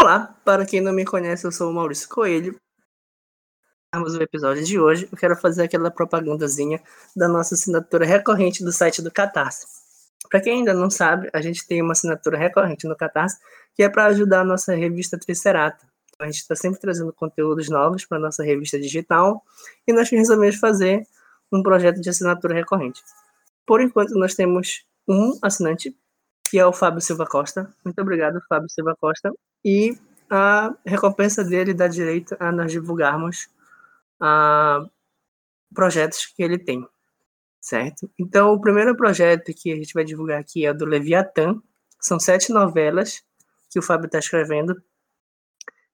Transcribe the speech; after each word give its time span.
Olá, 0.00 0.34
para 0.46 0.64
quem 0.64 0.80
não 0.80 0.94
me 0.94 1.04
conhece, 1.04 1.46
eu 1.46 1.52
sou 1.52 1.70
o 1.70 1.74
Maurício 1.74 2.08
Coelho. 2.08 2.58
Vamos 3.94 4.14
o 4.14 4.22
episódio 4.22 4.64
de 4.64 4.80
hoje. 4.80 5.06
Eu 5.12 5.18
quero 5.18 5.36
fazer 5.36 5.64
aquela 5.64 5.90
propagandazinha 5.90 6.82
da 7.14 7.28
nossa 7.28 7.54
assinatura 7.54 8.06
recorrente 8.06 8.64
do 8.64 8.72
site 8.72 9.02
do 9.02 9.10
Catarse. 9.10 9.66
Para 10.30 10.40
quem 10.40 10.60
ainda 10.60 10.72
não 10.72 10.88
sabe, 10.88 11.28
a 11.34 11.42
gente 11.42 11.66
tem 11.66 11.82
uma 11.82 11.92
assinatura 11.92 12.38
recorrente 12.38 12.88
no 12.88 12.96
Catarse 12.96 13.38
que 13.74 13.82
é 13.82 13.90
para 13.90 14.06
ajudar 14.06 14.40
a 14.40 14.44
nossa 14.44 14.74
revista 14.74 15.18
Tricerata. 15.18 15.86
A 16.18 16.24
gente 16.24 16.36
está 16.36 16.56
sempre 16.56 16.80
trazendo 16.80 17.12
conteúdos 17.12 17.68
novos 17.68 18.06
para 18.06 18.18
nossa 18.18 18.42
revista 18.42 18.80
digital 18.80 19.44
e 19.86 19.92
nós 19.92 20.08
resolvemos 20.08 20.56
fazer 20.56 21.06
um 21.52 21.62
projeto 21.62 22.00
de 22.00 22.08
assinatura 22.08 22.54
recorrente. 22.54 23.02
Por 23.66 23.82
enquanto, 23.82 24.14
nós 24.14 24.34
temos 24.34 24.82
um 25.06 25.38
assinante, 25.42 25.94
que 26.48 26.58
é 26.58 26.64
o 26.64 26.72
Fábio 26.72 27.02
Silva 27.02 27.26
Costa. 27.26 27.70
Muito 27.84 28.00
obrigado, 28.00 28.40
Fábio 28.48 28.70
Silva 28.70 28.96
Costa. 28.98 29.30
E 29.64 29.96
a 30.28 30.74
recompensa 30.86 31.44
dele 31.44 31.74
dá 31.74 31.88
direito 31.88 32.36
a 32.38 32.52
nós 32.52 32.70
divulgarmos 32.70 33.48
uh, 34.22 34.88
projetos 35.74 36.26
que 36.26 36.42
ele 36.42 36.58
tem, 36.58 36.86
certo? 37.60 38.10
Então, 38.18 38.52
o 38.52 38.60
primeiro 38.60 38.96
projeto 38.96 39.52
que 39.52 39.72
a 39.72 39.76
gente 39.76 39.92
vai 39.92 40.04
divulgar 40.04 40.40
aqui 40.40 40.64
é 40.64 40.70
o 40.70 40.74
do 40.74 40.84
Leviatã. 40.84 41.60
São 42.00 42.18
sete 42.18 42.52
novelas 42.52 43.22
que 43.70 43.78
o 43.78 43.82
Fábio 43.82 44.06
está 44.06 44.18
escrevendo. 44.18 44.80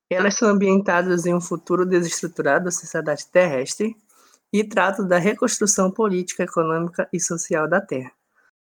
Elas 0.09 0.37
são 0.37 0.49
ambientadas 0.49 1.27
em 1.27 1.35
um 1.35 1.41
futuro 1.41 1.85
desestruturado 1.85 2.67
da 2.67 2.71
sociedade 2.71 3.27
terrestre 3.27 3.97
e 4.53 4.63
tratam 4.63 5.07
da 5.07 5.19
reconstrução 5.19 5.91
política, 5.91 6.45
econômica 6.45 7.09
e 7.13 7.19
social 7.19 7.69
da 7.69 7.81
Terra. 7.81 8.13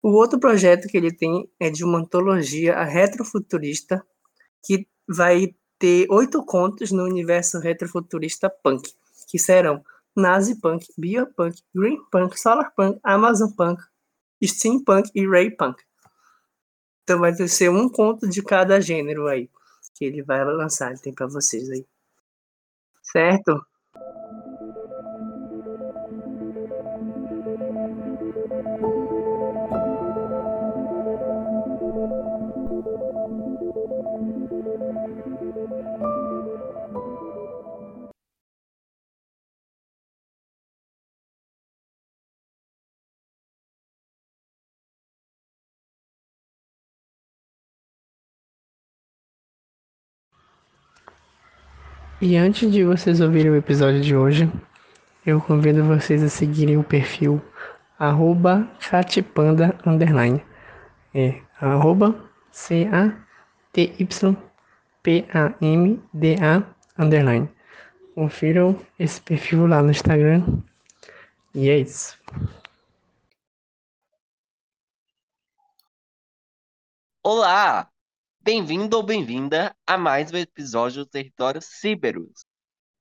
O 0.03 0.11
outro 0.11 0.39
projeto 0.39 0.89
que 0.89 0.97
ele 0.97 1.13
tem 1.13 1.51
é 1.61 1.69
de 1.69 1.85
uma 1.85 1.99
antologia 1.99 2.83
retrofuturista 2.85 4.05
que 4.65 4.87
vai 5.09 5.55
ter 5.79 6.07
oito 6.11 6.45
contos 6.45 6.91
no 6.91 7.05
universo 7.05 7.59
retrofuturista 7.59 8.49
punk, 8.49 8.91
que 9.29 9.39
serão 9.39 9.85
Nazi 10.17 10.59
Punk, 10.61 10.87
Biopunk, 10.97 11.63
Green 11.75 12.03
Punk, 12.11 12.41
Solar 12.41 12.73
Punk, 12.75 12.99
Amazon 13.03 13.51
Punk, 13.51 13.83
Steampunk 14.43 15.11
e 15.15 15.27
Ray 15.27 15.51
Punk. 15.51 15.83
Então 17.03 17.21
vai 17.21 17.35
ser 17.47 17.71
um 17.71 17.89
conto 17.89 18.27
de 18.27 18.43
cada 18.43 18.81
gênero 18.81 19.27
aí 19.27 19.51
que 19.95 20.05
ele 20.05 20.23
vai 20.23 20.45
lançar, 20.45 20.99
tem 20.99 21.13
para 21.13 21.27
vocês 21.27 21.71
aí. 21.71 21.87
Certo? 23.03 23.65
E 52.19 52.35
antes 52.35 52.73
de 52.73 52.83
vocês 52.83 53.21
ouvirem 53.21 53.51
o 53.51 53.57
episódio 53.57 54.01
de 54.01 54.17
hoje, 54.17 54.51
eu 55.27 55.39
convido 55.39 55.85
vocês 55.85 56.23
a 56.23 56.31
seguirem 56.31 56.79
o 56.79 56.83
perfil 56.83 57.43
arroba 57.99 58.67
catpanda 58.81 59.79
underline. 59.85 60.43
É 61.15 61.43
arroba 61.61 62.19
C-A-T-Y-P-A-M-D-A 62.51 63.03
underline. 66.99 67.51
Confiram 68.15 68.81
esse 68.99 69.21
perfil 69.21 69.67
lá 69.67 69.83
no 69.83 69.91
Instagram. 69.91 70.63
E 71.55 71.69
é 71.69 71.79
isso. 71.81 72.19
Olá! 77.23 77.91
Bem-vindo 78.47 78.97
ou 78.97 79.03
bem-vinda 79.03 79.77
a 79.85 79.99
mais 79.99 80.31
um 80.31 80.37
episódio 80.37 81.05
do 81.05 81.11
Território 81.11 81.61
Ciberus, 81.61 82.45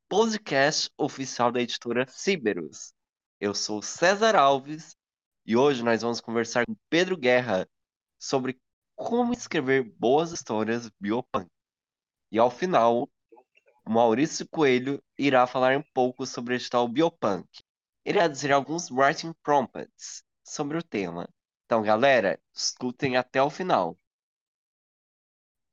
podcast 0.09 0.89
oficial 0.97 1.51
da 1.51 1.61
editora 1.61 2.07
Ciberus. 2.07 2.95
Eu 3.39 3.53
sou 3.53 3.79
César 3.79 4.35
Alves 4.35 4.97
e 5.45 5.55
hoje 5.55 5.83
nós 5.83 6.01
vamos 6.01 6.19
conversar 6.19 6.65
com 6.65 6.75
Pedro 6.89 7.15
Guerra 7.15 7.69
sobre 8.17 8.59
como 8.95 9.33
escrever 9.33 9.83
boas 9.83 10.31
histórias 10.31 10.89
biopunk. 10.99 11.47
E 12.31 12.39
ao 12.39 12.49
final, 12.49 13.07
Maurício 13.87 14.49
Coelho 14.49 14.99
irá 15.15 15.45
falar 15.45 15.77
um 15.77 15.83
pouco 15.93 16.25
sobre 16.25 16.55
o 16.55 16.57
edital 16.57 16.87
biopunk. 16.87 17.47
Irá 18.03 18.27
dizer 18.27 18.51
alguns 18.51 18.89
writing 18.89 19.31
prompts 19.43 20.23
sobre 20.43 20.75
o 20.79 20.81
tema. 20.81 21.29
Então, 21.67 21.83
galera, 21.83 22.39
escutem 22.51 23.15
até 23.15 23.43
o 23.43 23.51
final. 23.51 23.95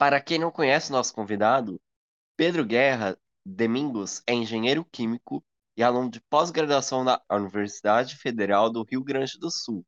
Para 0.02 0.20
quem 0.20 0.36
não 0.36 0.50
conhece 0.50 0.90
nosso 0.90 1.14
convidado, 1.14 1.80
Pedro 2.36 2.66
Guerra 2.66 3.16
Domingos 3.46 4.20
é 4.26 4.34
engenheiro 4.34 4.84
químico 4.84 5.44
e 5.76 5.82
aluno 5.84 6.10
de 6.10 6.20
pós-graduação 6.22 7.04
na 7.04 7.22
Universidade 7.30 8.16
Federal 8.16 8.68
do 8.68 8.82
Rio 8.82 9.00
Grande 9.04 9.38
do 9.38 9.48
Sul, 9.48 9.86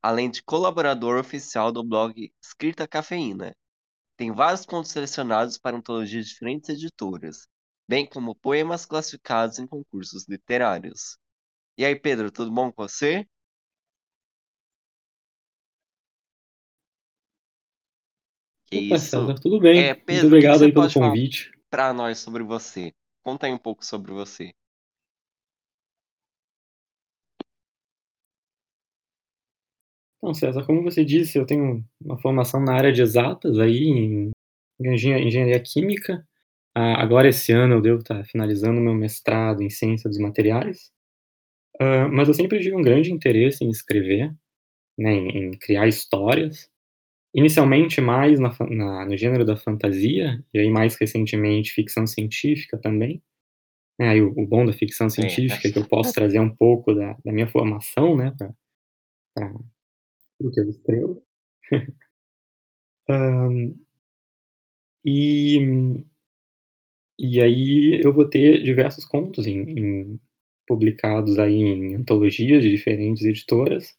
além 0.00 0.30
de 0.30 0.44
colaborador 0.44 1.18
oficial 1.18 1.72
do 1.72 1.82
blog 1.82 2.32
Escrita 2.40 2.86
Cafeína. 2.86 3.52
Tem 4.16 4.30
vários 4.30 4.64
contos 4.64 4.92
selecionados 4.92 5.58
para 5.58 5.76
antologias 5.76 6.26
de 6.26 6.30
diferentes 6.34 6.68
editoras, 6.68 7.48
bem 7.88 8.08
como 8.08 8.36
poemas 8.36 8.86
classificados 8.86 9.58
em 9.58 9.66
concursos 9.66 10.28
literários. 10.28 11.18
E 11.76 11.84
aí, 11.84 11.96
Pedro, 11.96 12.30
tudo 12.30 12.52
bom 12.52 12.70
com 12.70 12.84
você? 12.84 13.26
Que 18.70 18.86
Opa, 18.86 18.96
isso. 18.96 19.06
César, 19.06 19.34
tudo 19.40 19.58
bem. 19.58 19.80
É, 19.80 19.94
Pedro, 19.94 20.14
Muito 20.22 20.26
obrigado 20.26 20.64
aí 20.64 20.72
pelo 20.72 20.92
convite. 20.92 21.50
Para 21.70 21.92
nós 21.94 22.18
sobre 22.18 22.42
você. 22.42 22.92
Conta 23.22 23.46
aí 23.46 23.52
um 23.52 23.58
pouco 23.58 23.84
sobre 23.84 24.12
você. 24.12 24.52
Então, 30.18 30.34
César, 30.34 30.66
como 30.66 30.82
você 30.82 31.04
disse, 31.04 31.38
eu 31.38 31.46
tenho 31.46 31.84
uma 32.00 32.18
formação 32.18 32.60
na 32.60 32.74
área 32.74 32.92
de 32.92 33.00
exatas 33.00 33.58
aí, 33.58 33.84
em 33.88 34.32
engenharia 34.80 35.60
química. 35.60 36.26
Agora, 36.74 37.28
esse 37.28 37.52
ano, 37.52 37.74
eu 37.74 37.80
devo 37.80 38.00
estar 38.00 38.24
finalizando 38.24 38.80
meu 38.80 38.94
mestrado 38.94 39.62
em 39.62 39.70
ciência 39.70 40.10
dos 40.10 40.18
materiais. 40.18 40.90
Mas 42.12 42.28
eu 42.28 42.34
sempre 42.34 42.60
tive 42.60 42.76
um 42.76 42.82
grande 42.82 43.12
interesse 43.12 43.64
em 43.64 43.70
escrever, 43.70 44.34
né, 44.98 45.12
em 45.12 45.50
criar 45.52 45.86
histórias. 45.86 46.68
Inicialmente 47.34 48.00
mais 48.00 48.40
na 48.40 48.50
na 48.70 49.04
no 49.06 49.16
gênero 49.16 49.44
da 49.44 49.56
fantasia, 49.56 50.42
e 50.52 50.58
aí 50.58 50.70
mais 50.70 50.96
recentemente 50.96 51.72
ficção 51.72 52.06
científica 52.06 52.78
também. 52.78 53.22
É, 54.00 54.08
aí 54.10 54.22
o 54.22 54.32
o 54.36 54.46
bom 54.46 54.66
da 54.66 54.72
ficção 54.72 55.10
científica 55.10 55.68
é 55.68 55.72
que 55.72 55.78
eu 55.78 55.88
posso 55.88 56.12
trazer 56.14 56.40
um 56.40 56.54
pouco 56.54 56.94
da 56.94 57.16
da 57.24 57.32
minha 57.32 57.48
formação, 57.48 58.16
né, 58.16 58.32
pra 58.38 58.52
o 60.40 60.50
que 60.50 60.60
eu 60.60 60.68
escrevo. 60.68 61.22
Hã, 63.08 63.48
e 65.04 66.04
e 67.18 67.40
aí 67.40 68.00
eu 68.02 68.12
vou 68.12 68.28
ter 68.28 68.62
diversos 68.62 69.04
contos 69.04 69.46
em 69.46 69.60
em 69.78 70.20
publicados 70.66 71.38
aí 71.38 71.54
em 71.54 71.94
antologias 71.94 72.62
de 72.62 72.70
diferentes 72.70 73.24
editoras. 73.24 73.96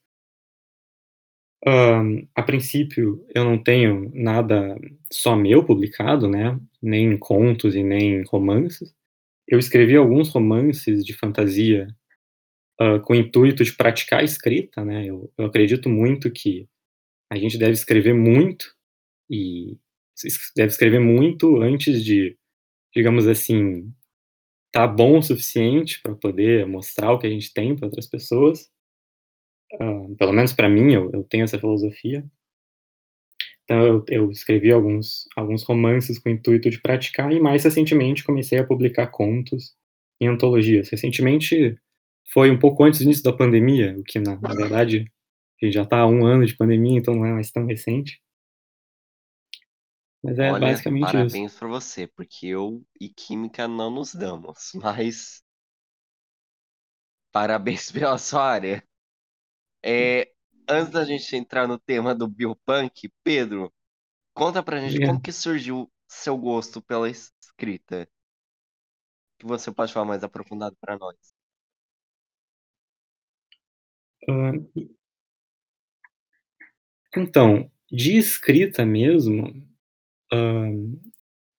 Hã, 1.66 2.02
a 2.36 2.42
princípio, 2.42 3.26
eu 3.36 3.44
não 3.44 3.62
tenho 3.62 4.10
nada 4.14 4.78
só 5.12 5.36
meu 5.36 5.64
publicado, 5.66 6.30
né, 6.30 6.58
nem 6.82 7.18
contos 7.18 7.76
e 7.76 7.84
nem 7.84 8.24
romances. 8.30 8.94
Eu 9.48 9.60
escrevi 9.60 9.96
alguns 9.98 10.30
romances 10.30 11.06
de 11.06 11.14
fantasia, 11.14 11.88
hã, 12.82 13.00
com 13.02 13.14
o 13.14 13.18
intuito 13.18 13.64
de 13.64 13.74
praticar 13.76 14.22
a 14.22 14.24
escrita, 14.26 14.86
né, 14.86 15.06
eu 15.08 15.32
eu 15.38 15.46
acredito 15.48 15.90
muito 15.90 16.32
que 16.32 16.68
a 17.32 17.38
gente 17.38 17.58
deve 17.58 17.74
escrever 17.74 18.14
muito 18.16 18.66
e 19.30 19.78
deve 20.58 20.70
escrever 20.72 21.00
muito 21.02 21.62
antes 21.62 22.04
de, 22.06 22.38
digamos 22.96 23.28
assim, 23.28 23.92
tá 24.74 24.88
bom 24.88 25.20
o 25.20 25.24
suficiente 25.24 26.02
para 26.02 26.16
poder 26.16 26.66
mostrar 26.68 27.12
o 27.14 27.20
que 27.20 27.28
a 27.28 27.32
gente 27.32 27.54
tem 27.54 27.76
para 27.76 27.88
outras 27.88 28.08
pessoas. 28.08 28.70
Hã, 29.78 30.16
pelo 30.18 30.32
menos 30.34 30.54
para 30.54 30.70
mim, 30.70 30.94
eu 30.94 31.12
eu 31.14 31.24
tenho 31.26 31.44
essa 31.44 31.60
filosofia. 31.60 32.24
Então 33.64 33.86
eu 33.86 34.04
eu 34.10 34.32
escrevi 34.32 34.72
alguns 34.72 35.28
alguns 35.36 35.64
romances 35.64 36.18
com 36.20 36.30
o 36.30 36.32
intuito 36.32 36.70
de 36.70 36.82
praticar 36.82 37.32
e 37.32 37.40
mais 37.40 37.64
recentemente 37.64 38.24
comecei 38.24 38.60
a 38.60 38.66
publicar 38.66 39.08
contos 39.08 39.76
em 40.20 40.28
antologias. 40.28 40.90
Recentemente 40.90 41.78
foi 42.34 42.52
um 42.52 42.60
pouco 42.60 42.84
antes 42.84 43.00
do 43.00 43.06
início 43.06 43.24
da 43.24 43.34
pandemia, 43.34 43.96
o 44.00 44.04
que 44.04 44.20
na 44.20 44.40
na 44.42 44.54
verdade, 44.56 45.06
a 45.62 45.66
gente 45.66 45.76
já 45.76 45.84
está 45.84 46.00
há 46.00 46.08
1 46.08 46.26
ano 46.26 46.46
de 46.46 46.56
pandemia, 46.58 47.00
então 47.00 47.16
não 47.16 47.26
é 47.26 47.34
mais 47.34 47.52
tão 47.52 47.66
recente. 47.66 48.20
Mas 50.24 50.40
é 50.40 50.54
Olha, 50.54 50.60
basicamente 50.60 51.18
isso. 51.26 51.42
parabéns 51.42 51.54
pra 51.58 51.68
você, 51.68 52.08
porque 52.08 52.48
eu 52.48 52.86
e 53.00 53.08
química 53.10 53.68
não 53.68 53.90
nos 53.92 54.14
damos, 54.14 54.72
mas 54.76 55.42
parabéns 57.32 57.92
pela 57.92 58.18
sua 58.18 58.44
área. 58.44 58.84
É, 59.84 60.32
antes 60.68 60.92
da 60.92 61.04
gente 61.04 61.36
entrar 61.36 61.68
no 61.68 61.80
tema 61.80 62.14
do 62.14 62.28
biopunk, 62.28 63.12
Pedro, 63.24 63.74
conta 64.34 64.62
pra 64.62 64.80
gente 64.80 65.06
como 65.06 65.22
que 65.22 65.32
surgiu 65.32 65.92
seu 66.08 66.38
gosto 66.38 66.82
pela 66.82 67.10
escrita. 67.10 68.08
Que 69.38 69.46
você 69.46 69.72
pode 69.72 69.94
falar 69.94 70.06
mais 70.06 70.24
aprofundado 70.24 70.76
pra 70.82 70.98
nós. 70.98 71.16
Ah, 74.30 74.52
então, 77.16 77.72
de 77.92 78.18
escrita 78.18 78.86
mesmo, 78.86 79.66
ah, 80.32 80.68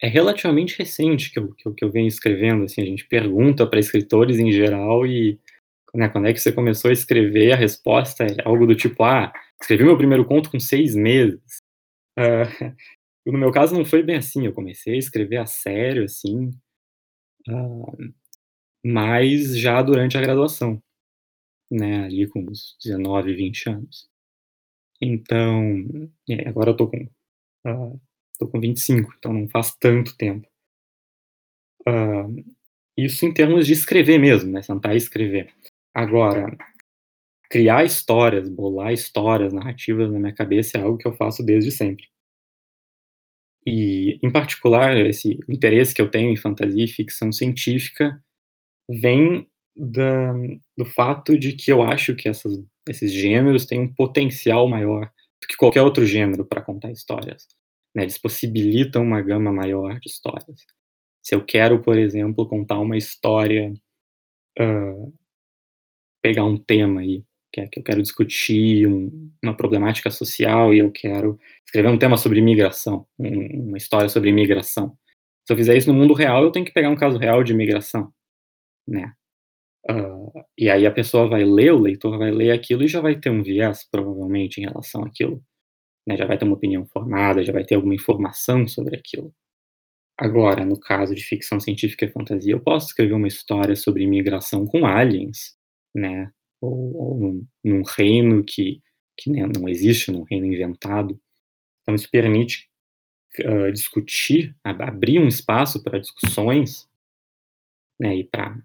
é 0.00 0.08
relativamente 0.08 0.78
recente 0.78 1.30
que 1.30 1.38
eu, 1.38 1.52
que 1.54 1.68
eu, 1.68 1.74
que 1.74 1.84
eu 1.84 1.90
venho 1.90 2.08
escrevendo. 2.08 2.64
Assim, 2.64 2.82
a 2.82 2.86
gente 2.86 3.06
pergunta 3.06 3.66
para 3.66 3.80
escritores 3.80 4.38
em 4.38 4.50
geral 4.52 5.06
e 5.06 5.38
né, 5.94 6.08
quando 6.08 6.28
é 6.28 6.32
que 6.32 6.40
você 6.40 6.52
começou 6.52 6.90
a 6.90 6.92
escrever, 6.92 7.52
a 7.52 7.56
resposta 7.56 8.24
é 8.24 8.36
algo 8.44 8.66
do 8.66 8.74
tipo, 8.74 9.02
ah, 9.04 9.32
escrevi 9.60 9.84
meu 9.84 9.96
primeiro 9.96 10.24
conto 10.24 10.50
com 10.50 10.60
seis 10.60 10.94
meses. 10.94 11.40
Ah, 12.18 12.44
no 13.26 13.38
meu 13.38 13.52
caso 13.52 13.74
não 13.76 13.84
foi 13.84 14.02
bem 14.02 14.16
assim, 14.16 14.46
eu 14.46 14.54
comecei 14.54 14.94
a 14.94 14.98
escrever 14.98 15.38
a 15.38 15.46
sério, 15.46 16.04
assim, 16.04 16.50
ah, 17.48 17.92
mas 18.84 19.58
já 19.58 19.82
durante 19.82 20.16
a 20.18 20.20
graduação, 20.20 20.82
né, 21.70 22.04
ali 22.04 22.28
com 22.28 22.40
uns 22.42 22.76
19, 22.82 23.34
20 23.34 23.68
anos. 23.70 24.08
Então, 25.00 25.84
é, 26.30 26.48
agora 26.48 26.70
eu 26.70 26.76
tô 26.76 26.88
com, 26.88 27.08
ah, 27.66 27.92
tô 28.38 28.48
com 28.48 28.60
25, 28.60 29.14
então 29.18 29.32
não 29.32 29.48
faz 29.48 29.74
tanto 29.76 30.16
tempo. 30.16 30.48
Ah, 31.86 32.26
isso 32.96 33.26
em 33.26 33.32
termos 33.34 33.66
de 33.66 33.72
escrever 33.74 34.18
mesmo, 34.18 34.52
né, 34.52 34.62
sentar 34.62 34.94
e 34.94 34.98
escrever. 34.98 35.52
Agora, 35.94 36.56
criar 37.50 37.84
histórias, 37.84 38.48
bolar 38.48 38.92
histórias, 38.92 39.52
narrativas 39.52 40.10
na 40.10 40.18
minha 40.18 40.34
cabeça 40.34 40.78
é 40.78 40.82
algo 40.82 40.98
que 40.98 41.06
eu 41.06 41.12
faço 41.12 41.42
desde 41.42 41.70
sempre. 41.70 42.06
E, 43.66 44.18
em 44.22 44.30
particular, 44.32 44.96
esse 44.96 45.38
interesse 45.48 45.94
que 45.94 46.00
eu 46.00 46.10
tenho 46.10 46.30
em 46.30 46.36
fantasia 46.36 46.84
e 46.84 46.88
ficção 46.88 47.30
científica 47.30 48.22
vem 48.88 49.46
da, 49.76 50.32
do 50.76 50.84
fato 50.84 51.38
de 51.38 51.52
que 51.52 51.70
eu 51.70 51.82
acho 51.82 52.14
que 52.14 52.28
essas, 52.28 52.62
esses 52.88 53.12
gêneros 53.12 53.66
têm 53.66 53.80
um 53.80 53.92
potencial 53.92 54.68
maior 54.68 55.10
do 55.40 55.46
que 55.46 55.56
qualquer 55.56 55.82
outro 55.82 56.04
gênero 56.06 56.44
para 56.44 56.62
contar 56.62 56.90
histórias. 56.90 57.46
Né? 57.94 58.02
Eles 58.02 58.18
possibilitam 58.18 59.02
uma 59.02 59.20
gama 59.20 59.52
maior 59.52 59.98
de 60.00 60.08
histórias. 60.08 60.66
Se 61.22 61.34
eu 61.34 61.44
quero, 61.44 61.82
por 61.82 61.98
exemplo, 61.98 62.48
contar 62.48 62.78
uma 62.78 62.96
história, 62.96 63.72
uh, 64.58 65.14
pegar 66.22 66.44
um 66.44 66.56
tema 66.56 67.00
aí, 67.00 67.24
que 67.52 67.60
é 67.60 67.66
que 67.66 67.80
eu 67.80 67.84
quero 67.84 68.02
discutir 68.02 68.86
um, 68.86 69.30
uma 69.42 69.56
problemática 69.56 70.10
social 70.10 70.72
e 70.72 70.78
eu 70.78 70.90
quero 70.90 71.38
escrever 71.64 71.88
um 71.88 71.98
tema 71.98 72.16
sobre 72.16 72.38
imigração, 72.38 73.06
um, 73.18 73.68
uma 73.68 73.78
história 73.78 74.08
sobre 74.08 74.30
imigração. 74.30 74.96
Se 75.46 75.52
eu 75.52 75.56
fizer 75.56 75.76
isso 75.76 75.92
no 75.92 75.98
mundo 75.98 76.14
real, 76.14 76.44
eu 76.44 76.52
tenho 76.52 76.64
que 76.64 76.72
pegar 76.72 76.90
um 76.90 76.96
caso 76.96 77.18
real 77.18 77.42
de 77.42 77.52
imigração, 77.52 78.12
né? 78.86 79.12
Uh, 79.90 80.30
e 80.58 80.68
aí 80.68 80.86
a 80.86 80.90
pessoa 80.90 81.26
vai 81.26 81.42
ler, 81.44 81.72
o 81.72 81.78
leitor 81.78 82.18
vai 82.18 82.30
ler 82.30 82.52
aquilo 82.52 82.84
e 82.84 82.88
já 82.88 83.00
vai 83.00 83.18
ter 83.18 83.30
um 83.30 83.42
viés, 83.42 83.86
provavelmente, 83.90 84.60
em 84.60 84.64
relação 84.64 85.02
àquilo. 85.02 85.42
Né? 86.06 86.16
Já 86.16 86.26
vai 86.26 86.38
ter 86.38 86.44
uma 86.44 86.54
opinião 86.54 86.86
formada, 86.86 87.42
já 87.42 87.52
vai 87.52 87.64
ter 87.64 87.76
alguma 87.76 87.94
informação 87.94 88.68
sobre 88.68 88.96
aquilo. 88.96 89.34
Agora, 90.18 90.66
no 90.66 90.78
caso 90.78 91.14
de 91.14 91.24
ficção 91.24 91.58
científica 91.58 92.04
e 92.04 92.12
fantasia, 92.12 92.52
eu 92.52 92.60
posso 92.60 92.88
escrever 92.88 93.14
uma 93.14 93.26
história 93.26 93.74
sobre 93.74 94.04
imigração 94.04 94.66
com 94.66 94.86
aliens, 94.86 95.56
né? 95.94 96.32
Ou, 96.60 96.96
ou 96.96 97.18
num, 97.18 97.46
num, 97.64 97.82
reino 97.82 98.44
que, 98.44 98.82
que 99.16 99.30
né, 99.30 99.46
não 99.46 99.68
existe, 99.68 100.10
num 100.10 100.24
reino 100.24 100.46
inventado. 100.46 101.20
Então, 101.82 101.94
isso 101.94 102.10
permite 102.10 102.68
uh, 103.40 103.72
discutir, 103.72 104.54
abrir 104.62 105.18
um 105.18 105.28
espaço 105.28 105.82
para 105.82 105.98
discussões, 105.98 106.88
né? 107.98 108.16
E 108.16 108.24
para 108.24 108.58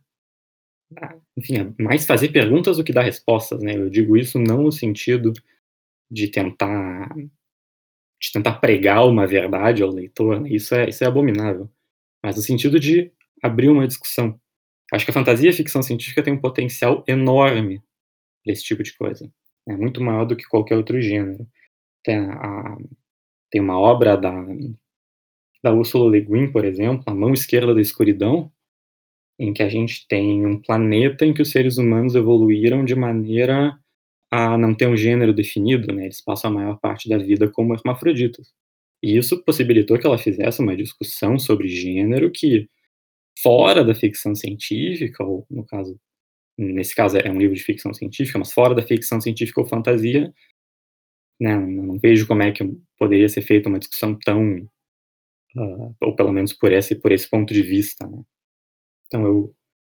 enfim, 1.38 1.74
mais 1.80 2.06
fazer 2.06 2.30
perguntas 2.30 2.78
do 2.78 2.84
que 2.84 2.94
dar 2.94 3.02
respostas, 3.04 3.62
né? 3.62 3.76
Eu 3.76 3.90
digo 3.90 4.16
isso 4.16 4.40
não 4.40 4.64
no 4.64 4.72
sentido 4.72 5.34
de 6.10 6.28
tentar 6.28 7.14
de 8.22 8.32
tentar 8.32 8.54
pregar 8.60 9.06
uma 9.06 9.28
verdade 9.28 9.84
ao 9.84 9.90
leitor, 9.90 10.40
né? 10.40 10.50
isso 10.50 10.74
é 10.74 10.90
isso 10.90 11.04
é 11.04 11.08
abominável, 11.08 11.70
mas 12.24 12.36
no 12.38 12.42
sentido 12.42 12.80
de 12.80 13.12
abrir 13.44 13.70
uma 13.70 13.88
discussão. 13.88 14.40
Acho 14.96 15.06
que 15.06 15.12
a 15.12 15.14
fantasia 15.14 15.50
e 15.50 15.54
a 15.54 15.56
ficção 15.56 15.84
científica 15.84 16.24
tem 16.24 16.34
um 16.34 16.42
potencial 16.42 17.04
enorme 17.08 17.82
desse 18.46 18.64
tipo 18.64 18.84
de 18.84 18.96
coisa, 18.98 19.32
é 19.68 19.76
muito 19.76 20.02
maior 20.02 20.26
do 20.26 20.36
que 20.36 20.46
qualquer 20.46 20.78
outro 20.78 21.02
gênero. 21.02 21.48
Tem, 22.04 22.18
a, 22.18 22.78
tem 23.52 23.62
uma 23.62 23.80
obra 23.80 24.18
da 24.18 24.32
da 25.64 25.74
Ursula 25.74 26.12
Le 26.12 26.22
Guin, 26.22 26.52
por 26.52 26.64
exemplo, 26.64 27.04
A 27.08 27.16
Mão 27.16 27.34
Esquerda 27.34 27.74
da 27.74 27.82
Escuridão, 27.82 28.52
em 29.40 29.52
que 29.52 29.64
a 29.64 29.68
gente 29.68 30.08
tem 30.08 30.46
um 30.46 30.62
planeta 30.62 31.26
em 31.26 31.34
que 31.34 31.42
os 31.42 31.50
seres 31.50 31.80
humanos 31.80 32.14
evoluíram 32.14 32.86
de 32.86 32.96
maneira 32.96 33.76
a 34.32 34.58
não 34.60 34.76
ter 34.76 34.88
um 34.88 34.96
gênero 34.96 35.34
definido, 35.34 35.92
né? 35.92 36.06
Eles 36.06 36.22
passam 36.22 36.52
a 36.52 36.54
maior 36.54 36.80
parte 36.80 37.10
da 37.10 37.18
vida 37.18 37.50
como 37.50 37.74
hermafroditas. 37.74 38.54
E 39.02 39.18
isso 39.18 39.44
possibilitou 39.44 39.98
que 39.98 40.06
ela 40.06 40.20
fizesse 40.20 40.62
uma 40.62 40.76
discussão 40.78 41.40
sobre 41.40 41.68
gênero 41.68 42.32
que, 42.32 42.70
fora 43.42 43.84
da 43.84 43.96
ficção 43.96 44.36
científica, 44.36 45.24
ou 45.24 45.46
no 45.50 45.66
caso, 45.66 46.00
nesse 46.58 46.96
caso 46.96 47.18
é 47.18 47.32
um 47.32 47.40
livro 47.40 47.56
de 47.56 47.64
ficção 47.64 47.94
científica, 47.94 48.40
mas 48.40 48.54
fora 48.54 48.76
da 48.76 48.82
ficção 48.82 49.22
científica 49.22 49.62
ou 49.62 49.68
fantasia, 49.68 50.34
né, 51.40 51.56
não 51.58 52.00
vejo 52.00 52.28
como 52.28 52.44
é 52.44 52.52
que 52.52 52.64
poderia 52.98 53.28
ser 53.30 53.42
feita 53.42 53.70
uma 53.70 53.80
discussão 53.80 54.18
tão, 54.20 54.58
uh, 55.58 55.96
ou 56.02 56.16
pelo 56.16 56.32
menos 56.32 56.54
por 56.54 56.72
esse, 56.72 56.96
por 56.96 57.12
esse 57.12 57.30
ponto 57.30 57.54
de 57.54 57.62
vista, 57.62 58.08
né? 58.08 58.22
Então, 59.08 59.26
eu, 59.26 59.56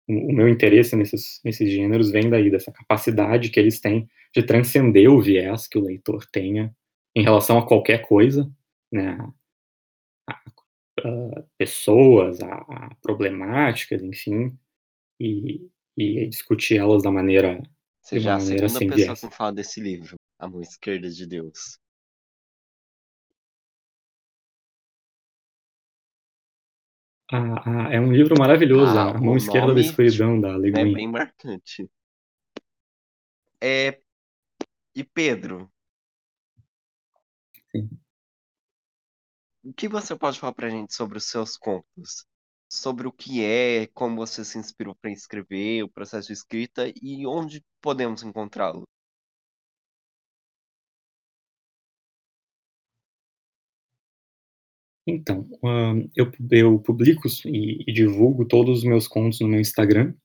o 0.09 0.33
meu 0.33 0.49
interesse 0.49 0.95
nesses, 0.95 1.39
nesses 1.45 1.69
gêneros 1.71 2.11
vem 2.11 2.29
daí, 2.29 2.49
dessa 2.51 2.71
capacidade 2.71 3.49
que 3.49 3.59
eles 3.59 3.79
têm 3.79 4.07
de 4.35 4.43
transcender 4.43 5.09
o 5.11 5.21
viés 5.21 5.67
que 5.67 5.77
o 5.77 5.83
leitor 5.83 6.25
tenha 6.31 6.75
em 7.15 7.23
relação 7.23 7.57
a 7.57 7.67
qualquer 7.67 8.07
coisa, 8.07 8.51
né, 8.91 9.17
pessoas, 11.57 12.41
a, 12.41 12.53
a, 12.53 12.95
problemáticas, 13.01 14.01
enfim, 14.01 14.57
e, 15.19 15.69
e 15.97 16.27
discutir 16.27 16.77
elas 16.77 17.03
da 17.03 17.11
maneira 17.11 17.61
Você 18.01 18.19
já 18.19 18.31
é 18.31 18.35
a 18.35 18.39
segunda 18.39 18.61
pessoa 18.61 18.95
viés. 18.95 19.21
que 19.21 19.29
fala 19.29 19.53
desse 19.53 19.81
livro, 19.81 20.15
A 20.37 20.47
Mão 20.47 20.61
Esquerda 20.61 21.09
de 21.09 21.25
Deus. 21.25 21.79
Ah, 27.31 27.61
ah, 27.63 27.93
é 27.93 27.99
um 27.99 28.11
livro 28.11 28.35
maravilhoso, 28.39 28.97
ah, 28.97 29.11
A 29.11 29.21
Mão 29.21 29.37
Esquerda 29.37 29.73
da 29.73 29.81
Escuridão, 29.81 30.41
da 30.41 30.57
Le 30.57 30.71
Guin. 30.71 30.91
É 30.91 30.93
bem 30.93 31.07
marcante. 31.07 31.89
É... 33.61 33.99
E 34.95 35.03
Pedro? 35.03 35.71
Sim. 37.71 37.89
O 39.69 39.73
que 39.73 39.87
você 39.87 40.15
pode 40.15 40.39
falar 40.39 40.53
pra 40.53 40.67
gente 40.67 40.95
sobre 40.95 41.19
os 41.19 41.25
seus 41.25 41.55
contos? 41.55 42.25
Sobre 42.67 43.07
o 43.07 43.11
que 43.11 43.43
é, 43.43 43.85
como 43.93 44.15
você 44.15 44.43
se 44.43 44.57
inspirou 44.57 44.95
para 44.95 45.11
escrever, 45.11 45.83
o 45.83 45.89
processo 45.89 46.27
de 46.27 46.33
escrita 46.33 46.91
e 46.99 47.27
onde 47.27 47.63
podemos 47.79 48.23
encontrá-lo? 48.23 48.87
Então, 55.05 55.47
eu, 56.15 56.31
eu 56.49 56.79
publico 56.79 57.27
e, 57.45 57.83
e, 57.87 57.93
divulgo 57.93 58.47
todos 58.47 58.79
os 58.79 58.83
meus 58.83 59.07
contos 59.07 59.39
no 59.39 59.47
meu 59.47 59.59
Instagram, 59.61 60.15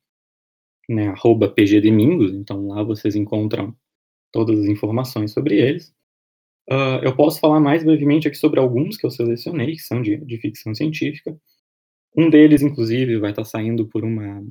né, 0.89 1.13
pgdomingos, 1.55 2.33
então 2.33 2.69
lá 2.69 2.83
vocês 2.83 3.15
encontram 3.15 3.77
todas 4.33 4.59
as 4.59 4.67
informações 4.67 5.33
sobre 5.33 5.59
eles. 5.61 5.94
Uh, 6.71 7.03
eu 7.03 7.15
posso 7.15 7.41
falar 7.41 7.61
mais 7.61 7.85
brevemente 7.85 8.27
aqui 8.27 8.37
sobre 8.37 8.59
alguns 8.59 8.97
que 8.97 9.05
eu 9.05 9.11
selecionei, 9.11 9.73
que 9.73 9.83
são 9.83 10.01
de, 10.01 10.17
de 10.17 10.39
ficção 10.39 10.75
científica. 10.75 11.37
Um 12.17 12.31
deles, 12.31 12.63
inclusive, 12.63 13.19
vai 13.19 13.31
estar 13.31 13.45
saindo 13.45 13.87
por 13.89 14.05
uma 14.05 14.43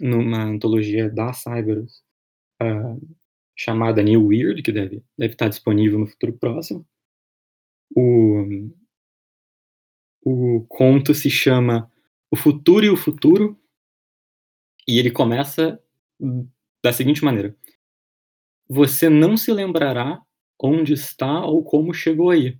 numa 0.00 0.42
antologia 0.42 1.08
da 1.08 1.32
Cyberus, 1.32 2.02
uh, 2.62 3.16
chamada 3.56 4.02
New 4.02 4.26
Weird, 4.26 4.62
que 4.62 4.72
deve, 4.72 5.02
deve 5.16 5.32
estar 5.32 5.48
disponível 5.48 5.98
no 5.98 6.06
futuro 6.06 6.32
próximo. 6.34 6.86
O, 7.94 8.70
o 10.24 10.66
conto 10.68 11.14
se 11.14 11.30
chama 11.30 11.90
O 12.30 12.36
Futuro 12.36 12.84
e 12.84 12.90
o 12.90 12.96
Futuro, 12.96 13.58
e 14.86 14.98
ele 14.98 15.10
começa 15.10 15.80
da 16.82 16.92
seguinte 16.92 17.24
maneira: 17.24 17.56
Você 18.68 19.08
não 19.08 19.36
se 19.36 19.52
lembrará 19.52 20.20
onde 20.62 20.92
está 20.92 21.44
ou 21.44 21.62
como 21.62 21.92
chegou 21.92 22.30
aí, 22.30 22.58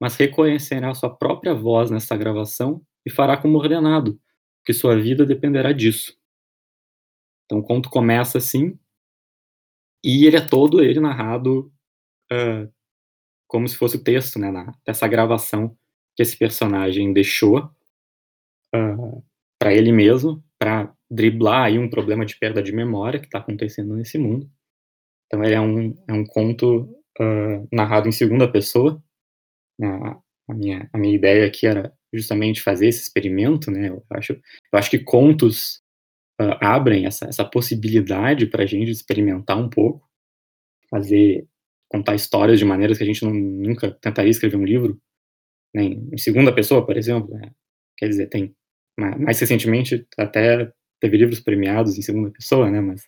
mas 0.00 0.16
reconhecerá 0.16 0.94
sua 0.94 1.14
própria 1.14 1.54
voz 1.54 1.90
nessa 1.90 2.16
gravação 2.16 2.82
e 3.04 3.10
fará 3.10 3.36
como 3.36 3.58
ordenado, 3.58 4.20
que 4.64 4.72
sua 4.72 4.96
vida 5.00 5.24
dependerá 5.24 5.72
disso. 5.72 6.16
Então 7.44 7.58
o 7.58 7.62
conto 7.62 7.88
começa 7.88 8.38
assim, 8.38 8.78
e 10.04 10.26
ele 10.26 10.36
é 10.36 10.46
todo 10.46 10.82
ele 10.82 11.00
narrado 11.00 11.72
uh, 12.32 12.72
como 13.48 13.66
se 13.66 13.76
fosse 13.76 13.96
o 13.96 14.04
texto, 14.04 14.38
né, 14.38 14.52
dessa 14.84 15.08
gravação 15.08 15.76
que 16.14 16.22
esse 16.22 16.36
personagem 16.36 17.12
deixou 17.12 17.70
uh, 18.74 19.24
para 19.58 19.72
ele 19.72 19.90
mesmo, 19.90 20.44
para 20.58 20.94
driblar 21.10 21.66
aí 21.66 21.78
um 21.78 21.88
problema 21.88 22.26
de 22.26 22.38
perda 22.38 22.62
de 22.62 22.72
memória 22.72 23.18
que 23.18 23.26
está 23.26 23.38
acontecendo 23.38 23.94
nesse 23.94 24.18
mundo. 24.18 24.50
Então 25.26 25.42
ele 25.42 25.54
é 25.54 25.60
um, 25.60 25.96
é 26.06 26.12
um 26.12 26.24
conto 26.24 26.97
uh, 27.20 27.68
narrado 27.72 28.08
em 28.08 28.12
segunda 28.12 28.50
pessoa. 28.50 29.02
A, 29.80 30.18
a, 30.48 30.54
minha, 30.54 30.88
a 30.92 30.98
minha 30.98 31.14
ideia 31.14 31.46
aqui 31.46 31.66
era 31.66 31.92
justamente 32.12 32.62
fazer 32.62 32.88
esse 32.88 33.02
experimento, 33.02 33.70
né? 33.70 33.88
Eu 33.88 34.04
acho, 34.10 34.32
eu 34.32 34.78
acho 34.78 34.90
que 34.90 34.98
contos 34.98 35.82
uh, 36.40 36.56
abrem 36.60 37.06
essa, 37.06 37.26
essa 37.26 37.44
possibilidade 37.44 38.46
para 38.46 38.62
a 38.62 38.66
gente 38.66 38.90
experimentar 38.90 39.58
um 39.58 39.68
pouco, 39.68 40.08
fazer, 40.90 41.46
contar 41.88 42.14
histórias 42.14 42.58
de 42.58 42.64
maneiras 42.64 42.98
que 42.98 43.04
a 43.04 43.06
gente 43.06 43.24
não, 43.24 43.32
nunca 43.32 43.90
tentaria 43.90 44.30
escrever 44.30 44.56
um 44.56 44.64
livro, 44.64 45.00
né? 45.74 45.84
em 45.84 46.18
segunda 46.18 46.54
pessoa, 46.54 46.84
por 46.84 46.96
exemplo. 46.96 47.34
Né? 47.34 47.50
Quer 47.96 48.08
dizer, 48.08 48.28
tem 48.28 48.54
mais 48.98 49.38
recentemente 49.38 50.04
até 50.18 50.72
teve 51.00 51.16
livros 51.16 51.40
premiados 51.40 51.96
em 51.96 52.02
segunda 52.02 52.30
pessoa, 52.30 52.68
né? 52.68 52.80
Mas 52.80 53.06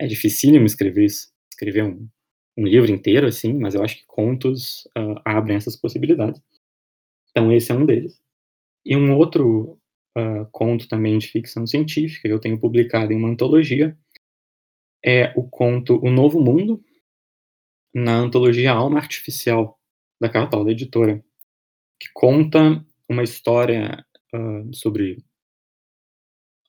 é 0.00 0.06
dificílimo 0.06 0.64
escrever 0.64 1.04
isso, 1.04 1.32
escrever 1.52 1.84
um, 1.84 2.08
um 2.58 2.64
livro 2.64 2.90
inteiro 2.90 3.24
assim, 3.28 3.54
mas 3.54 3.76
eu 3.76 3.84
acho 3.84 3.98
que 3.98 4.06
contos 4.06 4.84
uh, 4.98 5.20
abrem 5.24 5.56
essas 5.56 5.76
possibilidades. 5.76 6.42
Então 7.30 7.52
esse 7.52 7.70
é 7.70 7.74
um 7.74 7.86
deles. 7.86 8.20
E 8.84 8.96
um 8.96 9.16
outro 9.16 9.78
uh, 10.18 10.44
conto 10.50 10.88
também 10.88 11.16
de 11.18 11.28
ficção 11.28 11.64
científica, 11.68 12.26
eu 12.26 12.40
tenho 12.40 12.58
publicado 12.58 13.12
em 13.12 13.16
uma 13.16 13.28
antologia, 13.28 13.96
é 15.04 15.32
o 15.36 15.44
conto 15.48 16.04
O 16.04 16.10
Novo 16.10 16.40
Mundo, 16.40 16.82
na 17.94 18.16
antologia 18.16 18.72
Alma 18.72 18.98
Artificial, 18.98 19.78
da 20.20 20.28
Cartola 20.28 20.72
Editora, 20.72 21.24
que 22.00 22.08
conta 22.12 22.84
uma 23.08 23.22
história 23.22 24.04
uh, 24.34 24.74
sobre 24.74 25.22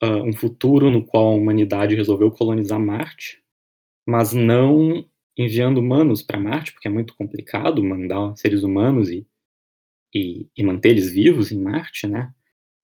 um 0.02 0.32
futuro 0.32 0.90
no 0.90 1.06
qual 1.06 1.34
a 1.34 1.36
humanidade 1.36 1.94
resolveu 1.94 2.32
colonizar 2.32 2.80
Marte, 2.80 3.44
mas 4.08 4.32
não 4.32 5.06
enviando 5.40 5.78
humanos 5.78 6.22
para 6.22 6.38
Marte, 6.38 6.74
porque 6.74 6.90
é 6.90 6.92
muito 6.92 7.16
complicado 7.16 7.82
mandar 7.82 8.36
seres 8.36 8.62
humanos 8.62 9.10
e, 9.10 9.26
e, 10.14 10.50
e 10.56 10.64
manter 10.64 10.90
eles 10.90 11.10
vivos 11.10 11.50
em 11.50 11.62
Marte, 11.62 12.08
né? 12.08 12.34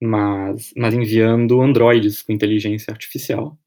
Mas, 0.02 0.72
mas 0.74 0.94
enviando 0.94 1.60
androides 1.60 2.22
com 2.22 2.32
inteligência 2.32 2.90
artificial, 2.90 3.58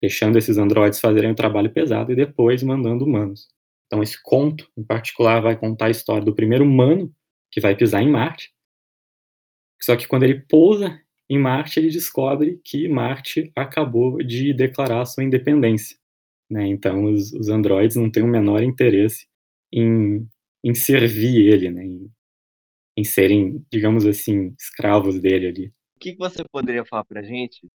deixando 0.00 0.38
esses 0.38 0.56
androides 0.58 1.00
fazerem 1.00 1.32
o 1.32 1.34
trabalho 1.34 1.72
pesado 1.72 2.12
e 2.12 2.16
depois 2.16 2.62
mandando 2.62 3.04
humanos. 3.04 3.48
Então 3.86 4.00
esse 4.00 4.20
conto, 4.22 4.70
em 4.76 4.84
particular, 4.84 5.40
vai 5.42 5.56
contar 5.56 5.86
a 5.86 5.90
história 5.90 6.24
do 6.24 6.34
primeiro 6.34 6.64
humano 6.64 7.12
que 7.50 7.60
vai 7.60 7.74
pisar 7.74 8.00
em 8.00 8.10
Marte. 8.10 8.54
Só 9.82 9.96
que 9.96 10.06
quando 10.06 10.22
ele 10.22 10.40
pousa 10.48 11.00
em 11.28 11.38
Marte, 11.38 11.80
ele 11.80 11.90
descobre 11.90 12.60
que 12.64 12.86
Marte 12.86 13.50
acabou 13.56 14.18
de 14.18 14.52
declarar 14.52 15.04
sua 15.04 15.24
independência. 15.24 15.96
Né? 16.50 16.66
Então, 16.66 17.04
os, 17.04 17.32
os 17.32 17.48
androides 17.48 17.96
não 17.96 18.10
têm 18.10 18.22
o 18.22 18.28
menor 18.28 18.62
interesse 18.62 19.26
em, 19.72 20.28
em 20.62 20.74
servir 20.74 21.52
ele, 21.52 21.70
né? 21.70 21.84
em, 21.84 22.10
em 22.96 23.04
serem, 23.04 23.64
digamos 23.70 24.06
assim, 24.06 24.54
escravos 24.58 25.20
dele 25.20 25.48
ali. 25.48 25.72
O 25.96 26.00
que 26.00 26.16
você 26.16 26.44
poderia 26.44 26.84
falar 26.84 27.04
para 27.04 27.20
a 27.20 27.24
gente 27.24 27.66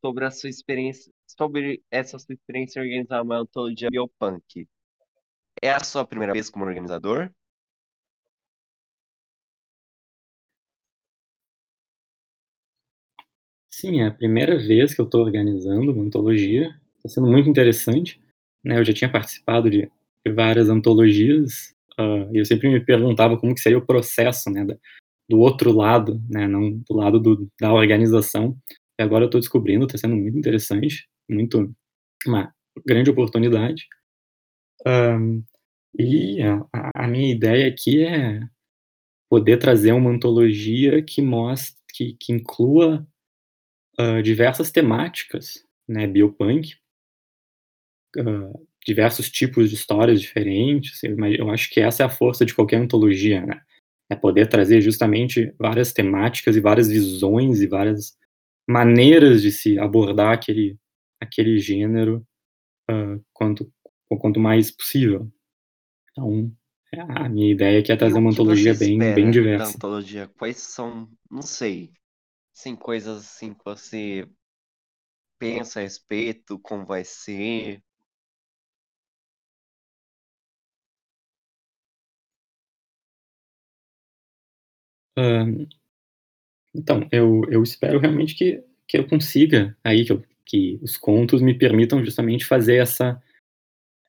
sobre 0.00 0.24
a 0.24 0.30
sua 0.30 0.50
experiência, 0.50 1.12
sobre 1.26 1.82
essa 1.90 2.18
sua 2.18 2.34
experiência 2.34 2.80
em 2.80 2.82
organizar 2.82 3.22
uma 3.22 3.38
antologia 3.38 3.88
biopunk? 3.90 4.66
É 5.60 5.70
a 5.70 5.82
sua 5.82 6.06
primeira 6.06 6.32
vez 6.32 6.50
como 6.50 6.64
organizador? 6.64 7.30
Sim, 13.70 14.00
é 14.00 14.06
a 14.06 14.14
primeira 14.14 14.56
vez 14.58 14.94
que 14.94 15.00
eu 15.00 15.06
estou 15.06 15.22
organizando 15.22 15.92
uma 15.92 16.04
antologia. 16.04 16.80
Está 17.04 17.20
sendo 17.20 17.30
muito 17.30 17.48
interessante. 17.48 18.20
Né? 18.64 18.78
Eu 18.78 18.84
já 18.84 18.92
tinha 18.92 19.10
participado 19.10 19.68
de, 19.68 19.90
várias 20.30 20.68
antologias 20.68 21.74
uh, 21.98 22.32
e 22.32 22.38
eu 22.38 22.44
sempre 22.44 22.70
me 22.70 22.80
perguntava 22.80 23.36
como 23.36 23.54
que 23.54 23.60
seria 23.60 23.78
o 23.78 23.84
processo, 23.84 24.50
né, 24.50 24.64
do 25.28 25.40
outro 25.40 25.72
lado, 25.72 26.22
né, 26.28 26.46
não 26.46 26.70
do 26.70 26.94
lado 26.94 27.18
do, 27.18 27.48
da 27.60 27.72
organização. 27.72 28.56
E 28.98 29.02
agora 29.02 29.24
eu 29.24 29.26
estou 29.26 29.40
descobrindo, 29.40 29.86
está 29.86 29.98
sendo 29.98 30.14
muito 30.14 30.38
interessante, 30.38 31.08
muito 31.28 31.74
uma 32.26 32.54
grande 32.86 33.10
oportunidade. 33.10 33.86
Um, 34.86 35.42
e 35.98 36.40
a, 36.42 36.66
a, 36.94 37.08
minha 37.08 37.32
ideia 37.32 37.68
aqui 37.68 38.04
é 38.04 38.40
poder 39.28 39.58
trazer 39.58 39.92
uma 39.92 40.10
antologia 40.10 41.02
que 41.02 41.20
mostre, 41.20 41.76
que, 41.94 42.16
que 42.18 42.32
inclua 42.32 43.06
uh, 43.98 44.22
diversas 44.22 44.70
temáticas, 44.70 45.64
né, 45.88 46.06
biopunk, 46.06 46.76
uh, 48.18 48.68
diversos 48.84 49.30
tipos 49.30 49.68
de 49.68 49.74
histórias 49.74 50.20
diferentes. 50.20 51.02
Eu, 51.02 51.16
eu, 51.26 51.50
acho 51.50 51.70
que 51.70 51.80
essa 51.80 52.02
é 52.02 52.06
a 52.06 52.10
força 52.10 52.44
de 52.44 52.54
qualquer 52.54 52.76
antologia, 52.76 53.44
né? 53.44 53.60
É 54.10 54.16
poder 54.16 54.48
trazer 54.48 54.80
justamente 54.80 55.54
várias 55.58 55.92
temáticas 55.92 56.56
e 56.56 56.60
várias 56.60 56.88
visões 56.88 57.60
e 57.60 57.66
várias 57.66 58.16
maneiras 58.68 59.40
de 59.42 59.50
se 59.50 59.78
abordar 59.78 60.32
aquele, 60.32 60.76
aquele 61.20 61.58
gênero 61.58 62.26
uh, 62.90 63.24
quanto, 63.32 63.72
quanto 64.08 64.38
mais 64.38 64.70
possível. 64.70 65.32
Então, 66.10 66.52
a 67.08 67.28
minha 67.28 67.50
ideia 67.50 67.80
aqui 67.80 67.90
é 67.90 67.96
trazer 67.96 68.18
uma 68.18 68.30
antologia 68.30 68.74
bem, 68.74 68.98
bem 68.98 69.30
diversa. 69.30 69.76
antologia? 69.76 70.28
Quais 70.36 70.58
são, 70.58 71.08
não 71.30 71.40
sei, 71.40 71.90
Sim, 72.52 72.76
coisas 72.76 73.24
assim 73.24 73.54
que 73.54 73.64
você 73.64 74.28
pensa 75.38 75.80
a 75.80 75.82
respeito, 75.82 76.58
como 76.58 76.84
vai 76.84 77.02
ser. 77.02 77.82
Então, 86.74 87.06
eu, 87.12 87.42
eu 87.50 87.62
espero 87.62 87.98
realmente 87.98 88.34
que, 88.34 88.64
que 88.88 88.98
eu 88.98 89.06
consiga 89.06 89.76
aí, 89.84 90.04
que, 90.04 90.12
eu, 90.12 90.24
que 90.44 90.78
os 90.82 90.96
contos 90.96 91.42
me 91.42 91.56
permitam 91.56 92.04
justamente 92.04 92.44
fazer 92.44 92.76
essa, 92.76 93.22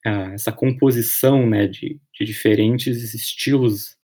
essa 0.05 0.51
composição, 0.51 1.48
né, 1.48 1.67
de, 1.67 2.00
de 2.13 2.25
diferentes 2.25 3.13
estilos 3.13 3.98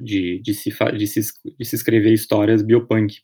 de, 0.00 0.38
de, 0.40 0.54
se, 0.54 0.70
de, 0.96 1.06
se, 1.06 1.20
de 1.58 1.64
se 1.64 1.76
escrever 1.76 2.12
histórias 2.12 2.62
biopunk 2.62 3.20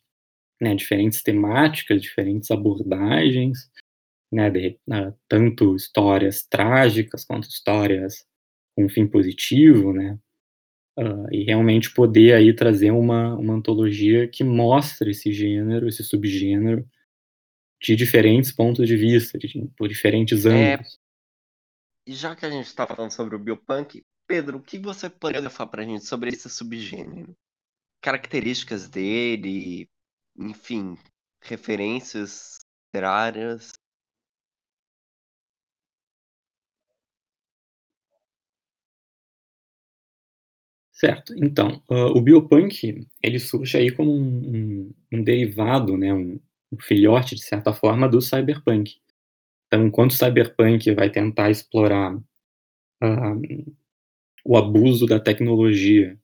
né, 0.61 0.75
diferentes 0.75 1.21
temáticas, 1.21 2.01
diferentes 2.01 2.51
abordagens, 2.51 3.69
né, 4.31 4.49
de, 4.49 4.79
uh, 4.89 5.13
tanto 5.27 5.75
histórias 5.75 6.45
trágicas 6.45 7.25
quanto 7.25 7.47
histórias 7.47 8.25
com 8.75 8.89
fim 8.89 9.07
positivo, 9.07 9.93
né, 9.93 10.19
uh, 10.97 11.27
e 11.31 11.43
realmente 11.43 11.93
poder 11.93 12.33
aí 12.33 12.53
trazer 12.53 12.91
uma, 12.91 13.35
uma 13.35 13.53
antologia 13.53 14.27
que 14.27 14.43
mostre 14.43 15.11
esse 15.11 15.31
gênero, 15.31 15.87
esse 15.87 16.03
subgênero, 16.03 16.87
de 17.81 17.95
diferentes 17.95 18.51
pontos 18.51 18.87
de 18.87 18.97
vista, 18.97 19.37
de, 19.37 19.69
por 19.77 19.87
diferentes 19.87 20.45
é, 20.45 20.73
ângulos. 20.73 20.95
É, 20.95 22.11
e 22.11 22.13
já 22.13 22.35
que 22.35 22.45
a 22.45 22.49
gente 22.49 22.65
está 22.65 22.87
falando 22.87 23.11
sobre 23.11 23.35
o 23.35 23.39
biopunk, 23.39 24.03
Pedro, 24.27 24.57
o 24.57 24.61
que 24.61 24.79
você 24.79 25.09
poderia 25.09 25.49
falar 25.49 25.69
para 25.69 25.83
a 25.83 25.85
gente 25.85 26.05
sobre 26.05 26.29
esse 26.29 26.49
subgênero? 26.49 27.35
Características 28.01 28.89
dele, 28.89 29.89
enfim, 30.37 30.97
referências 31.41 32.57
literárias. 32.87 33.71
Certo. 40.97 41.31
Então, 41.37 41.79
uh, 41.91 42.17
o 42.17 42.19
biopunk 42.19 43.07
ele 43.21 43.37
surge 43.39 43.77
aí 43.77 43.91
como 43.91 44.11
um, 44.11 44.87
um, 44.89 44.93
um 45.13 45.23
derivado, 45.23 45.95
né, 45.95 46.11
um, 46.11 46.39
um, 46.71 46.77
filhote 46.81 47.35
de 47.35 47.43
certa 47.43 47.71
forma 47.71 48.09
do 48.09 48.19
cyberpunk. 48.19 48.95
Então, 49.67 49.85
enquanto 49.85 50.11
o 50.11 50.15
cyberpunk 50.15 50.91
vai 50.95 51.11
tentar 51.11 51.51
explorar 51.51 52.15
uh, 52.15 53.75
o 54.43 54.57
abuso 54.57 55.05
da 55.05 55.19
tecnologia 55.19 56.17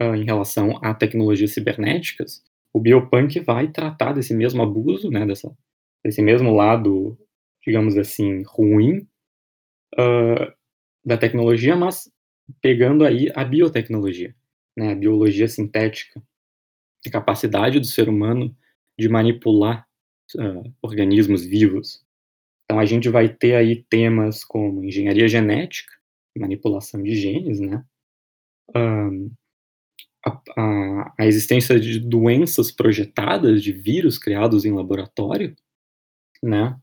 uh, 0.00 0.14
em 0.14 0.24
relação 0.24 0.78
a 0.82 0.94
tecnologias 0.94 1.52
cibernéticas, 1.52 2.42
o 2.72 2.80
biopunk 2.80 3.40
vai 3.40 3.70
tratar 3.70 4.14
desse 4.14 4.32
mesmo 4.32 4.62
abuso, 4.62 5.10
né, 5.10 5.26
dessa, 5.26 5.54
desse 6.02 6.22
mesmo 6.22 6.54
lado, 6.54 7.18
digamos 7.62 7.98
assim, 7.98 8.42
ruim 8.46 9.06
uh, 9.98 10.50
da 11.04 11.18
tecnologia, 11.18 11.76
mas 11.76 12.10
pegando 12.60 13.04
aí 13.04 13.30
a 13.34 13.44
biotecnologia. 13.44 14.34
né, 14.76 14.92
a 14.92 14.94
biologia 14.94 15.48
sintética, 15.48 16.22
a 17.06 17.10
capacidade 17.10 17.80
do 17.80 17.86
ser 17.86 18.08
humano 18.08 18.54
de 18.98 19.08
manipular 19.08 19.86
uh, 20.36 20.74
organismos 20.82 21.44
vivos. 21.44 22.04
Então 22.64 22.78
a 22.78 22.84
gente 22.84 23.08
vai 23.08 23.28
ter 23.28 23.54
aí 23.54 23.84
temas 23.88 24.44
como 24.44 24.84
engenharia 24.84 25.28
genética, 25.28 25.92
manipulação 26.36 27.02
de 27.02 27.14
genes, 27.14 27.60
né? 27.60 27.84
Um, 28.74 29.30
a, 30.26 30.42
a, 30.56 31.14
a, 31.20 31.26
existência 31.26 31.78
de 31.78 32.00
doenças 32.00 32.72
projetadas, 32.72 33.62
de 33.62 33.72
vírus 33.72 34.18
criados 34.18 34.64
em 34.64 34.72
laboratório, 34.72 35.54
né? 36.42 36.76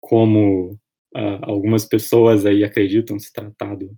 Como 0.00 0.72
uh, 1.16 1.40
algumas 1.42 1.84
pessoas 1.84 2.44
aí 2.44 2.62
acreditam 2.62 3.18
se 3.18 3.32
tratar 3.32 3.74
do, 3.74 3.96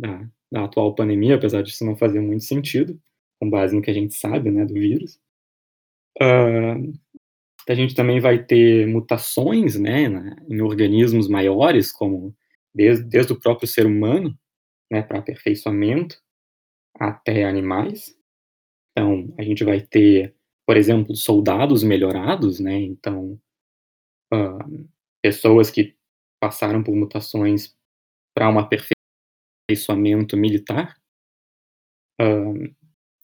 da, 0.00 0.28
da, 0.50 0.64
atual 0.64 0.94
pandemia, 0.94 1.36
apesar 1.36 1.62
disso 1.62 1.84
não 1.84 1.96
fazer 1.96 2.20
muito 2.20 2.44
sentido, 2.44 3.00
com 3.38 3.48
base 3.48 3.74
no 3.74 3.82
que 3.82 3.90
a 3.90 3.94
gente 3.94 4.14
sabe, 4.14 4.50
né, 4.50 4.64
do 4.64 4.74
vírus. 4.74 5.20
Uh, 6.20 6.92
a 7.68 7.74
gente 7.74 7.94
também 7.94 8.20
vai 8.20 8.42
ter 8.42 8.86
mutações, 8.86 9.78
né, 9.78 10.04
em 10.48 10.60
organismos 10.60 11.28
maiores, 11.28 11.92
como 11.92 12.34
desde, 12.74 13.04
desde 13.04 13.32
o 13.32 13.38
próprio 13.38 13.68
ser 13.68 13.86
humano, 13.86 14.36
né, 14.90 15.02
para 15.02 15.18
aperfeiçoamento, 15.18 16.20
até 16.94 17.44
animais. 17.44 18.16
Então, 18.92 19.32
a 19.38 19.42
gente 19.42 19.62
vai 19.64 19.80
ter, 19.80 20.34
por 20.66 20.76
exemplo, 20.76 21.14
soldados 21.14 21.82
melhorados, 21.82 22.58
né, 22.58 22.74
então, 22.80 23.40
uh, 24.32 24.88
pessoas 25.22 25.70
que 25.70 25.94
passaram 26.40 26.82
por 26.82 26.96
mutações 26.96 27.76
para 28.34 28.48
um 28.48 28.58
aperfeiçoamento 29.70 30.36
militar. 30.36 30.96
Uh, 32.20 32.74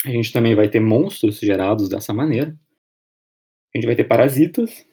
a 0.04 0.10
gente 0.10 0.32
também 0.32 0.54
vai 0.54 0.68
ter 0.68 0.80
monstros 0.80 1.38
gerados 1.38 1.88
dessa 1.88 2.12
maneira. 2.12 2.56
A 3.74 3.78
gente 3.78 3.86
vai 3.86 3.96
ter 3.96 4.04
parasitas. 4.04 4.86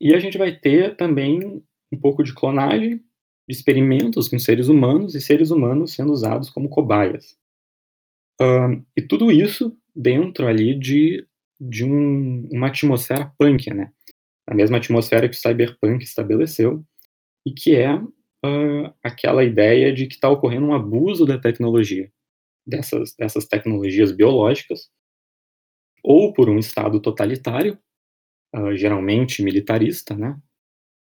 E 0.00 0.14
a 0.14 0.18
gente 0.18 0.38
vai 0.38 0.56
ter 0.56 0.96
também 0.96 1.62
um 1.92 2.00
pouco 2.00 2.22
de 2.22 2.34
clonagem, 2.34 2.98
de 3.48 3.54
experimentos 3.54 4.28
com 4.28 4.38
seres 4.38 4.68
humanos 4.68 5.14
e 5.14 5.20
seres 5.20 5.50
humanos 5.50 5.94
sendo 5.94 6.12
usados 6.12 6.50
como 6.50 6.68
cobaias. 6.68 7.36
Uh, 8.40 8.84
e 8.96 9.02
tudo 9.02 9.32
isso 9.32 9.76
dentro 9.94 10.46
ali 10.46 10.78
de, 10.78 11.26
de 11.60 11.84
um, 11.84 12.48
uma 12.52 12.68
atmosfera 12.68 13.32
punk, 13.38 13.72
né? 13.74 13.92
A 14.46 14.54
mesma 14.54 14.78
atmosfera 14.78 15.28
que 15.28 15.36
o 15.36 15.38
cyberpunk 15.38 16.04
estabeleceu 16.04 16.84
e 17.44 17.52
que 17.52 17.74
é 17.74 18.00
uh, 18.44 18.92
aquela 19.02 19.44
ideia 19.44 19.92
de 19.92 20.06
que 20.06 20.14
está 20.14 20.28
ocorrendo 20.28 20.66
um 20.66 20.74
abuso 20.74 21.24
da 21.26 21.38
tecnologia, 21.38 22.10
dessas, 22.66 23.14
dessas 23.14 23.46
tecnologias 23.46 24.12
biológicas, 24.12 24.90
ou 26.02 26.32
por 26.32 26.48
um 26.48 26.58
Estado 26.58 27.00
totalitário, 27.00 27.78
uh, 28.54 28.76
geralmente 28.76 29.42
militarista, 29.42 30.14
né? 30.14 30.40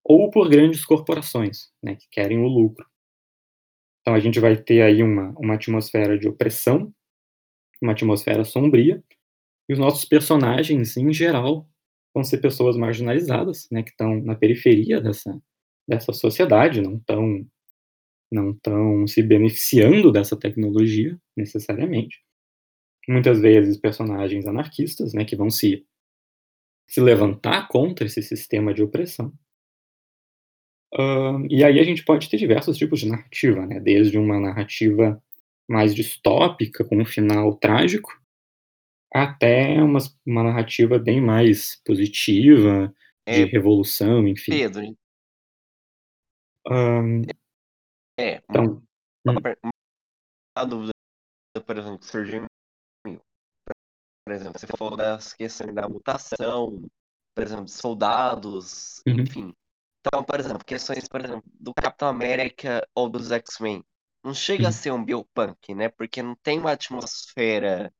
ou 0.05 0.29
por 0.29 0.47
grandes 0.47 0.85
corporações, 0.85 1.71
né, 1.81 1.95
que 1.95 2.07
querem 2.11 2.37
o 2.37 2.47
lucro. 2.47 2.85
Então 4.01 4.13
a 4.13 4.19
gente 4.19 4.39
vai 4.39 4.55
ter 4.55 4.83
aí 4.83 5.01
uma, 5.01 5.31
uma 5.31 5.55
atmosfera 5.55 6.15
de 6.15 6.27
opressão, 6.27 6.93
uma 7.81 7.93
atmosfera 7.93 8.45
sombria, 8.45 9.03
e 9.67 9.73
os 9.73 9.79
nossos 9.79 10.05
personagens, 10.05 10.95
em 10.95 11.11
geral, 11.11 11.67
vão 12.13 12.23
ser 12.23 12.37
pessoas 12.37 12.77
marginalizadas, 12.77 13.67
né, 13.71 13.81
que 13.81 13.89
estão 13.89 14.21
na 14.21 14.35
periferia 14.35 15.01
dessa, 15.01 15.41
dessa 15.87 16.13
sociedade, 16.13 16.81
não 16.81 16.97
estão 16.97 17.45
não 18.31 18.51
estão 18.51 19.07
se 19.07 19.21
beneficiando 19.21 20.11
dessa 20.11 20.35
tecnologia 20.35 21.17
necessariamente. 21.37 22.21
Muitas 23.07 23.39
vezes 23.39 23.77
personagens 23.77 24.47
anarquistas, 24.47 25.13
né, 25.13 25.23
que 25.23 25.35
vão 25.35 25.49
se 25.49 25.85
se 26.87 27.01
levantar 27.01 27.67
contra 27.67 28.05
esse 28.05 28.21
sistema 28.21 28.73
de 28.73 28.83
opressão. 28.83 29.33
Uh, 30.93 31.45
e 31.49 31.63
aí 31.63 31.79
a 31.79 31.83
gente 31.83 32.05
pode 32.05 32.29
ter 32.29 32.37
diversos 32.37 32.77
tipos 32.77 32.99
de 32.99 33.09
narrativa, 33.09 33.65
né? 33.65 33.79
Desde 33.79 34.17
uma 34.17 34.39
narrativa 34.39 35.21
mais 35.67 35.93
distópica, 35.95 36.85
com 36.85 37.01
um 37.01 37.05
final 37.05 37.55
trágico, 37.55 38.11
até 39.13 39.81
uma, 39.81 39.99
uma 40.25 40.43
narrativa 40.43 40.99
bem 40.99 41.19
mais 41.19 41.81
positiva, 41.83 42.93
de 43.27 43.41
é, 43.41 43.45
revolução, 43.45 44.27
enfim. 44.27 44.51
Pedro. 44.51 44.95
Um, 46.69 47.21
é, 48.17 48.41
então, 48.49 48.81
uma, 49.25 49.33
hum. 49.33 49.69
uma, 50.57 50.65
dúvida, 50.65 50.93
por 51.65 51.77
exemplo, 51.77 51.99
que 51.99 52.05
surgiu 52.05 52.45
por 54.25 54.33
exemplo, 54.33 54.59
você 54.59 54.65
falou 54.65 54.97
das 54.97 55.33
questões 55.33 55.73
da 55.73 55.87
mutação, 55.87 56.83
por 57.35 57.43
exemplo, 57.43 57.67
soldados, 57.67 59.01
uhum. 59.07 59.19
enfim. 59.19 59.53
Então, 59.99 60.23
por 60.23 60.39
exemplo, 60.39 60.65
questões, 60.65 61.07
por 61.07 61.23
exemplo, 61.23 61.43
do 61.59 61.73
Capitão 61.75 62.07
América 62.07 62.87
ou 62.95 63.07
dos 63.07 63.31
X-Men. 63.31 63.83
Não 64.23 64.33
chega 64.33 64.63
uhum. 64.63 64.69
a 64.69 64.71
ser 64.71 64.91
um 64.91 65.05
biopunk, 65.05 65.75
né? 65.75 65.89
Porque 65.89 66.23
não 66.23 66.35
tem 66.35 66.59
uma 66.59 66.71
atmosfera, 66.71 67.93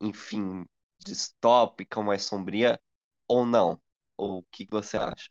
enfim, 0.00 0.64
distópica, 1.04 2.00
mais 2.00 2.24
sombria, 2.24 2.80
ou 3.26 3.44
não? 3.44 3.80
Ou 4.16 4.38
o 4.38 4.44
que 4.52 4.68
você 4.70 4.96
acha? 4.96 5.30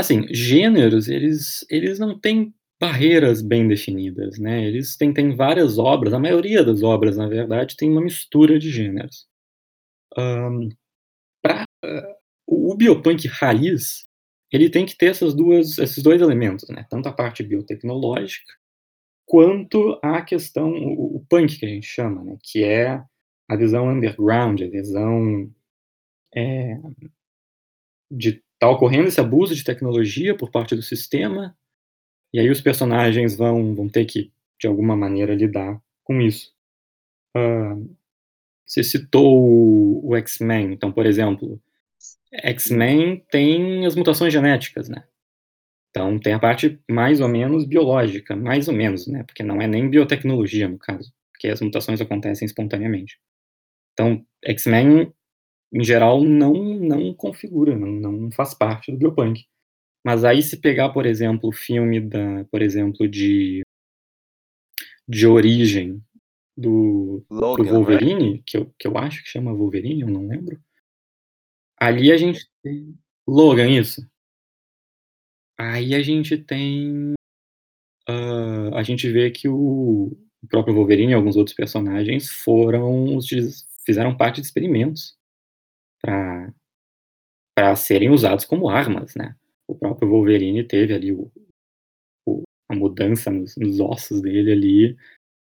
Assim, 0.00 0.26
gêneros, 0.32 1.08
eles, 1.08 1.66
eles 1.68 1.98
não 1.98 2.18
têm 2.18 2.54
barreiras 2.80 3.42
bem 3.42 3.68
definidas, 3.68 4.38
né? 4.38 4.64
Eles 4.66 4.96
têm, 4.96 5.12
têm 5.12 5.36
várias 5.36 5.76
obras, 5.76 6.14
a 6.14 6.18
maioria 6.18 6.64
das 6.64 6.82
obras, 6.82 7.18
na 7.18 7.28
verdade, 7.28 7.76
tem 7.76 7.90
uma 7.90 8.00
mistura 8.00 8.58
de 8.58 8.70
gêneros. 8.70 9.28
Um, 10.16 10.70
pra, 11.42 11.64
uh, 11.84 12.14
o 12.46 12.74
biopunk 12.74 13.28
raiz, 13.28 14.06
ele 14.50 14.70
tem 14.70 14.86
que 14.86 14.96
ter 14.96 15.10
essas 15.10 15.34
duas, 15.34 15.76
esses 15.76 16.02
dois 16.02 16.22
elementos, 16.22 16.66
né? 16.70 16.86
Tanto 16.88 17.08
a 17.10 17.12
parte 17.12 17.42
biotecnológica, 17.42 18.54
quanto 19.26 20.00
a 20.02 20.22
questão, 20.22 20.70
o, 20.72 21.16
o 21.16 21.26
punk 21.28 21.58
que 21.58 21.66
a 21.66 21.68
gente 21.68 21.86
chama, 21.86 22.24
né? 22.24 22.38
Que 22.42 22.64
é 22.64 23.04
a 23.50 23.56
visão 23.56 23.86
underground, 23.90 24.62
a 24.62 24.70
visão 24.70 25.52
é, 26.34 26.78
de 28.10 28.42
tá 28.60 28.68
ocorrendo 28.68 29.08
esse 29.08 29.18
abuso 29.18 29.54
de 29.54 29.64
tecnologia 29.64 30.36
por 30.36 30.50
parte 30.50 30.76
do 30.76 30.82
sistema, 30.82 31.56
e 32.32 32.38
aí 32.38 32.48
os 32.50 32.60
personagens 32.60 33.34
vão, 33.34 33.74
vão 33.74 33.88
ter 33.88 34.04
que, 34.04 34.30
de 34.60 34.68
alguma 34.68 34.94
maneira, 34.94 35.34
lidar 35.34 35.82
com 36.04 36.20
isso. 36.20 36.54
Uh, 37.36 37.96
você 38.66 38.84
citou 38.84 39.34
o, 39.34 40.10
o 40.10 40.16
X-Men, 40.16 40.72
então, 40.72 40.92
por 40.92 41.06
exemplo, 41.06 41.60
X-Men 42.32 43.24
tem 43.30 43.86
as 43.86 43.96
mutações 43.96 44.32
genéticas, 44.32 44.88
né? 44.88 45.04
Então 45.90 46.20
tem 46.20 46.34
a 46.34 46.38
parte 46.38 46.78
mais 46.88 47.20
ou 47.20 47.28
menos 47.28 47.64
biológica, 47.64 48.36
mais 48.36 48.68
ou 48.68 48.74
menos, 48.74 49.06
né? 49.08 49.24
Porque 49.24 49.42
não 49.42 49.60
é 49.60 49.66
nem 49.66 49.88
biotecnologia 49.88 50.68
no 50.68 50.78
caso, 50.78 51.12
porque 51.32 51.48
as 51.48 51.60
mutações 51.60 52.00
acontecem 52.00 52.46
espontaneamente. 52.46 53.18
Então, 53.94 54.24
X-Men 54.44 55.12
em 55.72 55.84
geral, 55.84 56.22
não, 56.22 56.52
não 56.52 57.14
configura, 57.14 57.76
não, 57.76 58.12
não 58.12 58.30
faz 58.30 58.54
parte 58.54 58.90
do 58.90 58.98
biopunk. 58.98 59.46
Mas 60.04 60.24
aí 60.24 60.42
se 60.42 60.56
pegar, 60.56 60.90
por 60.90 61.06
exemplo, 61.06 61.50
o 61.50 61.52
filme 61.52 62.00
da, 62.00 62.44
por 62.50 62.62
exemplo, 62.62 63.08
de 63.08 63.62
de 65.08 65.26
origem 65.26 66.00
do, 66.56 67.24
Logan, 67.28 67.64
do 67.64 67.70
Wolverine, 67.70 68.34
né? 68.34 68.42
que, 68.46 68.56
eu, 68.56 68.72
que 68.78 68.86
eu 68.86 68.96
acho 68.96 69.24
que 69.24 69.28
chama 69.28 69.52
Wolverine, 69.52 70.02
eu 70.02 70.08
não 70.08 70.26
lembro. 70.26 70.60
Ali 71.76 72.12
a 72.12 72.16
gente 72.16 72.48
tem 72.62 72.96
Logan, 73.26 73.68
isso. 73.68 74.08
Aí 75.58 75.94
a 75.94 76.02
gente 76.02 76.38
tem 76.38 77.12
uh, 78.08 78.74
a 78.74 78.82
gente 78.82 79.10
vê 79.10 79.30
que 79.30 79.48
o, 79.48 80.16
o 80.42 80.46
próprio 80.48 80.74
Wolverine 80.74 81.12
e 81.12 81.14
alguns 81.14 81.36
outros 81.36 81.56
personagens 81.56 82.30
foram 82.30 83.18
fizeram 83.84 84.16
parte 84.16 84.40
de 84.40 84.46
experimentos 84.46 85.19
para 86.02 87.76
serem 87.76 88.10
usados 88.10 88.44
como 88.44 88.68
armas, 88.68 89.14
né? 89.14 89.36
O 89.68 89.74
próprio 89.74 90.08
Wolverine 90.08 90.64
teve 90.64 90.94
ali 90.94 91.12
o, 91.12 91.30
o, 92.26 92.42
a 92.68 92.74
mudança 92.74 93.30
nos, 93.30 93.56
nos, 93.56 93.80
ossos 93.80 94.20
dele 94.20 94.52
ali 94.52 94.96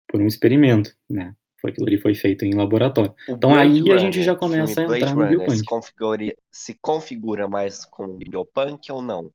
por 0.08 0.20
um 0.20 0.26
experimento, 0.26 0.94
né? 1.08 1.34
Foi 1.60 1.70
aquilo 1.70 1.86
ali 1.86 1.98
foi 1.98 2.14
feito 2.14 2.44
em 2.44 2.54
laboratório. 2.54 3.14
O 3.28 3.32
então 3.32 3.50
Blade 3.52 3.70
aí 3.70 3.80
Runner, 3.80 3.94
a 3.94 3.98
gente 3.98 4.22
já 4.22 4.34
começa 4.34 4.80
a 4.80 4.84
entrar 4.84 5.14
no 5.14 5.28
biopunk. 5.28 5.58
Se 5.58 5.64
configura, 5.64 6.36
se 6.50 6.78
configura 6.80 7.48
mais 7.48 7.84
com 7.84 8.16
biopunk 8.16 8.90
ou 8.90 9.00
não? 9.00 9.32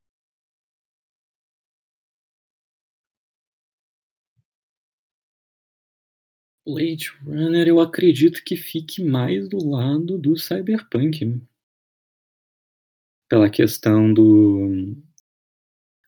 Blade 6.67 7.09
Runner 7.23 7.65
eu 7.65 7.79
acredito 7.79 8.43
que 8.43 8.57
fique 8.57 9.01
mais 9.01 9.47
do 9.47 9.57
lado 9.65 10.17
do 10.17 10.35
cyberpunk. 10.35 11.41
Pela 13.29 13.49
questão 13.49 14.13
do. 14.13 14.95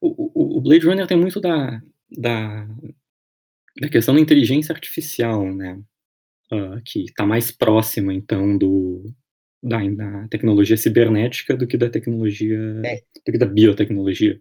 O, 0.02 0.08
o, 0.34 0.58
o, 0.58 0.62
Blade 0.62 0.86
Runner 0.86 1.08
tem 1.08 1.18
muito 1.18 1.40
da, 1.40 1.82
da. 2.12 2.68
da 3.80 3.90
questão 3.90 4.14
da 4.16 4.22
inteligência 4.22 4.74
artificial, 4.74 5.54
né, 5.54 5.82
hã, 6.52 6.82
que 6.86 7.04
está 7.06 7.26
mais 7.26 7.52
próxima, 7.52 8.14
então, 8.14 8.58
do 8.58 9.14
da 9.64 9.80
da 9.90 10.28
tecnologia 10.30 10.78
cibernética 10.78 11.56
do 11.56 11.68
que 11.68 11.78
da 11.78 11.90
tecnologia 11.90 12.58
É. 12.86 13.02
do 13.26 13.32
que 13.32 13.38
da 13.38 13.46
biotecnologia. 13.46 14.40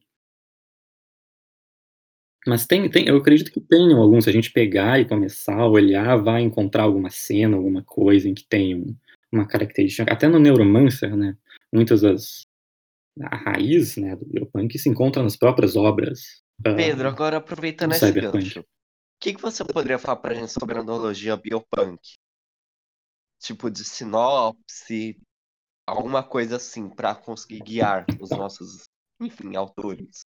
Mas 2.47 2.67
tem 2.67 2.89
tem 2.89 3.07
eu 3.09 3.17
acredito 3.17 3.51
que 3.51 3.61
tenham 3.61 4.01
alguns, 4.01 4.25
se 4.25 4.31
a 4.31 4.33
gente 4.33 4.53
pegar 4.53 5.01
e 5.01 5.05
começar 5.05 5.57
a 5.57 5.67
olhar, 5.67 6.17
vai 6.17 6.43
encontrar 6.43 6.85
alguma 6.85 7.11
cena, 7.11 7.57
alguma 7.57 7.83
coisa 7.83 8.29
em 8.29 8.35
que 8.35 8.45
tem 8.45 8.75
um 8.75 8.97
uma 9.31 9.47
característica 9.47 10.11
até 10.11 10.27
no 10.27 10.39
Neuromancer, 10.39 11.15
né, 11.15 11.37
muitas 11.71 12.01
das 12.01 12.47
a 13.21 13.37
raiz, 13.37 13.97
né, 13.97 14.17
do 14.17 14.25
biopunk 14.25 14.79
se 14.79 14.89
encontra 14.89 15.23
nas 15.23 15.37
próprias 15.37 15.77
obras, 15.77 16.41
hã, 16.65 16.77
Pedro, 16.77 17.09
agora 17.09 17.37
do 17.37 17.43
aproveitando 17.43 17.93
esse 17.93 18.11
gancho, 18.13 18.65
que 19.21 19.35
que 19.35 19.43
você 19.43 19.65
poderia 19.65 19.99
falar 19.99 20.17
pra 20.17 20.33
gente 20.33 20.53
sobre 20.53 20.79
a 20.79 20.81
analogia 20.81 21.37
biopunk? 21.37 21.99
Tipo 23.41 23.71
de 23.71 23.85
sinopse, 23.85 25.19
alguma 25.87 26.23
coisa 26.23 26.57
assim, 26.57 26.89
pra 26.89 27.15
conseguir 27.15 27.61
guiar 27.61 28.07
os 28.21 28.31
nossos, 28.31 28.85
enfim, 29.21 29.57
autores. 29.57 30.23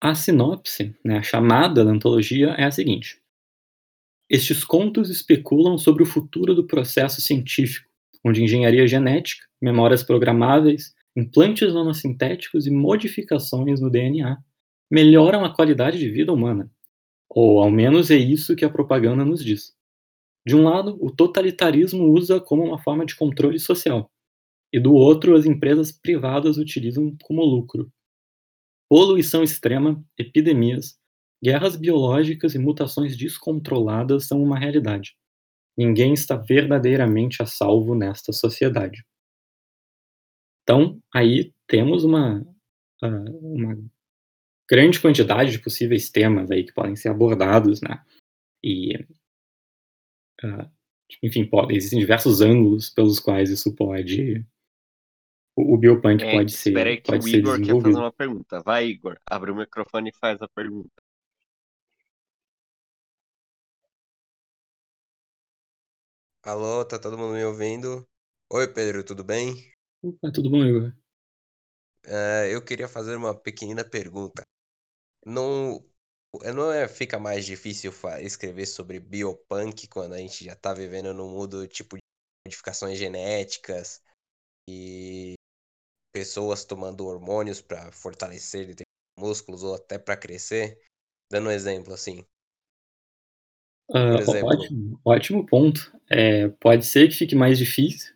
A 0.00 0.14
sinopse, 0.14 0.94
né, 1.04 1.18
a 1.18 1.22
chamada 1.22 1.84
da 1.84 1.90
antologia 1.90 2.50
é 2.58 2.64
a 2.64 2.70
seguinte: 2.70 3.18
estes 4.28 4.64
contos 4.64 5.08
especulam 5.08 5.78
sobre 5.78 6.02
o 6.02 6.06
futuro 6.06 6.54
do 6.54 6.66
processo 6.66 7.20
científico, 7.20 7.88
onde 8.24 8.42
engenharia 8.42 8.86
genética, 8.86 9.46
memórias 9.60 10.02
programáveis, 10.02 10.94
implantes 11.16 11.72
nanosintéticos 11.72 12.66
e 12.66 12.70
modificações 12.70 13.80
no 13.80 13.88
DNA 13.88 14.36
melhoram 14.90 15.44
a 15.44 15.54
qualidade 15.54 15.98
de 15.98 16.10
vida 16.10 16.32
humana. 16.32 16.70
Ou 17.30 17.60
ao 17.60 17.70
menos 17.70 18.10
é 18.10 18.16
isso 18.16 18.56
que 18.56 18.64
a 18.64 18.70
propaganda 18.70 19.24
nos 19.24 19.44
diz. 19.44 19.74
De 20.46 20.54
um 20.54 20.62
lado, 20.62 20.96
o 21.00 21.10
totalitarismo 21.10 22.04
usa 22.04 22.40
como 22.40 22.64
uma 22.64 22.78
forma 22.78 23.06
de 23.06 23.16
controle 23.16 23.58
social, 23.58 24.10
e 24.72 24.78
do 24.80 24.92
outro, 24.94 25.36
as 25.36 25.46
empresas 25.46 25.90
privadas 25.90 26.58
utilizam 26.58 27.16
como 27.22 27.44
lucro. 27.44 27.90
Poluição 28.90 29.42
extrema, 29.42 30.00
epidemias, 30.18 30.96
guerras 31.42 31.76
biológicas 31.76 32.54
e 32.54 32.58
mutações 32.58 33.16
descontroladas 33.16 34.26
são 34.26 34.40
uma 34.42 34.58
realidade. 34.58 35.16
Ninguém 35.76 36.14
está 36.14 36.36
verdadeiramente 36.36 37.42
a 37.42 37.46
salvo 37.46 37.94
nesta 37.94 38.32
sociedade. 38.32 39.04
Então, 40.68 41.00
aí 41.14 41.52
temos 41.68 42.02
uma, 42.02 42.44
hã, 43.02 43.24
uma 43.40 43.78
grande 44.70 45.00
quantidade 45.00 45.52
de 45.52 45.60
possíveis 45.60 46.10
temas 46.10 46.50
aí 46.50 46.64
que 46.64 46.74
podem 46.74 46.96
ser 46.96 47.10
abordados, 47.10 47.80
né, 47.82 48.00
e 48.64 48.94
hã, 50.42 50.70
enfim, 51.22 51.44
podem 51.46 51.76
existem 51.76 51.98
diversos 52.00 52.40
ângulos 52.40 52.90
pelos 52.90 53.20
quais 53.20 53.50
isso 53.50 53.74
pode 53.74 54.44
o 55.56 55.74
o 55.74 55.78
biopunk 55.78 56.22
É, 56.22 56.32
pode 56.32 56.52
espera 56.52 56.90
aí 56.90 56.96
ser 56.96 57.02
que 57.02 57.10
o 57.10 57.14
pode 57.14 57.30
ser 57.30 57.38
Igor 57.38 57.60
quer 57.60 57.82
fazer 57.82 57.98
uma 57.98 58.12
pergunta. 58.12 58.62
Vai, 58.62 58.86
Igor, 58.86 59.18
abre 59.28 59.50
o 59.50 59.56
microfone 59.56 60.10
e 60.10 60.18
faz 60.18 60.40
a 60.42 60.48
pergunta. 60.48 61.02
Alô, 66.42 66.84
tá 66.84 66.98
todo 66.98 67.18
mundo 67.18 67.34
me 67.34 67.44
ouvindo? 67.44 68.06
Oi, 68.52 68.68
Pedro, 68.72 69.02
tudo 69.02 69.24
bem? 69.24 69.72
Opa, 70.02 70.30
tudo 70.30 70.48
bom, 70.48 70.62
Igor? 70.64 70.92
Eh, 72.04 72.54
eu 72.54 72.62
queria 72.64 72.86
fazer 72.88 73.16
uma 73.16 73.34
pequenina 73.34 73.84
pergunta. 73.84 74.42
Não 75.24 75.84
eh, 76.42 76.52
não 76.52 76.70
é 76.70 76.86
fica 76.86 77.18
mais 77.18 77.44
difícil 77.44 77.92
escrever 78.20 78.66
sobre 78.66 79.00
biopunk 79.00 79.88
quando 79.88 80.14
a 80.14 80.18
gente 80.18 80.44
já 80.44 80.54
tá 80.54 80.72
vivendo 80.72 81.12
num 81.12 81.30
mundo, 81.30 81.66
tipo, 81.66 81.96
de 81.96 82.02
modificações 82.46 82.96
genéticas 82.98 84.00
e 84.68 85.34
pessoas 86.16 86.64
tomando 86.64 87.06
hormônios 87.06 87.60
pra 87.60 87.92
fortalecer 87.92 88.74
músculos 89.18 89.62
ou 89.62 89.74
até 89.74 89.98
pra 89.98 90.16
crescer? 90.16 90.80
Dando 91.30 91.48
um 91.48 91.52
exemplo, 91.52 91.92
assim. 91.92 92.24
Exemplo 93.90 94.48
ótimo 94.48 95.00
ótimo 95.04 95.46
ponto. 95.46 95.92
Eh, 96.10 96.48
pode 96.60 96.84
ser 96.86 97.08
que 97.08 97.14
fique 97.14 97.34
mais 97.34 97.58
difícil, 97.58 98.14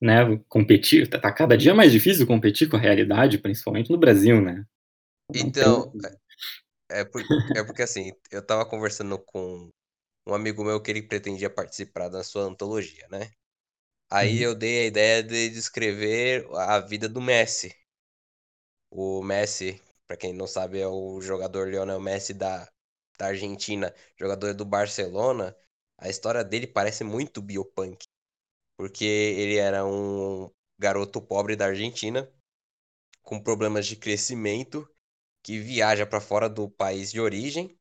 né, 0.00 0.38
competir 0.48 1.08
tá 1.08 1.18
tá 1.20 1.32
cada 1.32 1.56
dia 1.56 1.74
mais 1.74 1.92
difícil 1.92 2.26
competir 2.26 2.68
com 2.68 2.76
a 2.76 2.80
realidade, 2.80 3.38
principalmente 3.38 3.90
no 3.90 3.98
Brasil, 3.98 4.40
né. 4.40 4.64
Não 5.30 5.46
Então, 5.46 5.92
é 6.90 7.00
é 7.00 7.04
por 7.04 7.22
é 7.56 7.64
porque, 7.64 7.82
assim, 7.82 8.12
eu 8.30 8.40
estava 8.40 8.66
conversando 8.68 9.18
com 9.18 9.70
um 10.26 10.34
amigo 10.34 10.64
meu 10.64 10.82
que 10.82 10.90
ele 10.90 11.02
pretendia 11.02 11.50
participar 11.50 12.08
da 12.08 12.24
sua 12.24 12.44
antologia, 12.44 13.06
né. 13.10 13.30
Aí 14.10 14.40
Uhum. 14.40 14.42
eu 14.42 14.52
dei 14.54 14.80
a 14.82 14.86
ideia 14.86 15.22
de 15.22 15.48
descrever 15.50 16.46
a 16.56 16.80
vida 16.80 17.08
do 17.08 17.20
Messi. 17.20 17.72
O 18.90 19.22
Messi, 19.22 19.80
pra 20.06 20.16
quem 20.16 20.32
não 20.32 20.46
sabe, 20.46 20.80
é 20.80 20.86
o 20.88 21.20
jogador 21.20 21.68
Lionel 21.68 22.00
Messi 22.00 22.34
da 22.34 22.68
da 23.18 23.28
Argentina, 23.28 23.94
jogador 24.18 24.52
do 24.54 24.62
Barcelona. 24.64 25.56
A 25.96 26.08
história 26.10 26.44
dele 26.44 26.66
parece 26.66 27.02
muito 27.02 27.40
biopunk, 27.40 28.06
porque 28.76 29.04
ele 29.04 29.56
era 29.58 29.84
um 29.86 30.50
garoto 30.78 31.20
pobre 31.22 31.56
da 31.56 31.66
Argentina, 31.66 32.30
com 33.22 33.40
problemas 33.42 33.86
de 33.86 33.96
crescimento, 33.96 34.88
que 35.42 35.58
viaja 35.60 36.06
pra 36.06 36.20
fora 36.20 36.48
do 36.48 36.70
país 36.70 37.12
de 37.12 37.20
origem 37.20 37.78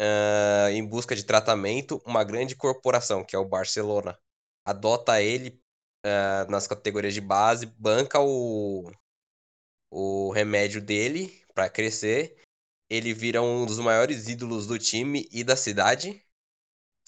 hã, 0.00 0.70
em 0.72 0.84
busca 0.86 1.14
de 1.16 1.24
tratamento, 1.24 2.00
uma 2.06 2.24
grande 2.24 2.54
corporação, 2.56 3.24
que 3.24 3.36
é 3.36 3.38
o 3.38 3.44
Barcelona, 3.44 4.18
adota 4.64 5.20
ele, 5.22 5.60
hã, 6.04 6.46
nas 6.50 6.66
categorias 6.66 7.14
de 7.14 7.20
base, 7.20 7.66
banca 7.66 8.20
o 8.20 8.90
o 9.90 10.30
remédio 10.32 10.80
dele 10.80 11.42
pra 11.54 11.68
crescer, 11.68 12.36
ele 12.90 13.12
vira 13.14 13.42
um 13.42 13.66
dos 13.66 13.78
maiores 13.78 14.28
ídolos 14.28 14.66
do 14.66 14.78
time 14.78 15.28
e 15.32 15.44
da 15.44 15.56
cidade. 15.56 16.24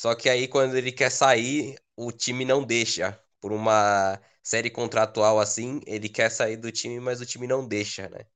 Só 0.01 0.14
que 0.14 0.29
aí 0.31 0.49
quando 0.49 0.77
ele 0.77 0.93
quer 0.93 1.11
sair, 1.11 1.77
o 1.97 2.12
time 2.12 2.45
não 2.45 2.64
deixa, 2.64 3.21
por 3.40 3.53
uma 3.53 4.21
série 4.43 4.71
contratual, 4.71 5.40
assim, 5.40 5.81
ele 5.87 6.09
quer 6.09 6.31
sair 6.31 6.57
do 6.57 6.73
time, 6.73 7.01
mas 7.01 7.21
o 7.21 7.27
time 7.27 7.47
não 7.47 7.67
deixa, 7.67 8.09
né. 8.11 8.27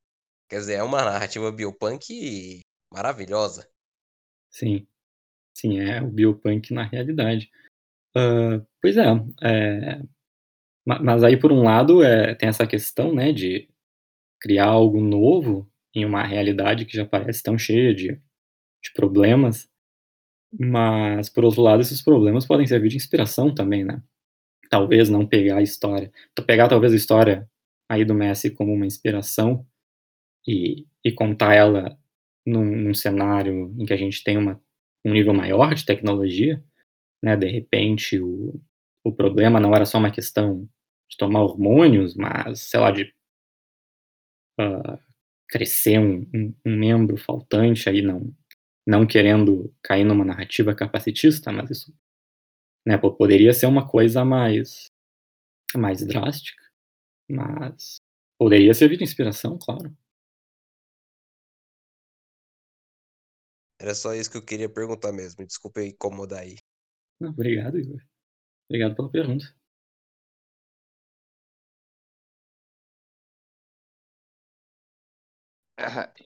Quer 0.49 0.61
dizer, 0.61 0.75
é 0.77 0.83
uma 0.83 1.05
narrativa 1.05 1.53
biopunk 1.53 2.63
maravilhosa. 2.93 3.69
Sim. 4.51 4.87
Sim, 5.55 5.81
é 5.81 6.03
o 6.03 6.09
biopunk 6.09 6.73
na 6.75 6.85
realidade. 6.85 7.51
Hã, 8.19 8.67
pois 8.83 8.97
é, 8.97 9.05
ma 10.87 11.01
mas 11.03 11.25
aí 11.25 11.37
por 11.39 11.53
um 11.53 11.63
lado, 11.65 12.03
eh, 12.05 12.35
tem 12.37 12.49
essa 12.51 12.67
questão, 12.67 13.15
né, 13.15 13.33
de 13.33 13.69
criar 14.41 14.67
algo 14.67 15.01
novo 15.01 15.71
em 15.95 16.05
uma 16.07 16.25
realidade 16.25 16.85
que 16.87 16.97
já 16.97 17.07
parece 17.07 17.43
tão 17.43 17.59
cheia 17.59 17.95
de 17.95 18.21
de 18.85 18.93
problemas, 18.95 19.69
mas 20.59 21.29
por 21.31 21.45
outro 21.45 21.63
lado 21.63 21.83
esses 21.83 22.03
problemas 22.03 22.47
podem 22.47 22.67
servir 22.67 22.91
de 22.91 22.97
inspiração 22.97 23.55
também, 23.55 23.85
né. 23.85 24.03
Talvez 24.71 25.09
não 25.11 25.27
pegar 25.27 25.59
a 25.59 25.63
história 25.63 26.13
pegar 26.47 26.69
talvez 26.69 26.93
a 26.95 26.97
história 26.97 27.49
aí 27.91 28.05
do 28.05 28.15
Messi 28.15 28.51
como 28.51 28.73
uma 28.75 28.87
inspiração, 28.87 29.67
e 30.49 30.87
e 31.05 31.13
contar 31.13 31.55
ela 31.57 31.99
num 32.47 32.65
num 32.65 32.95
cenário 32.95 33.75
em 33.79 33.87
que 33.87 33.95
a 33.95 33.99
gente 33.99 34.25
tem 34.25 34.39
uma 34.39 34.61
um 35.07 35.13
nível 35.13 35.35
maior 35.35 35.75
de 35.75 35.85
tecnologia, 35.87 36.63
né, 37.23 37.37
de 37.37 37.49
repente 37.49 38.21
o 38.21 38.61
o 39.05 39.13
problema 39.13 39.59
não 39.61 39.75
era 39.75 39.87
só 39.87 39.97
uma 39.99 40.11
questão 40.11 40.69
de 41.11 41.17
tomar 41.17 41.41
hormônios, 41.43 42.15
mas 42.17 42.63
sei 42.71 42.81
lá 42.81 42.91
de 42.91 43.15
hã, 44.59 44.83
crescer 45.49 45.99
um 46.01 46.27
um 46.67 46.77
membro 46.77 47.17
faltante 47.17 47.89
aí 47.89 48.03
não 48.03 48.35
não 48.87 49.07
querendo 49.07 49.73
cair 49.83 50.05
numa 50.05 50.25
narrativa 50.25 50.75
capacitista, 50.75 51.53
mas 51.53 51.71
isso, 51.71 51.95
né, 52.87 52.99
po 52.99 53.13
poderia 53.17 53.53
ser 53.55 53.67
uma 53.67 53.87
coisa 53.89 54.25
mais 54.25 54.87
mais 55.77 56.05
drástica, 56.07 56.63
mas 57.31 57.99
poderia 58.39 58.75
servir 58.75 58.99
de 58.99 59.05
inspiração, 59.05 59.59
claro. 59.59 59.97
Era 63.81 63.93
só 63.95 64.13
isso 64.15 64.31
que 64.31 64.37
eu 64.37 64.45
queria 64.45 64.69
perguntar 64.69 65.13
mesmo, 65.13 65.45
desculpa 65.47 65.83
incomodar 65.83 66.41
aí. 66.43 66.57
Obrigado, 67.21 67.79
Igor. 67.79 68.01
Obrigado 68.69 68.95
pela 68.95 69.11
pergunta. 69.11 69.55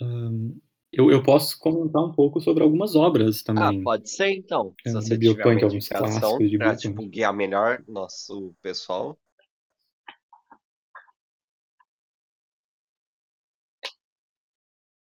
Um, 0.00 0.60
eu, 0.92 1.10
eu, 1.10 1.22
posso 1.24 1.58
comentar 1.58 2.00
um 2.02 2.12
pouco 2.12 2.40
sobre 2.40 2.62
algumas 2.62 2.94
obras 2.94 3.40
ah, 3.40 3.44
também. 3.46 3.80
Ah, 3.80 3.82
pode 3.82 4.08
ser 4.08 4.30
então. 4.30 4.72
Se 4.82 4.90
é, 4.90 4.92
você 4.92 5.18
de 5.18 5.34
Biopunk, 5.34 5.64
alguns 5.64 5.88
clássicos 5.88 6.50
de 6.50 6.56
pra, 6.56 6.76
Tipo, 6.76 7.04
guiar 7.08 7.34
melhor 7.34 7.82
nosso 7.88 8.54
pessoal. 8.62 9.18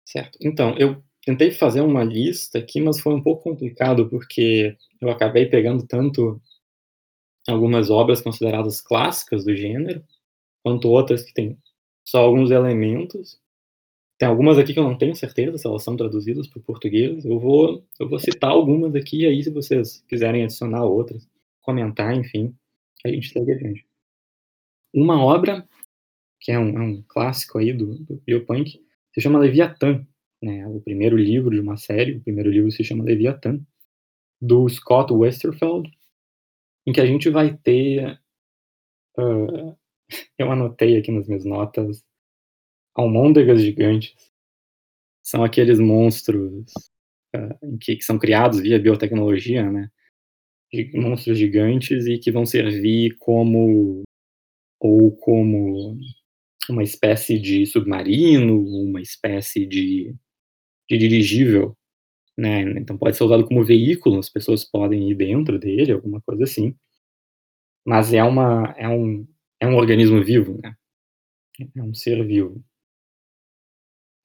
Certo. 0.05 0.39
Então, 0.41 0.77
eu 0.77 1.03
tentei 1.29 1.51
fazer 1.51 1.81
uma 1.81 2.03
lista 2.03 2.57
aqui, 2.57 2.81
mas 2.81 2.99
foi 2.99 3.13
um 3.13 3.21
pouco 3.21 3.43
complicado, 3.43 4.09
porque 4.09 4.75
eu 4.99 5.09
acabei 5.09 5.45
pegando 5.45 5.85
tanto 5.85 6.41
algumas 7.47 7.89
obras 7.91 8.21
consideradas 8.21 8.81
clássicas 8.81 9.45
do 9.45 9.55
gênero, 9.55 10.03
quanto 10.63 10.89
outras 10.89 11.23
que 11.23 11.33
têm 11.33 11.57
só 12.03 12.19
alguns 12.19 12.49
elementos. 12.49 13.39
Tem 14.17 14.27
algumas 14.27 14.57
aqui 14.57 14.73
que 14.73 14.79
eu 14.79 14.83
não 14.83 14.97
tenho 14.97 15.15
certeza 15.15 15.57
se 15.57 15.67
elas 15.67 15.83
são 15.83 15.95
traduzidas 15.95 16.47
para 16.47 16.59
o 16.59 16.63
português. 16.63 17.23
Eu 17.23 17.39
vou, 17.39 17.85
eu 17.99 18.09
vou 18.09 18.19
citar 18.19 18.49
algumas 18.49 18.95
aqui, 18.95 19.21
e 19.21 19.25
aí 19.27 19.43
se 19.43 19.51
vocês 19.51 20.03
quiserem 20.07 20.43
adicionar 20.43 20.83
outras, 20.83 21.27
comentar, 21.61 22.15
enfim, 22.15 22.55
a 23.05 23.09
gente 23.09 23.29
segue 23.29 23.51
adiante. 23.51 23.85
Uma 24.93 25.23
obra, 25.23 25.67
que 26.39 26.51
é 26.51 26.57
um, 26.57 26.77
é 26.77 26.81
um 26.81 27.03
clássico 27.07 27.59
aí 27.59 27.71
do, 27.71 27.99
do 27.99 28.15
biopunk, 28.25 28.83
se 29.13 29.21
chama 29.21 29.39
Leviatã, 29.39 30.05
né? 30.41 30.67
O 30.67 30.79
primeiro 30.81 31.17
livro 31.17 31.51
de 31.51 31.59
uma 31.59 31.77
série, 31.77 32.17
o 32.17 32.21
primeiro 32.21 32.49
livro 32.49 32.71
se 32.71 32.83
chama 32.83 33.03
Leviatã, 33.03 33.59
do 34.41 34.67
Scott 34.69 35.13
Westerfeld, 35.13 35.91
em 36.87 36.93
que 36.93 37.01
a 37.01 37.05
gente 37.05 37.29
vai 37.29 37.55
ter, 37.57 38.19
uh, 39.17 39.77
eu 40.37 40.51
anotei 40.51 40.97
aqui 40.97 41.11
nas 41.11 41.27
minhas 41.27 41.45
notas, 41.45 42.03
almôndegas 42.95 43.61
gigantes. 43.61 44.15
São 45.23 45.43
aqueles 45.43 45.79
monstros 45.79 46.71
uh, 47.35 47.77
que, 47.79 47.97
que, 47.97 48.03
são 48.03 48.17
criados 48.17 48.59
via 48.59 48.79
biotecnologia, 48.79 49.69
né? 49.69 49.89
monstros 50.93 51.37
gigantes 51.37 52.05
e 52.05 52.19
que 52.19 52.31
vão 52.31 52.45
servir 52.45 53.15
como 53.17 54.03
ou 54.79 55.11
como 55.17 55.97
uma 56.69 56.83
espécie 56.83 57.39
de 57.39 57.65
submarino, 57.65 58.61
uma 58.61 59.01
espécie 59.01 59.65
de, 59.65 60.15
de 60.89 60.97
dirigível, 60.97 61.77
né? 62.37 62.61
Então 62.79 62.97
pode 62.97 63.17
ser 63.17 63.23
usado 63.23 63.45
como 63.45 63.63
veículo, 63.63 64.19
as 64.19 64.29
pessoas 64.29 64.65
podem 64.65 65.09
ir 65.11 65.15
dentro 65.15 65.59
dele, 65.59 65.91
alguma 65.93 66.21
coisa 66.21 66.43
assim. 66.43 66.75
Mas 67.85 68.13
é 68.13 68.23
uma 68.23 68.73
é 68.77 68.87
um 68.87 69.27
é 69.59 69.67
um 69.67 69.75
organismo 69.75 70.23
vivo, 70.23 70.59
né? 70.63 70.75
É 71.75 71.83
um 71.83 71.93
ser 71.93 72.25
vivo. 72.25 72.63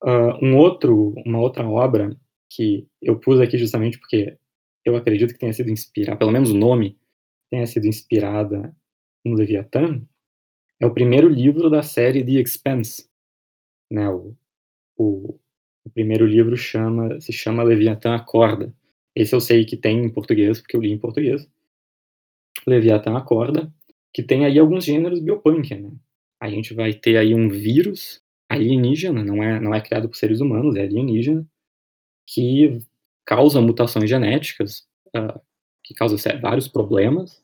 Uh, 0.02 0.36
um 0.44 0.56
outro 0.56 1.14
uma 1.24 1.40
outra 1.40 1.66
obra 1.68 2.16
que 2.50 2.86
eu 3.02 3.18
pus 3.18 3.40
aqui 3.40 3.58
justamente 3.58 3.98
porque 3.98 4.38
eu 4.84 4.96
acredito 4.96 5.32
que 5.32 5.38
tenha 5.38 5.52
sido 5.52 5.70
inspirada, 5.70 6.18
pelo 6.18 6.30
menos 6.30 6.50
o 6.50 6.58
nome 6.58 6.98
tenha 7.50 7.66
sido 7.66 7.86
inspirada 7.86 8.74
no 9.24 9.34
Leviatã, 9.34 10.02
é 10.80 10.86
o 10.86 10.92
primeiro 10.92 11.28
livro 11.28 11.70
da 11.70 11.82
série 11.82 12.24
The 12.24 12.32
Expanse. 12.42 13.08
Né, 13.90 14.08
o, 14.10 14.36
o, 14.96 15.38
o 15.84 15.90
primeiro 15.90 16.26
livro 16.26 16.56
chama, 16.56 17.20
se 17.20 17.32
chama 17.32 17.62
Leviatã 17.62 18.14
Acorda. 18.14 18.74
Esse 19.14 19.34
eu 19.34 19.40
sei 19.40 19.64
que 19.64 19.76
tem 19.76 20.04
em 20.04 20.08
português, 20.08 20.60
porque 20.60 20.76
eu 20.76 20.80
li 20.80 20.90
em 20.90 20.98
português. 20.98 21.48
Leviatã 22.66 23.16
Acorda, 23.16 23.72
que 24.12 24.22
tem 24.22 24.44
aí 24.44 24.58
alguns 24.58 24.84
gêneros 24.84 25.20
biopunk, 25.20 25.74
né? 25.74 25.92
A 26.40 26.48
gente 26.48 26.74
vai 26.74 26.92
ter 26.92 27.16
aí 27.16 27.34
um 27.34 27.48
vírus 27.48 28.22
alienígena, 28.48 29.22
não 29.24 29.42
é, 29.42 29.60
não 29.60 29.74
é 29.74 29.80
criado 29.80 30.08
por 30.08 30.16
seres 30.16 30.40
humanos, 30.40 30.76
é 30.76 30.82
alienígena, 30.82 31.46
que 32.26 32.80
causa 33.24 33.60
mutações 33.60 34.08
genéticas, 34.08 34.86
uh, 35.16 35.40
que 35.82 35.94
causa 35.94 36.16
vários 36.40 36.68
problemas, 36.68 37.42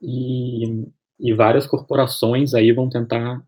e, 0.00 0.86
e 1.18 1.32
várias 1.32 1.66
corporações 1.66 2.54
aí 2.54 2.72
vão 2.72 2.88
tentar 2.88 3.44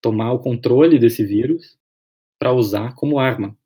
tomar 0.00 0.32
o 0.32 0.38
controle 0.38 0.98
desse 0.98 1.24
vírus 1.24 1.76
para 2.38 2.52
usar 2.52 2.94
como 2.94 3.18
arma. 3.18 3.56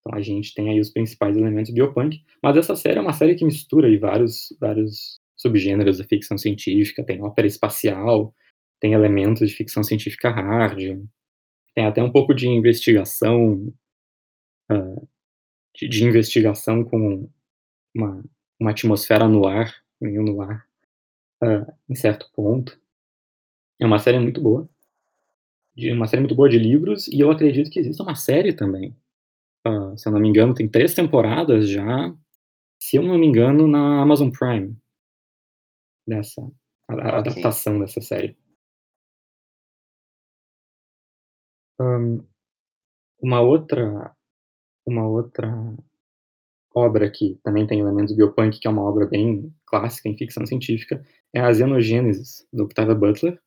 Então 0.00 0.18
a 0.18 0.22
gente 0.22 0.54
tem 0.54 0.70
aí 0.70 0.80
os 0.80 0.90
principais 0.90 1.36
elementos 1.36 1.72
biopunk, 1.72 2.22
mas 2.42 2.56
essa 2.56 2.74
série 2.74 2.98
é 2.98 3.02
uma 3.02 3.12
série 3.12 3.34
que 3.34 3.44
mistura 3.44 3.86
aí 3.86 3.96
vários, 3.96 4.56
vários 4.58 5.20
subgêneros 5.36 5.98
da 5.98 6.04
ficção 6.04 6.38
científica, 6.38 7.04
tem 7.04 7.22
ópera 7.22 7.46
espacial, 7.46 8.34
tem 8.80 8.94
elementos 8.94 9.48
de 9.48 9.54
ficção 9.54 9.82
científica 9.82 10.30
hard, 10.30 11.02
tem 11.74 11.86
até 11.86 12.02
um 12.02 12.10
pouco 12.10 12.34
de 12.34 12.48
investigação 12.48 13.72
uh, 14.70 15.08
de, 15.74 15.88
de 15.88 16.04
investigação 16.04 16.84
com 16.84 17.28
uma, 17.94 18.24
uma 18.58 18.70
atmosfera 18.70 19.28
no 19.28 19.46
ar, 19.46 19.74
meio 20.00 20.22
no 20.22 20.40
ar, 20.40 20.66
uh, 21.42 21.72
em 21.88 21.94
certo 21.94 22.30
ponto. 22.34 22.78
É 23.78 23.86
uma 23.86 23.98
série 23.98 24.18
muito 24.18 24.40
boa. 24.40 24.68
De, 25.76 25.92
uma 25.92 26.06
série 26.06 26.20
muito 26.20 26.34
boa 26.34 26.48
de 26.48 26.58
livros, 26.58 27.08
e 27.08 27.20
eu 27.20 27.30
acredito 27.30 27.70
que 27.70 27.78
existe 27.78 28.02
uma 28.02 28.14
série 28.14 28.52
também. 28.52 28.96
Uh, 29.66 29.96
se 29.96 30.08
eu 30.08 30.12
não 30.12 30.20
me 30.20 30.28
engano, 30.28 30.54
tem 30.54 30.68
três 30.68 30.94
temporadas 30.94 31.68
já, 31.68 32.14
se 32.82 32.96
eu 32.96 33.02
não 33.02 33.18
me 33.18 33.26
engano, 33.26 33.68
na 33.68 34.02
Amazon 34.02 34.30
Prime. 34.30 34.76
Dessa, 36.06 36.42
a, 36.88 36.92
a 36.92 36.96
okay. 36.96 37.10
adaptação 37.10 37.78
dessa 37.78 38.00
série. 38.00 38.36
Um, 41.80 42.22
uma 43.22 43.40
outra 43.40 44.14
uma 44.86 45.06
outra 45.06 45.48
obra 46.74 47.10
que 47.10 47.38
também 47.42 47.66
tem 47.66 47.80
elementos 47.80 48.14
biopunk, 48.14 48.58
que 48.58 48.66
é 48.66 48.70
uma 48.70 48.82
obra 48.82 49.06
bem 49.06 49.52
clássica 49.66 50.08
em 50.08 50.16
ficção 50.16 50.46
científica, 50.46 51.04
é 51.34 51.40
a 51.40 51.52
Xenogênesis, 51.52 52.46
do 52.52 52.64
Octavia 52.64 52.94
Butler. 52.94 53.40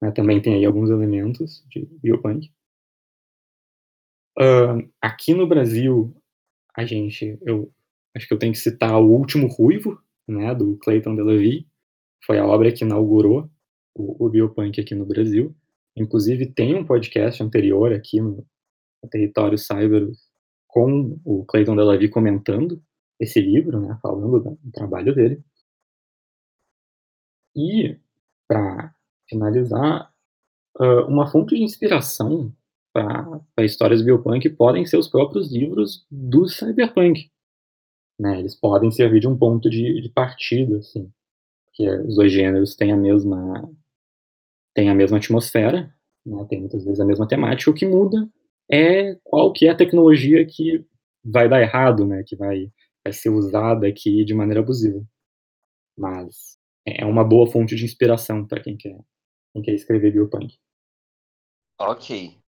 Né, 0.00 0.10
também 0.12 0.40
tem 0.40 0.54
aí 0.54 0.64
alguns 0.64 0.90
elementos 0.90 1.64
de 1.68 1.84
biopunk. 2.02 2.50
Uh, 4.38 4.88
aqui 5.02 5.34
no 5.34 5.46
Brasil, 5.46 6.14
a 6.76 6.84
gente, 6.84 7.36
eu 7.42 7.72
acho 8.16 8.28
que 8.28 8.34
eu 8.34 8.38
tenho 8.38 8.52
que 8.52 8.58
citar 8.58 9.00
O 9.00 9.10
Último 9.10 9.48
Ruivo, 9.48 10.00
né, 10.28 10.54
do 10.54 10.76
Clayton 10.78 11.16
Delavie. 11.16 11.66
Foi 12.24 12.38
a 12.38 12.46
obra 12.46 12.72
que 12.72 12.84
inaugurou 12.84 13.50
o, 13.94 14.26
o 14.26 14.28
biopunk 14.28 14.80
aqui 14.80 14.94
no 14.94 15.04
Brasil. 15.04 15.54
Inclusive, 15.96 16.46
tem 16.46 16.76
um 16.76 16.86
podcast 16.86 17.42
anterior 17.42 17.92
aqui 17.92 18.20
no, 18.20 18.46
no 19.02 19.10
Território 19.10 19.58
Cyber 19.58 20.08
com 20.68 21.18
o 21.24 21.44
Clayton 21.44 21.74
Delavie 21.74 22.08
comentando 22.08 22.80
esse 23.18 23.40
livro, 23.40 23.80
né, 23.80 23.98
falando 24.00 24.38
do 24.38 24.70
trabalho 24.72 25.12
dele. 25.12 25.42
E, 27.56 27.98
para 28.46 28.94
finalizar, 29.28 30.12
uma 31.08 31.26
fonte 31.26 31.56
de 31.56 31.62
inspiração 31.62 32.52
para 32.92 33.64
histórias 33.64 34.02
biopunk 34.02 34.48
podem 34.50 34.86
ser 34.86 34.96
os 34.96 35.08
próprios 35.08 35.52
livros 35.52 36.06
do 36.10 36.48
cyberpunk. 36.48 37.30
Né? 38.18 38.40
Eles 38.40 38.54
podem 38.54 38.90
servir 38.90 39.20
de 39.20 39.28
um 39.28 39.36
ponto 39.36 39.68
de, 39.68 40.00
de 40.00 40.08
partida, 40.08 40.78
assim, 40.78 41.10
porque 41.66 41.88
os 42.02 42.16
dois 42.16 42.32
gêneros 42.32 42.74
têm 42.74 42.92
a 42.92 42.96
mesma 42.96 43.70
têm 44.74 44.90
a 44.90 44.94
mesma 44.94 45.18
atmosfera, 45.18 45.92
né? 46.24 46.46
tem 46.48 46.60
muitas 46.60 46.84
vezes 46.84 47.00
a 47.00 47.04
mesma 47.04 47.26
temática. 47.26 47.70
O 47.70 47.74
que 47.74 47.86
muda 47.86 48.28
é 48.70 49.16
qual 49.24 49.52
que 49.52 49.66
é 49.66 49.70
a 49.70 49.76
tecnologia 49.76 50.44
que 50.46 50.84
vai 51.24 51.48
dar 51.48 51.60
errado, 51.60 52.06
né, 52.06 52.22
que 52.24 52.36
vai, 52.36 52.70
vai 53.04 53.12
ser 53.12 53.30
usada 53.30 53.86
aqui 53.86 54.24
de 54.24 54.34
maneira 54.34 54.60
abusiva. 54.60 55.04
Mas 55.96 56.58
é 56.86 57.04
uma 57.04 57.24
boa 57.24 57.46
fonte 57.50 57.74
de 57.74 57.84
inspiração 57.84 58.46
para 58.46 58.60
quem 58.62 58.76
quer, 58.76 58.98
quem 59.62 59.74
quer 59.74 59.74
escrever 59.74 60.12
biopunk. 60.12 60.58
Ok. 61.80 62.40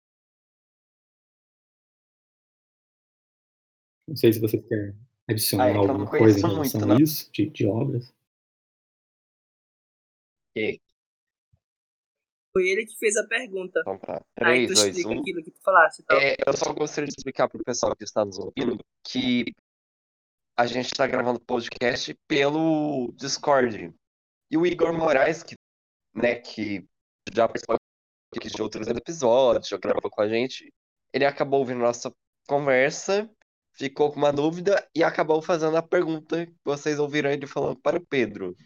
Não 4.08 4.16
sei 4.16 4.32
se 4.32 4.40
você 4.40 4.60
quer 4.60 4.96
adicionar 5.28 5.66
ah, 5.66 5.70
é 5.70 5.76
alguma 5.76 6.10
coisa 6.10 6.38
em 6.38 6.42
relação 6.42 6.80
muito, 6.80 6.92
a 6.92 7.02
isso, 7.02 7.30
de, 7.32 7.48
de 7.48 7.66
obras. 7.66 8.12
Ok. 10.50 10.80
Foi 12.52 12.68
ele 12.68 12.84
que 12.84 12.98
fez 12.98 13.16
a 13.16 13.26
pergunta. 13.26 13.80
Então 13.80 13.98
tá. 13.98 14.24
3, 14.34 14.50
Aí 14.50 14.66
tu 14.66 14.74
2, 14.74 14.86
explica 14.86 15.10
1. 15.10 15.20
aquilo 15.20 15.44
que 15.44 15.50
tu 15.52 15.60
falaste. 15.62 16.00
Então. 16.00 16.18
É, 16.18 16.34
eu 16.44 16.56
só 16.56 16.72
gostaria 16.72 17.06
de 17.06 17.14
explicar 17.16 17.48
pro 17.48 17.62
pessoal 17.62 17.94
que 17.94 18.02
está 18.02 18.24
nos 18.24 18.38
ouvindo 18.38 18.78
que 19.06 19.44
a 20.58 20.66
gente 20.66 20.86
está 20.86 21.06
gravando 21.06 21.40
podcast 21.40 22.12
pelo 22.26 23.12
Discord. 23.12 23.94
E 24.50 24.56
o 24.56 24.66
Igor 24.66 24.92
Moraes, 24.92 25.44
que, 25.44 25.54
né, 26.12 26.34
que 26.34 26.89
já 27.32 27.46
participou 27.46 27.76
de 28.38 28.62
outros 28.62 28.86
episódios, 28.86 29.68
já 29.68 29.76
gravou 29.78 30.10
com 30.10 30.22
a 30.22 30.28
gente, 30.28 30.72
ele 31.12 31.24
acabou 31.24 31.60
ouvindo 31.60 31.80
nossa 31.80 32.12
conversa, 32.46 33.28
ficou 33.72 34.12
com 34.12 34.18
uma 34.18 34.32
dúvida 34.32 34.88
e 34.94 35.02
acabou 35.02 35.42
fazendo 35.42 35.76
a 35.76 35.82
pergunta 35.82 36.46
que 36.46 36.54
vocês 36.64 36.98
ouviram 36.98 37.30
ele 37.30 37.46
falando 37.46 37.80
para 37.80 37.98
o 37.98 38.06
Pedro. 38.06 38.56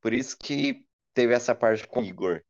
Por 0.00 0.12
isso 0.12 0.36
que 0.36 0.84
teve 1.14 1.34
essa 1.34 1.54
parte 1.54 1.86
com 1.86 2.00
o 2.00 2.04
Igor. 2.04 2.42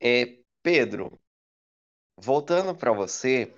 É, 0.00 0.38
Pedro, 0.62 1.18
voltando 2.18 2.76
para 2.76 2.92
você, 2.92 3.52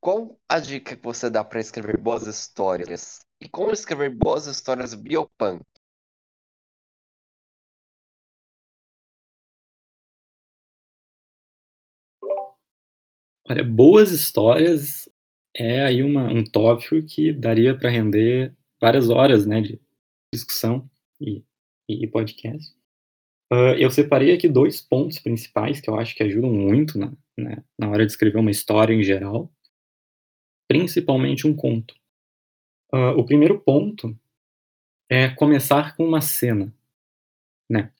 qual 0.00 0.38
a 0.48 0.58
dica 0.58 0.96
que 0.96 1.02
você 1.02 1.30
dá 1.30 1.44
para 1.44 1.60
escrever 1.60 1.96
boas 1.96 2.26
histórias? 2.26 3.20
e 3.42 3.48
como 3.48 3.72
escrever 3.72 4.10
boas 4.10 4.46
histórias 4.46 4.94
biopunk. 4.94 5.64
Olha, 13.48 13.64
boas 13.64 14.12
histórias 14.12 15.08
é 15.54 15.82
aí 15.82 16.02
uma, 16.02 16.28
um 16.32 16.44
tópico 16.44 17.02
que 17.04 17.32
daria 17.32 17.76
para 17.76 17.90
render 17.90 18.54
várias 18.80 19.10
horas 19.10 19.44
né, 19.44 19.60
de 19.60 19.80
discussão 20.32 20.88
e, 21.20 21.44
e 21.88 22.06
podcast. 22.06 22.72
Uh, 23.52 23.74
eu 23.76 23.90
separei 23.90 24.32
aqui 24.32 24.48
dois 24.48 24.80
pontos 24.80 25.18
principais 25.18 25.80
que 25.80 25.90
eu 25.90 25.98
acho 25.98 26.14
que 26.14 26.22
ajudam 26.22 26.52
muito 26.52 26.96
na, 26.96 27.12
né, 27.36 27.64
na 27.76 27.90
hora 27.90 28.06
de 28.06 28.12
escrever 28.12 28.38
uma 28.38 28.50
história 28.50 28.94
em 28.94 29.02
geral, 29.02 29.52
principalmente 30.68 31.46
um 31.46 31.54
conto. 31.54 31.94
Uh, 32.94 33.18
o 33.18 33.24
primeiro 33.24 33.58
ponto 33.60 34.16
é 35.10 35.28
começar 35.28 35.96
com 35.96 36.06
uma 36.06 36.20
cena, 36.20 36.74
né? 37.70 37.90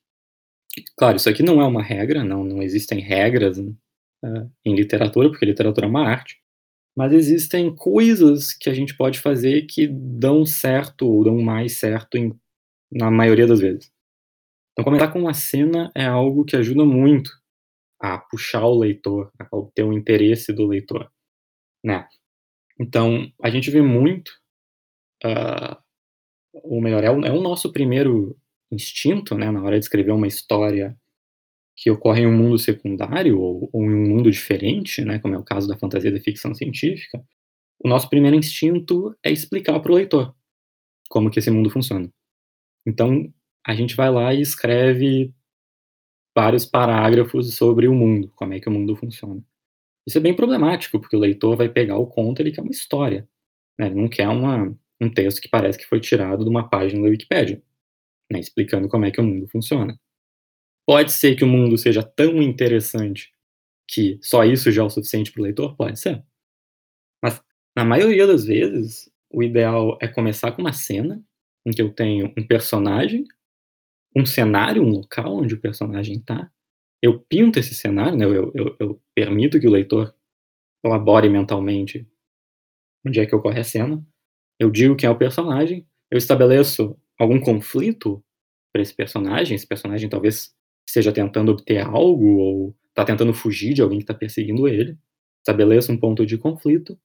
Claro, 0.97 1.17
isso 1.17 1.29
aqui 1.29 1.43
não 1.43 1.61
é 1.61 1.65
uma 1.65 1.83
regra, 1.83 2.25
não, 2.25 2.45
não 2.45 2.63
existem 2.63 3.01
regras 3.01 3.59
uh, 3.59 4.51
em 4.65 4.75
literatura, 4.75 5.29
porque 5.29 5.47
literatura 5.47 5.87
é 5.87 5.89
uma 5.89 6.07
arte, 6.07 6.41
mas 6.97 7.13
existem 7.13 7.75
coisas 7.75 8.53
que 8.53 8.69
a 8.69 8.75
gente 8.75 8.97
pode 8.97 9.19
fazer 9.19 9.63
que 9.63 9.87
dão 9.87 10.45
certo 10.45 11.07
ou 11.07 11.25
dão 11.25 11.41
mais 11.41 11.77
certo 11.77 12.17
em, 12.17 12.39
na 12.91 13.11
maioria 13.11 13.47
das 13.47 13.61
vezes. 13.61 13.91
Então, 14.73 14.85
começar 14.85 15.09
com 15.09 15.21
uma 15.21 15.35
cena 15.35 15.91
é 15.95 16.05
algo 16.05 16.45
que 16.45 16.57
ajuda 16.57 16.85
muito 16.85 17.31
a 18.01 18.19
puxar 18.19 18.65
o 18.65 18.79
leitor, 18.79 19.31
a 19.39 19.47
ter 19.75 19.85
o 19.85 19.93
interesse 19.93 20.53
do 20.53 20.67
leitor, 20.67 21.11
né? 21.85 22.09
Então, 22.81 23.31
a 23.43 23.51
gente 23.51 23.71
vê 23.71 23.81
muito, 23.81 24.33
uh, 25.25 25.77
ou 26.53 26.81
melhor, 26.81 27.05
é 27.05 27.11
o, 27.11 27.25
é 27.25 27.33
o 27.33 27.41
nosso 27.41 27.73
primeiro 27.73 28.37
instinto, 28.71 29.37
né, 29.37 29.51
na 29.51 29.63
hora 29.63 29.79
de 29.79 29.85
escrever 29.85 30.13
uma 30.13 30.27
história 30.27 30.97
que 31.77 31.91
ocorre 31.91 32.23
em 32.23 32.27
um 32.27 32.37
mundo 32.37 32.59
secundário 32.59 33.41
ou, 33.41 33.69
ou, 33.73 33.83
em 33.83 33.95
um 33.95 34.09
mundo 34.09 34.31
diferente, 34.31 35.05
né, 35.05 35.19
como 35.19 35.35
é 35.35 35.39
o 35.39 35.45
caso 35.45 35.69
da 35.69 35.77
fantasia 35.77 36.13
da 36.13 36.21
ficção 36.21 36.55
científica, 36.55 37.23
o 37.85 37.89
nosso 37.89 38.09
primeiro 38.09 38.37
instinto 38.37 39.17
é 39.25 39.31
explicar 39.31 39.79
para 39.81 39.93
o 39.93 39.95
leitor 39.95 40.35
como 41.09 41.31
que 41.31 41.39
esse 41.39 41.51
mundo 41.51 41.69
funciona. 41.69 42.11
Então, 42.87 43.33
a 43.67 43.75
gente 43.75 43.95
vai 43.95 44.11
lá 44.11 44.33
e 44.33 44.41
escreve 44.41 45.35
vários 46.35 46.65
parágrafos 46.65 47.55
sobre 47.55 47.87
o 47.87 47.95
mundo, 47.95 48.33
como 48.35 48.55
é 48.55 48.61
que 48.61 48.69
o 48.69 48.73
mundo 48.73 48.97
funciona. 48.97 49.45
Isso 50.07 50.19
é 50.19 50.21
bem 50.21 50.35
problemático, 50.35 50.99
porque 50.99 51.17
o 51.17 51.21
leitor 51.21 51.57
vai 51.57 51.69
pegar 51.69 51.97
o 51.99 52.07
conto, 52.07 52.41
ele 52.41 52.51
quer 52.51 52.63
uma 52.63 52.71
história. 52.71 53.29
Né? 53.79 53.87
Ele 53.87 53.95
não 53.95 54.09
quer 54.09 54.29
uma, 54.29 54.77
um 55.03 55.13
texto 55.13 55.41
que 55.41 55.49
parece 55.49 55.79
que 55.79 55.87
foi 55.87 56.01
tirado 56.01 56.45
de 56.45 56.51
uma 56.51 56.69
página 56.69 57.03
da 57.03 57.09
Wikipédia, 57.09 57.63
né? 58.31 58.39
explicando 58.39 58.89
como 58.89 59.05
é 59.05 59.11
que 59.11 59.21
o 59.21 59.25
mundo 59.25 59.49
funciona. 59.49 59.99
Pode 60.87 61.13
ser 61.13 61.37
que 61.37 61.45
o 61.45 61.49
mundo 61.49 61.77
seja 61.79 62.03
tão 62.03 62.43
interessante 62.43 63.33
que 63.89 64.19
só 64.23 64.45
isso 64.45 64.71
já 64.71 64.83
é 64.83 64.85
o 64.85 64.91
suficiente 64.91 65.33
para 65.33 65.41
o 65.41 65.45
leitor? 65.45 65.77
Pode 65.77 65.99
ser. 65.99 66.25
Mas, 67.23 67.41
na 67.77 67.85
maioria 67.85 68.27
das 68.27 68.45
vezes, 68.45 69.11
o 69.31 69.43
ideal 69.43 69.99
é 70.01 70.09
começar 70.09 70.53
com 70.53 70.63
uma 70.63 70.73
cena 70.73 71.23
em 71.67 71.71
que 71.71 71.83
eu 71.83 71.93
tenho 71.93 72.33
um 72.37 72.47
personagem 72.47 73.25
um 74.15 74.27
cenário, 74.27 74.83
um 74.83 74.91
local 74.91 75.37
onde 75.37 75.55
o 75.55 75.61
personagem 75.61 76.17
está. 76.17 76.51
Eu 77.01 77.19
pinto 77.19 77.59
esse 77.59 77.75
cenário, 77.75 78.17
né? 78.17 78.25
eu, 78.25 78.53
eu, 78.55 78.77
eu, 78.79 79.03
permito 79.15 79.59
que 79.59 79.67
o 79.67 79.71
leitor 79.71 80.15
elabore 80.85 81.29
mentalmente 81.29 82.07
onde 83.05 83.21
é 83.21 83.27
que 83.27 83.35
ocorre 83.35 83.61
a 83.61 83.65
cena. 83.65 84.05
Eu 84.59 84.71
digo 84.71 84.97
quem 84.97 85.07
é 85.07 85.11
o 85.11 85.19
personagem. 85.19 85.87
Eu 86.11 86.19
estabeleço 86.19 86.97
algum 87.19 87.41
conflito 87.41 88.23
para 88.73 88.83
esse 88.83 88.95
personagem. 88.95 89.55
Esse 89.55 89.67
personagem 89.67 90.09
talvez 90.09 90.55
esteja 90.87 91.13
tentando 91.13 91.53
obter 91.53 91.79
algo 91.79 92.37
ou 92.39 92.77
está 92.89 93.05
tentando 93.05 93.33
fugir 93.33 93.75
de 93.75 93.83
alguém 93.83 93.99
que 93.99 94.05
está 94.05 94.15
perseguindo 94.15 94.69
ele. 94.69 94.97
Estabeleço 95.41 95.93
um 95.93 95.99
ponto 95.99 96.25
de 96.25 96.39
conflito. 96.39 96.99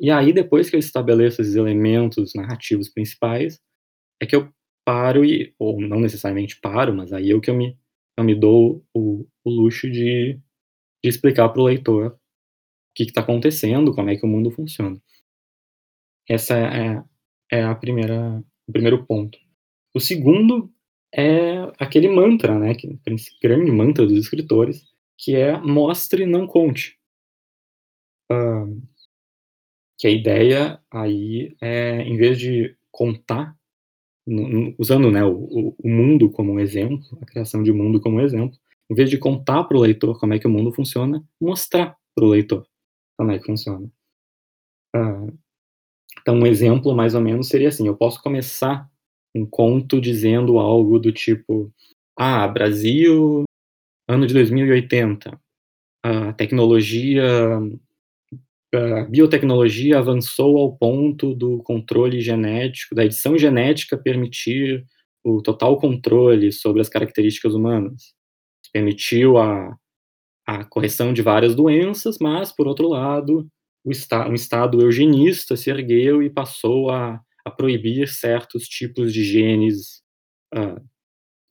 E 0.00 0.10
aí, 0.10 0.32
depois 0.32 0.68
que 0.68 0.76
eu 0.76 0.80
estabeleço 0.80 1.40
esses 1.40 1.54
elementos 1.54 2.34
narrativos 2.34 2.88
principais, 2.88 3.60
é 4.20 4.26
que 4.26 4.34
eu 4.34 4.52
paro 4.84 5.24
e 5.24 5.54
ou 5.58 5.80
não 5.80 6.00
necessariamente 6.00 6.60
paro, 6.60 6.94
mas 6.94 7.12
aí 7.12 7.30
eu 7.30 7.40
que 7.40 7.50
eu 7.50 7.54
me 7.54 7.76
eu 8.16 8.24
me 8.24 8.34
dou 8.34 8.84
o, 8.94 9.26
o 9.44 9.50
luxo 9.50 9.90
de, 9.90 10.34
de 10.34 11.08
explicar 11.08 11.48
para 11.48 11.60
o 11.60 11.64
leitor 11.64 12.12
o 12.12 12.18
que 12.94 13.04
está 13.04 13.22
acontecendo, 13.22 13.92
como 13.92 14.10
é 14.10 14.16
que 14.16 14.24
o 14.24 14.28
mundo 14.28 14.52
funciona. 14.52 15.00
Essa 16.28 16.56
é, 16.56 17.02
é 17.50 17.62
a 17.62 17.74
primeira 17.74 18.42
o 18.66 18.72
primeiro 18.72 19.04
ponto. 19.06 19.38
O 19.94 20.00
segundo 20.00 20.72
é 21.14 21.58
aquele 21.78 22.08
mantra, 22.08 22.58
né, 22.58 22.74
que 22.74 22.98
grande 23.42 23.70
mantra 23.70 24.06
dos 24.06 24.18
escritores, 24.18 24.82
que 25.18 25.36
é 25.36 25.58
mostre, 25.60 26.26
não 26.26 26.46
conte. 26.46 26.98
Uh, 28.32 28.82
que 29.98 30.06
a 30.06 30.10
ideia 30.10 30.80
aí 30.90 31.54
é, 31.60 32.00
em 32.02 32.16
vez 32.16 32.38
de 32.38 32.76
contar 32.90 33.56
usando 34.78 35.10
né, 35.10 35.22
o, 35.24 35.74
o 35.78 35.88
mundo 35.88 36.30
como 36.30 36.52
um 36.52 36.58
exemplo, 36.60 37.00
a 37.20 37.26
criação 37.26 37.62
de 37.62 37.72
mundo 37.72 38.00
como 38.00 38.16
um 38.16 38.20
exemplo, 38.20 38.58
em 38.90 38.94
vez 38.94 39.10
de 39.10 39.18
contar 39.18 39.64
para 39.64 39.76
o 39.76 39.80
leitor 39.80 40.18
como 40.18 40.32
é 40.34 40.38
que 40.38 40.46
o 40.46 40.50
mundo 40.50 40.72
funciona, 40.72 41.22
mostrar 41.40 41.96
para 42.14 42.24
o 42.24 42.28
leitor 42.28 42.66
como 43.16 43.30
é 43.30 43.38
que 43.38 43.44
funciona. 43.44 43.90
Ah, 44.94 45.26
então, 46.24 46.36
um 46.36 46.46
exemplo 46.46 46.94
mais 46.96 47.14
ou 47.14 47.20
menos 47.20 47.48
seria 47.48 47.68
assim: 47.68 47.86
eu 47.86 47.94
posso 47.94 48.22
começar 48.22 48.88
um 49.36 49.44
conto 49.44 50.00
dizendo 50.00 50.58
algo 50.58 50.98
do 50.98 51.12
tipo: 51.12 51.70
Ah, 52.18 52.48
Brasil, 52.48 53.44
ano 54.08 54.26
de 54.26 54.32
2080, 54.32 55.38
a 56.02 56.32
tecnologia 56.32 57.22
a 58.74 59.04
biotecnologia 59.04 59.98
avançou 59.98 60.58
ao 60.58 60.76
ponto 60.76 61.34
do 61.34 61.58
controle 61.62 62.20
genético, 62.20 62.94
da 62.94 63.04
edição 63.04 63.38
genética 63.38 63.96
permitir 63.96 64.84
o 65.22 65.40
total 65.42 65.78
controle 65.78 66.50
sobre 66.50 66.80
as 66.80 66.88
características 66.88 67.54
humanas. 67.54 68.14
Permitiu 68.72 69.38
a, 69.38 69.76
a 70.46 70.64
correção 70.64 71.12
de 71.12 71.22
várias 71.22 71.54
doenças, 71.54 72.18
mas, 72.20 72.50
por 72.50 72.66
outro 72.66 72.88
lado, 72.88 73.46
um 73.84 74.34
Estado 74.34 74.80
eugenista 74.80 75.56
se 75.56 75.70
ergueu 75.70 76.22
e 76.22 76.30
passou 76.30 76.90
a, 76.90 77.20
a 77.44 77.50
proibir 77.50 78.08
certos 78.08 78.66
tipos 78.66 79.12
de 79.12 79.22
genes 79.22 80.02
uh, 80.54 80.82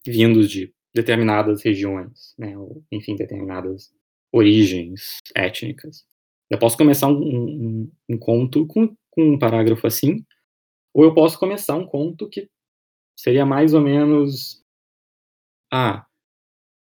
vindos 0.06 0.50
de 0.50 0.74
determinadas 0.94 1.64
regiões, 1.64 2.34
né, 2.38 2.58
ou, 2.58 2.84
enfim, 2.92 3.16
determinadas 3.16 3.92
origens 4.32 5.18
étnicas. 5.36 6.06
Eu 6.50 6.60
posso 6.60 6.78
começar 6.78 7.08
um, 7.08 7.22
um, 7.22 7.92
um 8.10 8.18
conto 8.18 8.66
com, 8.68 8.96
com, 9.10 9.34
um 9.34 9.40
parágrafo 9.40 9.86
assim, 9.88 10.26
ou 10.94 11.04
eu 11.04 11.14
posso 11.14 11.40
começar 11.40 11.76
um 11.76 11.86
conto 11.86 12.30
que 12.30 12.50
seria 13.18 13.46
mais 13.46 13.74
ou 13.74 13.82
menos. 13.82 14.62
Ah, 15.72 16.06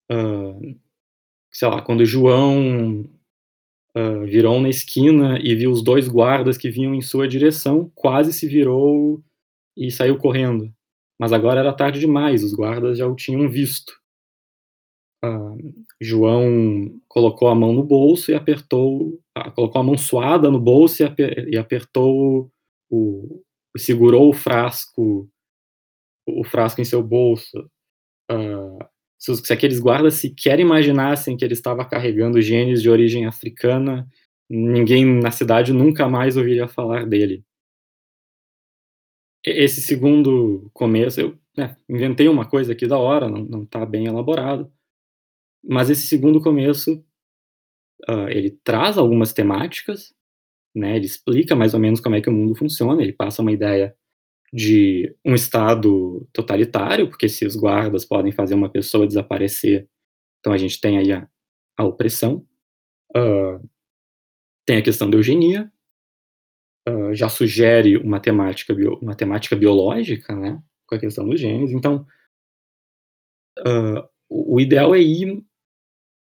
uh, 0.09 0.79
sei 1.51 1.67
lá, 1.67 1.81
quando 1.81 2.05
João 2.05 3.09
uh, 3.97 4.25
virou 4.25 4.59
na 4.61 4.69
esquina 4.69 5.39
e 5.41 5.55
viu 5.55 5.71
os 5.71 5.81
dois 5.81 6.07
guardas 6.07 6.57
que 6.57 6.69
vinham 6.69 6.93
em 6.93 7.01
sua 7.01 7.27
direção, 7.27 7.91
quase 7.95 8.31
se 8.31 8.47
virou 8.47 9.23
e 9.75 9.91
saiu 9.91 10.17
correndo. 10.17 10.71
Mas 11.19 11.33
agora 11.33 11.59
era 11.59 11.73
tarde 11.73 11.99
demais, 11.99 12.43
os 12.43 12.53
guardas 12.53 12.97
já 12.99 13.07
o 13.07 13.15
tinham 13.15 13.49
visto. 13.49 13.91
Uh, 15.25 15.57
João 15.99 17.01
colocou 17.07 17.47
a 17.47 17.55
mão 17.55 17.73
no 17.73 17.83
bolso 17.83 18.29
e 18.29 18.35
apertou, 18.35 19.19
uh, 19.37 19.51
colocou 19.55 19.81
a 19.81 19.83
mão 19.83 19.97
suada 19.97 20.51
no 20.51 20.59
bolso 20.59 21.01
e, 21.01 21.05
aper, 21.05 21.49
e 21.49 21.57
apertou 21.57 22.51
o, 22.89 23.43
segurou 23.75 24.29
o 24.29 24.33
frasco, 24.33 25.27
o 26.27 26.43
frasco 26.43 26.81
em 26.81 26.85
seu 26.85 27.01
bolso. 27.01 27.67
Se, 29.17 29.35
se, 29.35 29.53
aqueles 29.53 29.79
guardas 29.79 30.15
sequer 30.15 30.59
imaginassem 30.59 31.35
que 31.35 31.43
ele 31.43 31.53
estava 31.53 31.85
carregando 31.85 32.41
genes 32.41 32.81
de 32.81 32.89
origem 32.89 33.25
africana, 33.25 34.07
ninguém 34.49 35.05
na 35.05 35.31
cidade 35.31 35.73
nunca 35.73 36.07
mais 36.07 36.37
ouviria 36.37 36.67
falar 36.67 37.05
dele. 37.05 37.43
Esse 39.43 39.81
segundo 39.81 40.69
começo, 40.73 41.21
eu 41.21 41.37
né, 41.57 41.77
inventei 41.89 42.27
uma 42.27 42.47
coisa 42.47 42.73
aqui 42.73 42.85
da 42.87 42.97
hora, 42.97 43.29
não 43.29 43.63
está 43.63 43.85
bem 43.85 44.05
elaborado, 44.05 44.71
mas 45.63 45.89
esse 45.89 46.07
segundo 46.07 46.41
começo, 46.41 47.03
uh, 48.09 48.29
ele 48.29 48.51
traz 48.63 48.97
algumas 48.97 49.33
temáticas, 49.33 50.13
né? 50.77 50.95
Ele 50.95 51.05
explica 51.05 51.55
mais 51.55 51.73
ou 51.73 51.79
menos 51.79 51.99
como 51.99 52.15
é 52.15 52.21
que 52.21 52.29
o 52.29 52.33
mundo 52.33 52.55
funciona. 52.55 53.01
Ele 53.01 53.13
passa 53.13 53.41
uma 53.41 53.51
ideia 53.51 53.96
de 54.51 55.15
um 55.25 55.35
estado 55.35 56.27
totalitário, 56.31 57.09
porque 57.09 57.27
se 57.27 57.45
os 57.45 57.55
guardas 57.55 58.05
podem 58.05 58.31
fazer 58.31 58.55
uma 58.55 58.69
pessoa 58.69 59.07
desaparecer, 59.07 59.87
então 60.39 60.53
a 60.53 60.57
gente 60.57 60.79
tem 60.79 60.97
aí 60.97 61.11
a, 61.11 61.27
a 61.75 61.83
opressão. 61.83 62.45
Uh, 63.15 63.67
tem 64.65 64.77
a 64.77 64.81
questão 64.81 65.09
da 65.09 65.17
eugenia, 65.17 65.71
uh, 66.87 67.13
já 67.13 67.29
sugere 67.29 67.97
uma 67.97 68.19
temática, 68.19 68.73
bio, 68.73 68.97
uma 69.01 69.15
temática 69.15 69.55
biológica, 69.55 70.35
né, 70.35 70.61
com 70.85 70.95
a 70.95 70.99
questão 70.99 71.27
dos 71.27 71.39
genes. 71.39 71.71
Então, 71.71 72.05
uh, 73.59 74.07
o 74.29 74.59
ideal 74.59 74.93
é 74.93 74.99
ir 74.99 75.43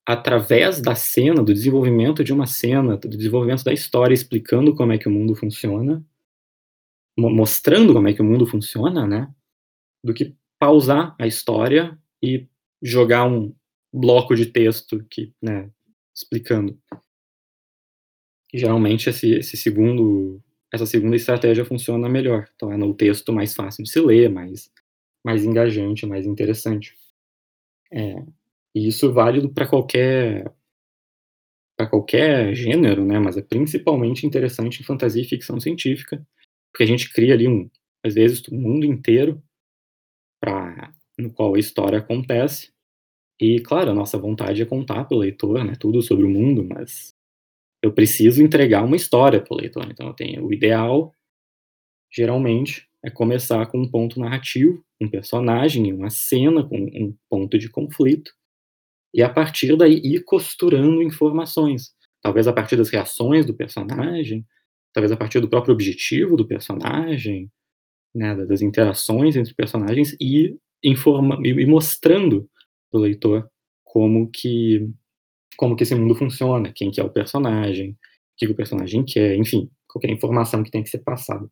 através 0.08 0.80
da 0.82 0.94
cena, 0.94 1.44
do 1.44 1.54
desenvolvimento 1.54 2.24
de 2.24 2.32
uma 2.32 2.46
cena, 2.46 2.96
do 2.96 3.18
desenvolvimento 3.18 3.64
da 3.64 3.74
história, 3.74 4.14
explicando 4.14 4.76
como 4.76 4.92
é 4.94 4.98
que 4.98 5.08
o 5.08 5.12
mundo 5.12 5.36
funciona, 5.36 6.06
mostrando 7.18 7.94
como 7.94 8.08
é 8.08 8.14
que 8.14 8.22
o 8.22 8.26
mundo 8.26 8.46
funciona, 8.46 9.08
né? 9.08 9.34
Do 10.04 10.14
que 10.14 10.36
pausar 10.60 11.16
a 11.20 11.28
história 11.28 11.98
e 12.22 12.48
jogar 12.82 13.26
um 13.26 13.54
bloco 13.94 14.36
de 14.36 14.46
texto 14.46 15.04
que, 15.10 15.34
né, 15.42 15.70
explicando. 16.16 16.78
E 18.54 18.58
geralmente 18.58 19.10
esse, 19.10 19.34
esse 19.34 19.58
segundo, 19.58 20.42
essa 20.74 20.86
segunda 20.86 21.16
estratégia 21.16 21.66
funciona 21.66 22.10
melhor, 22.10 22.48
torna 22.58 22.86
o 22.86 22.94
texto 22.94 23.34
mais 23.34 23.54
fácil 23.54 23.84
de 23.84 23.90
se 23.90 24.00
ler, 24.00 24.30
mais, 24.30 24.72
mais 25.24 25.44
engajante, 25.44 26.06
mais 26.06 26.26
interessante. 26.26 26.96
É, 27.92 28.16
e 28.76 28.88
isso 28.88 29.08
é 29.08 29.12
válido 29.12 29.50
para 29.50 29.68
qualquer 29.68 30.52
para 31.78 31.88
qualquer 31.88 32.56
gênero, 32.56 33.04
né? 33.06 33.20
Mas 33.20 33.36
é 33.38 33.42
principalmente 33.42 34.26
interessante 34.26 34.82
em 34.82 34.86
fantasia 34.86 35.22
e 35.22 35.26
ficção 35.26 35.60
científica, 35.60 36.26
porque 36.76 36.84
a 36.84 36.88
gente 36.88 37.10
cria 37.14 37.34
ali 37.34 37.48
um, 37.48 37.70
às 38.06 38.16
vezes, 38.16 38.44
um 38.52 38.60
mundo 38.60 38.86
inteiro 38.86 39.42
para 40.42 40.92
no 41.18 41.32
qual 41.32 41.56
a 41.56 41.60
história 41.60 42.00
acontece. 42.00 42.74
E 43.40 43.62
claro, 43.62 43.92
a 43.92 43.94
nossa 43.94 44.18
vontade 44.18 44.62
é 44.62 44.66
contar 44.66 45.06
para 45.06 45.16
o 45.16 45.20
leitor, 45.22 45.64
né? 45.64 45.76
Tudo 45.80 46.02
sobre 46.02 46.26
o 46.26 46.30
mundo, 46.30 46.66
mas 46.66 47.16
eu 47.82 47.94
preciso 47.94 48.44
entregar 48.44 48.84
uma 48.84 48.98
história 48.98 49.42
para 49.42 49.54
o 49.54 49.58
leitor. 49.58 49.88
Então, 49.90 50.08
eu 50.08 50.14
tenho 50.14 50.46
o 50.46 50.52
ideal, 50.52 51.16
geralmente, 52.12 52.90
é 53.02 53.10
começar 53.10 53.66
com 53.68 53.80
um 53.80 53.90
ponto 53.90 54.20
narrativo, 54.20 54.84
um 55.00 55.10
personagem, 55.10 55.94
uma 55.94 56.10
cena 56.10 56.62
com 56.62 56.78
um 56.78 57.16
ponto 57.30 57.58
de 57.58 57.70
conflito, 57.70 58.34
e 59.14 59.24
a 59.24 59.30
partir 59.30 59.78
daí 59.78 60.02
ir 60.04 60.26
costurando 60.26 61.02
informações. 61.02 61.96
Talvez 62.22 62.50
a 62.50 62.54
partir 62.54 62.76
das 62.76 62.90
reações 62.90 63.46
do 63.46 63.54
personagem, 63.54 64.46
talvez 64.96 65.12
a 65.12 65.18
partir 65.18 65.42
do 65.42 65.50
próprio 65.50 65.74
objetivo 65.74 66.38
do 66.38 66.48
personagem, 66.48 67.52
né, 68.16 68.34
das 68.46 68.62
interações 68.62 69.36
entre 69.36 69.54
personagens 69.54 70.16
e 70.22 70.58
informa 70.82 71.38
e 71.44 71.66
mostrando 71.66 72.50
para 72.90 73.00
o 73.00 73.02
leitor 73.02 73.50
como 73.84 74.32
que 74.32 74.90
como 75.58 75.76
que 75.76 75.84
esse 75.84 75.96
mundo 75.96 76.16
funciona, 76.16 76.72
quem 76.74 76.92
que 76.92 77.00
é 77.00 77.04
o 77.04 77.10
personagem, 77.10 77.92
o 77.92 77.98
que, 78.38 78.46
que 78.46 78.52
o 78.52 78.56
personagem 78.56 79.04
quer, 79.06 79.36
enfim, 79.36 79.70
qualquer 79.88 80.10
informação 80.12 80.64
que 80.64 80.72
tem 80.72 80.84
que 80.84 80.90
ser 80.90 81.00
passada. 81.00 81.50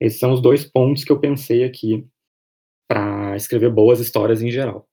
Esses 0.00 0.18
são 0.18 0.32
os 0.32 0.40
dois 0.40 0.64
pontos 0.64 1.04
que 1.04 1.12
eu 1.12 1.20
pensei 1.20 1.64
aqui 1.64 2.06
para 2.88 3.36
escrever 3.36 3.70
boas 3.70 4.00
histórias 4.00 4.42
em 4.42 4.50
geral. 4.50 4.88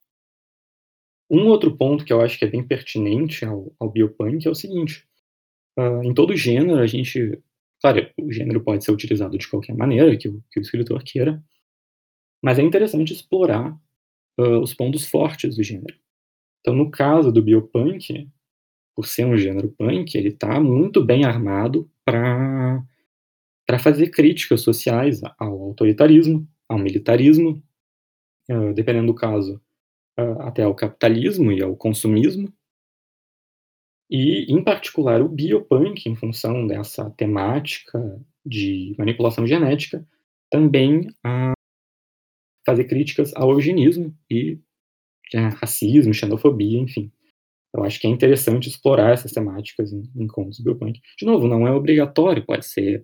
Um 1.29 1.47
outro 1.47 1.75
ponto 1.75 2.05
que 2.05 2.11
eu 2.11 2.21
acho 2.21 2.37
que 2.37 2.45
é 2.45 2.49
bem 2.49 2.65
pertinente 2.65 3.45
ao, 3.45 3.73
ao 3.79 3.89
biopunk 3.89 4.45
é 4.45 4.51
o 4.51 4.55
seguinte: 4.55 5.07
uh, 5.77 6.03
em 6.03 6.13
todo 6.13 6.35
gênero, 6.35 6.79
a 6.79 6.87
gente. 6.87 7.39
Claro, 7.81 8.09
o 8.21 8.31
gênero 8.31 8.61
pode 8.61 8.83
ser 8.83 8.91
utilizado 8.91 9.37
de 9.37 9.47
qualquer 9.47 9.75
maneira 9.75 10.15
que 10.15 10.29
o, 10.29 10.41
que 10.49 10.59
o 10.59 10.61
escritor 10.61 11.03
queira, 11.03 11.43
mas 12.41 12.57
é 12.57 12.61
interessante 12.61 13.13
explorar 13.13 13.77
uh, 14.39 14.59
os 14.59 14.73
pontos 14.73 15.05
fortes 15.05 15.55
do 15.55 15.63
gênero. 15.63 15.95
Então, 16.61 16.73
no 16.73 16.89
caso 16.89 17.31
do 17.31 17.41
biopunk, 17.41 18.29
por 18.95 19.05
ser 19.05 19.25
um 19.25 19.37
gênero 19.37 19.69
punk, 19.77 20.15
ele 20.15 20.29
está 20.29 20.59
muito 20.59 21.03
bem 21.03 21.25
armado 21.25 21.89
para 22.05 22.83
para 23.65 23.79
fazer 23.79 24.09
críticas 24.09 24.61
sociais 24.61 25.21
ao 25.39 25.61
autoritarismo, 25.61 26.47
ao 26.67 26.77
militarismo, 26.77 27.63
uh, 28.51 28.73
dependendo 28.73 29.07
do 29.07 29.15
caso, 29.15 29.61
uh, 30.19 30.41
até 30.41 30.63
ao 30.63 30.75
capitalismo 30.75 31.51
e 31.51 31.61
ao 31.61 31.75
consumismo. 31.75 32.53
E, 34.13 34.45
em 34.47 34.63
particular, 34.63 35.23
o 35.23 35.27
biopunk, 35.27 36.07
em 36.07 36.15
função 36.15 36.67
dessa 36.67 37.09
temática 37.17 37.99
de 38.45 38.93
manipulação 38.95 39.47
genética, 39.47 40.07
também 40.51 41.07
a 41.23 41.53
fazer 42.63 42.83
críticas 42.83 43.33
ao 43.35 43.49
eugenismo 43.53 44.15
e 44.29 44.59
né, 45.33 45.49
racismo, 45.59 46.13
xenofobia, 46.13 46.79
enfim. 46.79 47.11
Eu 47.73 47.83
acho 47.83 47.99
que 47.99 48.05
é 48.05 48.09
interessante 48.11 48.69
explorar 48.69 49.13
essas 49.13 49.31
temáticas 49.31 49.91
em, 49.91 50.03
em 50.15 50.27
contos 50.27 50.59
biopunk. 50.59 51.01
De 51.17 51.25
novo, 51.25 51.47
não 51.47 51.67
é 51.67 51.71
obrigatório, 51.71 52.45
pode 52.45 52.67
ser, 52.67 53.03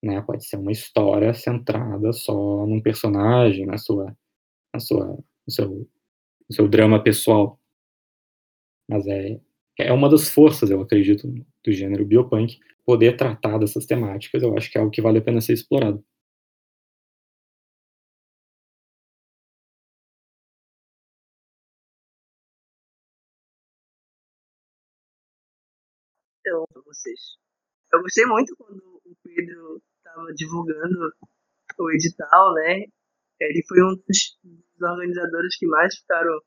né, 0.00 0.22
pode 0.22 0.46
ser 0.46 0.56
uma 0.56 0.70
história 0.70 1.34
centrada 1.34 2.12
só 2.12 2.64
num 2.64 2.80
personagem, 2.80 3.66
na 3.66 3.76
sua, 3.76 4.16
na 4.72 4.78
sua, 4.78 5.18
no 5.44 5.52
seu, 5.52 5.68
no 6.48 6.54
seu 6.54 6.68
drama 6.68 7.02
pessoal. 7.02 7.58
Mas 8.88 9.04
é, 9.08 9.40
é 9.78 9.92
uma 9.92 10.08
das 10.08 10.28
forças, 10.28 10.70
eu 10.70 10.80
acredito, 10.80 11.28
do 11.64 11.72
gênero 11.72 12.04
biopunk, 12.06 12.58
poder 12.84 13.16
tratar 13.16 13.58
dessas 13.58 13.86
temáticas, 13.86 14.42
eu 14.42 14.56
acho 14.56 14.70
que 14.70 14.78
é 14.78 14.80
algo 14.80 14.92
que 14.92 15.02
vale 15.02 15.18
a 15.18 15.22
pena 15.22 15.40
ser 15.40 15.54
explorado. 15.54 16.04
então 26.44 26.66
vocês. 26.84 27.36
Eu 27.92 28.02
gostei 28.02 28.24
muito 28.26 28.54
quando 28.56 28.82
o 29.04 29.16
Pedro 29.22 29.82
estava 29.98 30.32
divulgando 30.34 31.12
o 31.78 31.90
edital, 31.92 32.54
né? 32.54 32.84
Ele 33.40 33.64
foi 33.66 33.82
um 33.82 33.96
dos, 33.96 34.38
organizadores 34.80 35.56
que 35.58 35.66
mais 35.66 35.96
ficaram 35.96 36.40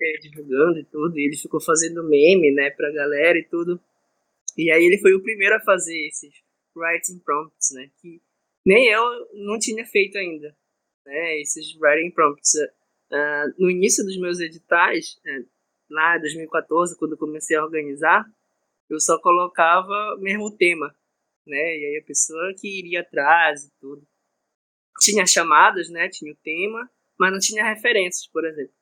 é, 0.00 0.18
divulgando 0.18 0.78
e 0.78 0.84
tudo. 0.84 1.18
E 1.18 1.26
ele 1.26 1.36
ficou 1.36 1.60
fazendo 1.60 2.02
meme, 2.02 2.52
né, 2.52 2.70
pra 2.70 2.90
galera 2.90 3.38
e 3.38 3.44
tudo. 3.44 3.80
E 4.56 4.70
aí 4.70 4.84
ele 4.84 4.98
foi 4.98 5.14
o 5.14 5.22
primeiro 5.22 5.54
a 5.56 5.60
fazer 5.60 6.06
esses 6.08 6.32
writing 6.76 7.18
prompts, 7.20 7.70
né? 7.72 7.90
Que 8.00 8.20
nem 8.64 8.88
eu 8.88 9.02
não 9.34 9.58
tinha 9.58 9.84
feito 9.86 10.18
ainda, 10.18 10.56
né? 11.06 11.40
Esses 11.40 11.74
writing 11.80 12.10
prompts. 12.10 12.54
Uh, 13.12 13.54
no 13.58 13.70
início 13.70 14.04
dos 14.04 14.18
meus 14.18 14.38
editais, 14.38 15.16
uh, 15.26 15.48
lá 15.90 16.16
em 16.16 16.20
2014, 16.20 16.96
quando 16.98 17.12
eu 17.12 17.18
comecei 17.18 17.56
a 17.56 17.64
organizar, 17.64 18.24
eu 18.88 19.00
só 19.00 19.20
colocava 19.20 20.16
mesmo 20.18 20.56
tema, 20.56 20.94
né? 21.46 21.78
E 21.78 21.86
aí 21.86 22.00
a 22.02 22.06
pessoa 22.06 22.54
que 22.56 22.78
iria 22.78 23.00
atrás 23.00 23.64
e 23.64 23.70
tudo. 23.80 24.06
Tinha 25.00 25.26
chamadas, 25.26 25.88
né? 25.88 26.08
Tinha 26.08 26.32
o 26.32 26.36
tema, 26.36 26.90
mas 27.18 27.32
não 27.32 27.38
tinha 27.38 27.64
referências, 27.64 28.26
por 28.28 28.44
exemplo. 28.44 28.74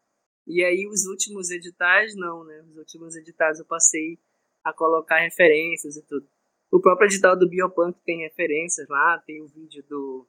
E 0.49 0.65
aí 0.65 0.87
os 0.87 1.05
últimos 1.05 1.51
editais, 1.51 2.17
não, 2.17 2.43
né? 2.43 2.65
Os 2.71 2.79
últimos 2.79 3.15
editais 3.15 3.59
eu 3.59 3.67
passei 3.67 4.19
a 4.65 4.73
colocar 4.73 5.19
referências 5.19 5.97
e 5.97 6.03
tudo. 6.03 6.27
O 6.71 6.81
próprio 6.81 7.07
edital 7.07 7.39
do 7.39 7.49
Biopunk 7.49 8.01
tem 8.03 8.21
referências 8.21 8.89
lá, 8.89 9.19
tem 9.27 9.43
o 9.43 9.45
um 9.45 9.49
vídeo 9.49 9.85
do, 9.87 10.27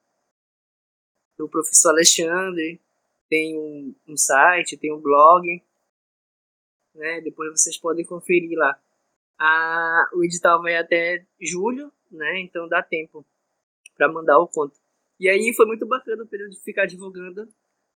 do 1.38 1.48
professor 1.48 1.92
Alexandre, 1.92 2.82
tem 3.30 3.58
um, 3.58 3.96
um 4.10 4.18
site, 4.18 4.78
tem 4.78 4.94
um 4.94 5.00
blog, 5.00 5.64
né? 6.94 7.22
Depois 7.22 7.52
vocês 7.52 7.78
podem 7.78 8.06
conferir 8.06 8.58
lá. 8.58 8.78
A, 9.40 10.10
o 10.14 10.24
edital 10.26 10.62
vai 10.62 10.76
até 10.76 11.26
julho, 11.40 11.94
né? 12.12 12.42
Então 12.42 12.68
dá 12.68 12.84
tempo 12.84 13.26
para 13.96 14.12
mandar 14.12 14.38
o 14.40 14.50
conto. 14.50 14.78
E 15.18 15.30
aí 15.30 15.54
foi 15.56 15.66
muito 15.66 15.86
bacana 15.86 16.24
o 16.24 16.28
período 16.28 16.52
de 16.52 16.62
ficar 16.62 16.86
divulgando 16.86 17.48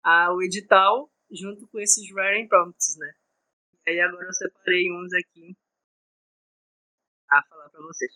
a, 0.03 0.35
o 0.35 0.43
edital 0.43 1.11
junto 1.31 1.67
com 1.69 1.81
esses 1.81 2.11
writing 2.13 2.49
prompts, 2.49 2.97
né? 2.99 3.13
E 3.87 3.91
aí 3.91 4.01
agora 4.01 4.27
eu 4.27 4.33
separei 4.33 4.91
uns 4.93 5.13
aqui 5.15 5.57
a 7.31 7.43
falar 7.49 7.69
para 7.71 7.81
vocês. 7.83 8.13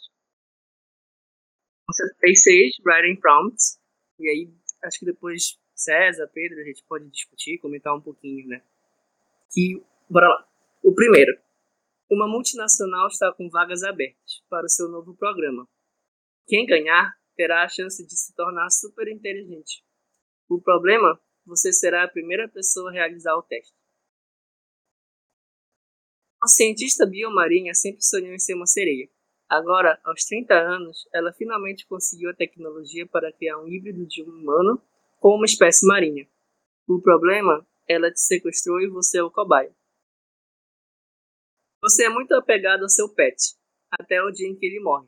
Eu 1.88 1.94
separei 1.94 2.34
seis 2.34 2.76
writing 2.84 3.20
prompts 3.20 3.78
e 4.18 4.28
aí 4.28 4.54
acho 4.84 4.98
que 4.98 5.06
depois 5.06 5.58
César, 5.74 6.28
Pedro, 6.32 6.60
a 6.60 6.64
gente 6.64 6.84
pode 6.84 7.08
discutir, 7.10 7.58
comentar 7.58 7.94
um 7.94 8.00
pouquinho, 8.00 8.46
né? 8.46 8.62
Que 9.52 9.82
bora 10.08 10.28
lá. 10.28 10.48
O 10.82 10.94
primeiro 10.94 11.44
uma 12.10 12.28
multinacional 12.28 13.08
está 13.08 13.32
com 13.32 13.48
vagas 13.48 13.82
abertas 13.82 14.42
para 14.48 14.66
o 14.66 14.68
seu 14.68 14.88
novo 14.88 15.16
programa. 15.16 15.66
Quem 16.46 16.66
ganhar 16.66 17.12
terá 17.34 17.64
a 17.64 17.68
chance 17.68 18.06
de 18.06 18.16
se 18.16 18.34
tornar 18.34 18.70
super 18.70 19.08
inteligente. 19.08 19.82
O 20.48 20.60
problema? 20.60 21.18
Você 21.46 21.72
será 21.72 22.04
a 22.04 22.08
primeira 22.08 22.48
pessoa 22.48 22.90
a 22.90 22.92
realizar 22.92 23.36
o 23.36 23.42
teste. 23.42 23.74
A 26.42 26.46
cientista 26.46 27.06
biomarinha 27.06 27.74
sempre 27.74 28.02
sonhou 28.02 28.34
em 28.34 28.38
ser 28.38 28.54
uma 28.54 28.66
sereia. 28.66 29.08
Agora, 29.48 30.00
aos 30.04 30.24
30 30.24 30.54
anos, 30.54 31.08
ela 31.12 31.32
finalmente 31.32 31.86
conseguiu 31.86 32.30
a 32.30 32.34
tecnologia 32.34 33.06
para 33.06 33.32
criar 33.32 33.58
um 33.58 33.68
híbrido 33.68 34.06
de 34.06 34.22
um 34.22 34.28
humano 34.28 34.82
com 35.18 35.36
uma 35.36 35.46
espécie 35.46 35.86
marinha. 35.86 36.28
O 36.88 37.00
problema? 37.00 37.66
Ela 37.86 38.10
te 38.10 38.20
sequestrou 38.20 38.80
e 38.80 38.88
você 38.88 39.18
é 39.18 39.22
o 39.22 39.30
cobaia. 39.30 39.74
Você 41.82 42.04
é 42.04 42.08
muito 42.08 42.32
apegado 42.34 42.82
ao 42.82 42.88
seu 42.88 43.08
pet, 43.14 43.54
até 43.90 44.22
o 44.22 44.30
dia 44.30 44.48
em 44.48 44.56
que 44.56 44.64
ele 44.64 44.80
morre. 44.80 45.06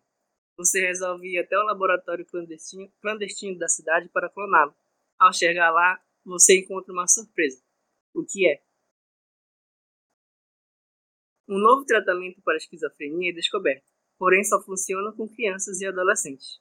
Você 0.59 0.87
resolve 0.87 1.26
ir 1.26 1.39
até 1.39 1.59
o 1.59 1.64
laboratório 1.64 2.24
clandestino, 2.26 2.91
clandestino 3.01 3.59
da 3.59 3.68
cidade 3.68 4.09
para 4.11 4.28
cloná-lo. 4.28 4.74
Ao 5.18 5.32
chegar 5.32 5.70
lá, 5.70 5.99
você 6.27 6.59
encontra 6.59 6.93
uma 6.93 7.07
surpresa. 7.07 7.62
O 8.12 8.24
que 8.24 8.49
é? 8.49 8.62
Um 11.49 11.59
novo 11.59 11.85
tratamento 11.85 12.43
para 12.43 12.55
a 12.55 12.57
esquizofrenia 12.57 13.31
é 13.31 13.35
descoberto, 13.35 13.87
porém 14.18 14.43
só 14.43 14.61
funciona 14.62 15.12
com 15.12 15.29
crianças 15.29 15.81
e 15.81 15.87
adolescentes. 15.87 16.61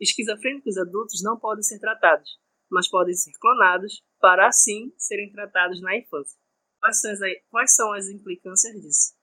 Esquizofrênicos 0.00 0.76
adultos 0.76 1.22
não 1.22 1.38
podem 1.38 1.62
ser 1.62 1.78
tratados, 1.78 2.38
mas 2.68 2.88
podem 2.88 3.14
ser 3.14 3.32
clonados 3.38 4.02
para 4.18 4.48
assim 4.48 4.92
serem 4.96 5.30
tratados 5.30 5.80
na 5.80 5.96
infância. 5.96 6.38
Quais 6.80 7.00
são 7.00 7.12
as, 7.12 7.18
quais 7.50 7.74
são 7.74 7.92
as 7.92 8.08
implicâncias 8.08 8.74
disso? 8.80 9.14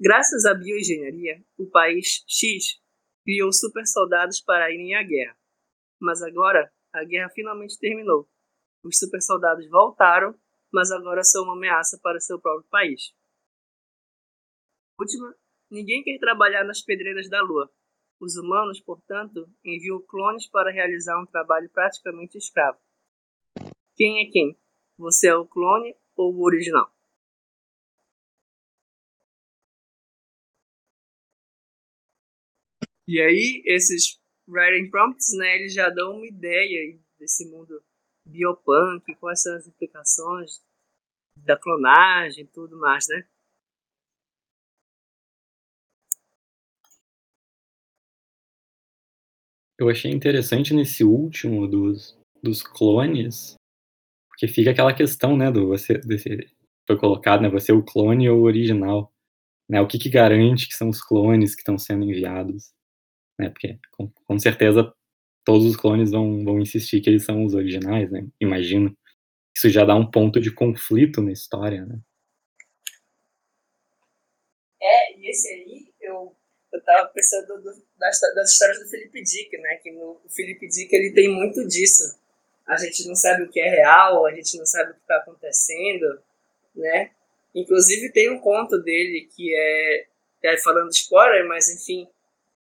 Graças 0.00 0.44
à 0.44 0.54
bioengenharia, 0.54 1.44
o 1.58 1.68
país 1.68 2.24
X 2.26 2.80
criou 3.24 3.52
super 3.52 3.86
soldados 3.86 4.40
para 4.40 4.72
irem 4.72 4.94
à 4.94 5.02
guerra. 5.02 5.36
Mas 6.00 6.22
agora, 6.22 6.72
a 6.94 7.04
guerra 7.04 7.28
finalmente 7.30 7.78
terminou. 7.78 8.28
Os 8.84 8.98
super 8.98 9.20
soldados 9.20 9.68
voltaram, 9.68 10.34
mas 10.72 10.92
agora 10.92 11.24
são 11.24 11.42
uma 11.42 11.54
ameaça 11.54 11.98
para 12.00 12.20
seu 12.20 12.40
próprio 12.40 12.68
país. 12.70 13.12
Última, 14.98 15.34
ninguém 15.68 16.04
quer 16.04 16.18
trabalhar 16.18 16.62
nas 16.64 16.80
pedreiras 16.80 17.28
da 17.28 17.42
Lua. 17.42 17.68
Os 18.20 18.36
humanos, 18.36 18.80
portanto, 18.80 19.48
enviam 19.64 20.00
clones 20.02 20.46
para 20.48 20.70
realizar 20.70 21.20
um 21.20 21.26
trabalho 21.26 21.68
praticamente 21.70 22.38
escravo. 22.38 22.78
Quem 23.96 24.24
é 24.24 24.30
quem? 24.30 24.56
Você 24.96 25.28
é 25.28 25.36
o 25.36 25.46
clone 25.46 25.96
ou 26.16 26.32
o 26.32 26.44
original? 26.44 26.92
E 33.06 33.20
aí, 33.20 33.62
esses 33.66 34.18
writing 34.48 34.90
prompts, 34.90 35.36
né, 35.36 35.56
eles 35.56 35.72
já 35.74 35.88
dão 35.88 36.16
uma 36.16 36.26
ideia 36.26 36.98
desse 37.18 37.48
mundo 37.48 37.82
biopunk, 38.26 39.14
quais 39.16 39.42
são 39.42 39.54
as 39.56 39.66
implicações 39.66 40.62
da 41.38 41.56
clonagem 41.56 42.44
e 42.44 42.48
tudo 42.48 42.78
mais, 42.78 43.06
né? 43.08 43.26
Eu 49.78 49.88
achei 49.88 50.10
interessante 50.10 50.72
nesse 50.72 51.02
último 51.02 51.66
dos, 51.66 52.16
dos 52.42 52.62
clones, 52.62 53.56
porque 54.28 54.46
fica 54.46 54.70
aquela 54.70 54.94
questão, 54.94 55.36
né, 55.36 55.50
do 55.50 55.66
você 55.66 55.98
desse, 55.98 56.48
foi 56.86 56.96
colocado, 56.96 57.42
né, 57.42 57.48
você 57.48 57.72
é 57.72 57.74
o 57.74 57.84
clone 57.84 58.28
ou 58.28 58.40
o 58.40 58.44
original, 58.44 59.12
né? 59.68 59.80
O 59.80 59.88
que 59.88 59.98
que 59.98 60.10
garante 60.10 60.68
que 60.68 60.74
são 60.74 60.88
os 60.88 61.02
clones 61.02 61.54
que 61.54 61.62
estão 61.62 61.78
sendo 61.78 62.04
enviados? 62.04 62.73
Né? 63.38 63.50
Porque 63.50 63.78
com, 63.92 64.08
com 64.08 64.38
certeza 64.38 64.92
todos 65.44 65.66
os 65.66 65.76
clones 65.76 66.10
vão, 66.10 66.44
vão 66.44 66.58
insistir 66.58 67.00
que 67.00 67.10
eles 67.10 67.24
são 67.24 67.44
os 67.44 67.54
originais, 67.54 68.10
né? 68.10 68.26
Imagino. 68.40 68.96
Isso 69.54 69.68
já 69.68 69.84
dá 69.84 69.94
um 69.94 70.10
ponto 70.10 70.40
de 70.40 70.50
conflito 70.50 71.22
na 71.22 71.30
história, 71.30 71.84
né? 71.84 71.98
É, 74.82 75.18
e 75.18 75.30
esse 75.30 75.48
aí, 75.48 75.94
eu, 76.00 76.34
eu 76.72 76.82
tava 76.82 77.08
pensando 77.08 77.46
do, 77.46 77.72
das, 77.98 78.20
das 78.34 78.52
histórias 78.52 78.80
do 78.80 78.88
Felipe 78.88 79.22
Dick, 79.22 79.56
né? 79.58 79.76
Que 79.76 79.92
no, 79.92 80.20
o 80.24 80.30
Felipe 80.30 80.66
Dick, 80.66 80.94
ele 80.94 81.12
tem 81.12 81.28
muito 81.28 81.66
disso. 81.68 82.18
A 82.66 82.76
gente 82.76 83.06
não 83.06 83.14
sabe 83.14 83.42
o 83.42 83.50
que 83.50 83.60
é 83.60 83.68
real, 83.68 84.26
a 84.26 84.34
gente 84.34 84.56
não 84.58 84.66
sabe 84.66 84.90
o 84.90 84.94
que 84.94 85.00
está 85.00 85.16
acontecendo, 85.18 86.22
né? 86.74 87.10
Inclusive 87.54 88.10
tem 88.10 88.30
um 88.30 88.40
conto 88.40 88.78
dele 88.82 89.28
que 89.34 89.54
é, 89.54 90.06
é 90.42 90.58
falando 90.58 90.90
spoiler, 90.90 91.46
mas 91.46 91.68
enfim, 91.68 92.08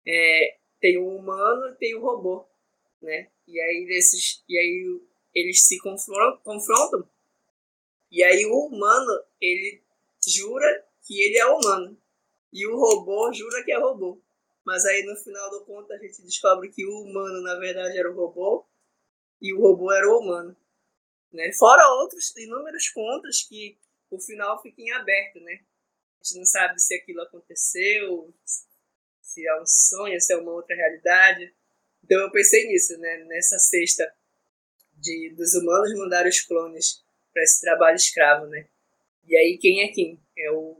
é, 0.06 0.58
tem 0.80 0.98
o 0.98 1.16
humano 1.16 1.68
e 1.68 1.76
tem 1.76 1.94
o 1.94 2.00
robô, 2.00 2.46
né? 3.02 3.28
E 3.46 3.60
aí 3.60 3.86
desses, 3.86 4.42
e 4.48 4.58
aí 4.58 5.00
eles 5.34 5.66
se 5.66 5.78
confrontam, 5.78 7.08
e 8.10 8.24
aí 8.24 8.44
o 8.46 8.66
humano 8.66 9.24
ele 9.40 9.82
jura 10.26 10.84
que 11.02 11.20
ele 11.20 11.38
é 11.38 11.46
humano 11.46 11.96
e 12.52 12.66
o 12.66 12.76
robô 12.76 13.32
jura 13.32 13.62
que 13.64 13.72
é 13.72 13.78
robô. 13.78 14.20
Mas 14.64 14.84
aí 14.84 15.02
no 15.04 15.16
final 15.16 15.50
do 15.50 15.64
conto 15.64 15.92
a 15.92 15.98
gente 15.98 16.22
descobre 16.22 16.70
que 16.70 16.84
o 16.84 17.02
humano 17.02 17.40
na 17.42 17.56
verdade 17.56 17.98
era 17.98 18.10
o 18.10 18.14
robô 18.14 18.66
e 19.40 19.54
o 19.54 19.60
robô 19.60 19.92
era 19.92 20.08
o 20.08 20.18
humano, 20.18 20.56
né? 21.32 21.52
Fora 21.52 21.88
outros 22.00 22.36
inúmeros 22.36 22.88
contos 22.90 23.42
que 23.42 23.78
o 24.10 24.20
final 24.20 24.60
fica 24.60 24.82
em 24.82 24.90
aberto, 24.92 25.40
né? 25.40 25.60
A 26.20 26.24
gente 26.24 26.38
não 26.38 26.44
sabe 26.44 26.78
se 26.80 26.94
aquilo 26.94 27.22
aconteceu, 27.22 28.34
se 29.30 29.46
é 29.46 29.60
um 29.60 29.66
sonho, 29.66 30.20
se 30.20 30.32
é 30.32 30.36
uma 30.36 30.52
outra 30.52 30.74
realidade. 30.74 31.54
Então 32.02 32.20
eu 32.20 32.30
pensei 32.32 32.66
nisso, 32.66 32.98
né? 32.98 33.24
Nessa 33.28 33.58
cesta 33.58 34.12
de 34.96 35.32
dos 35.36 35.54
humanos 35.54 35.96
mandar 35.96 36.26
os 36.26 36.40
clones 36.40 37.04
para 37.32 37.42
esse 37.44 37.60
trabalho 37.60 37.96
escravo, 37.96 38.46
né? 38.46 38.66
E 39.28 39.36
aí 39.36 39.56
quem 39.58 39.82
é 39.82 39.88
quem? 39.88 40.18
É 40.36 40.50
o, 40.50 40.76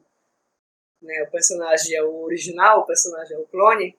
né, 1.01 1.23
o 1.23 1.31
personagem 1.31 1.95
é 1.95 2.03
o 2.03 2.23
original, 2.23 2.81
o 2.81 2.87
personagem 2.87 3.37
é 3.37 3.39
o 3.39 3.47
clone. 3.47 3.97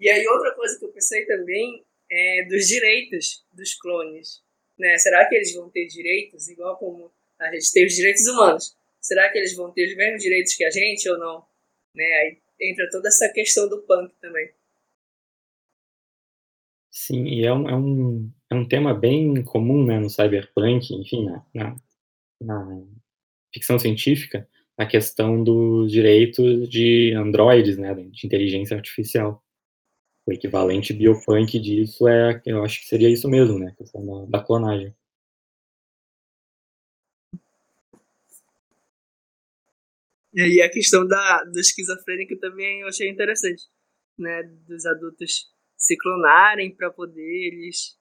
E 0.00 0.08
aí 0.08 0.26
outra 0.26 0.54
coisa 0.54 0.78
que 0.78 0.84
eu 0.84 0.92
pensei 0.92 1.26
também 1.26 1.84
é 2.10 2.46
dos 2.48 2.66
direitos 2.66 3.44
dos 3.52 3.74
clones, 3.74 4.42
né? 4.78 4.96
Será 4.96 5.28
que 5.28 5.34
eles 5.34 5.54
vão 5.54 5.68
ter 5.68 5.86
direitos 5.86 6.48
igual 6.48 6.78
como 6.78 7.12
a 7.38 7.52
gente 7.52 7.70
tem 7.72 7.84
os 7.84 7.94
direitos 7.94 8.26
humanos? 8.26 8.74
Será 9.00 9.30
que 9.30 9.36
eles 9.36 9.54
vão 9.54 9.70
ter 9.70 9.86
os 9.86 9.96
mesmos 9.96 10.22
direitos 10.22 10.54
que 10.54 10.64
a 10.64 10.70
gente 10.70 11.10
ou 11.10 11.18
não? 11.18 11.44
Né? 11.94 12.04
Aí 12.04 12.42
entra 12.62 12.88
toda 12.90 13.08
essa 13.08 13.28
questão 13.32 13.68
do 13.68 13.82
punk 13.82 14.14
também. 14.20 14.50
Sim, 16.90 17.24
e 17.26 17.44
é 17.44 17.52
um, 17.52 17.68
é 17.68 17.74
um, 17.74 18.32
é 18.50 18.54
um 18.54 18.68
tema 18.68 18.94
bem 18.94 19.42
comum 19.44 19.84
né, 19.84 19.98
no 19.98 20.10
cyberpunk, 20.10 20.94
enfim, 20.94 21.24
na, 21.24 21.44
na, 21.54 21.76
na 22.40 22.82
ficção 23.52 23.78
científica, 23.78 24.46
a 24.76 24.86
questão 24.86 25.42
dos 25.42 25.90
direitos 25.90 26.68
de 26.68 27.14
androides, 27.14 27.78
né, 27.78 27.94
de 27.94 28.26
inteligência 28.26 28.76
artificial. 28.76 29.42
O 30.26 30.32
equivalente 30.32 30.92
biopunk 30.92 31.58
disso 31.58 32.06
é, 32.06 32.40
eu 32.46 32.62
acho 32.62 32.80
que 32.80 32.86
seria 32.86 33.08
isso 33.08 33.28
mesmo, 33.28 33.58
né, 33.58 33.68
a 33.68 33.76
questão 33.76 34.04
da, 34.04 34.38
da 34.38 34.44
clonagem. 34.44 34.94
E 40.32 40.40
aí 40.40 40.62
a 40.62 40.70
questão 40.70 41.06
da, 41.06 41.44
do 41.44 41.60
esquizofrênico 41.60 42.38
também 42.38 42.80
eu 42.80 42.88
achei 42.88 43.08
interessante, 43.08 43.64
né? 44.18 44.42
Dos 44.66 44.86
adultos 44.86 45.50
se 45.76 45.96
clonarem 45.96 46.74
para 46.74 46.90
poder 46.90 47.22
eles, 47.22 47.98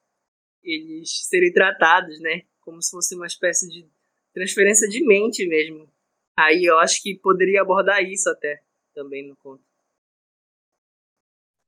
eles 0.64 1.28
serem 1.28 1.52
tratados, 1.52 2.20
né? 2.22 2.44
Como 2.62 2.82
se 2.82 2.92
fosse 2.92 3.16
uma 3.16 3.28
espécie 3.28 3.68
de 3.68 3.90
transferência 4.34 4.88
de 4.88 5.06
mente 5.06 5.46
mesmo. 5.48 5.92
Aí 6.38 6.64
eu 6.64 6.78
acho 6.80 7.02
que 7.02 7.20
poderia 7.20 7.62
abordar 7.62 8.02
isso 8.04 8.30
até 8.30 8.62
também 8.94 9.28
no 9.28 9.36
conto. 9.36 9.64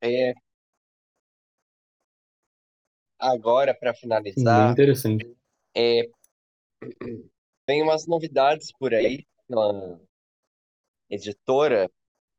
É. 0.02 0.34
Agora, 3.20 3.74
para 3.74 3.94
finalizar, 3.94 4.66
Bem 4.66 4.72
interessante. 4.74 5.36
é, 5.76 6.10
tem 7.66 7.82
umas 7.82 8.06
novidades 8.06 8.72
por 8.78 8.94
aí 8.94 9.26
editora, 11.14 11.90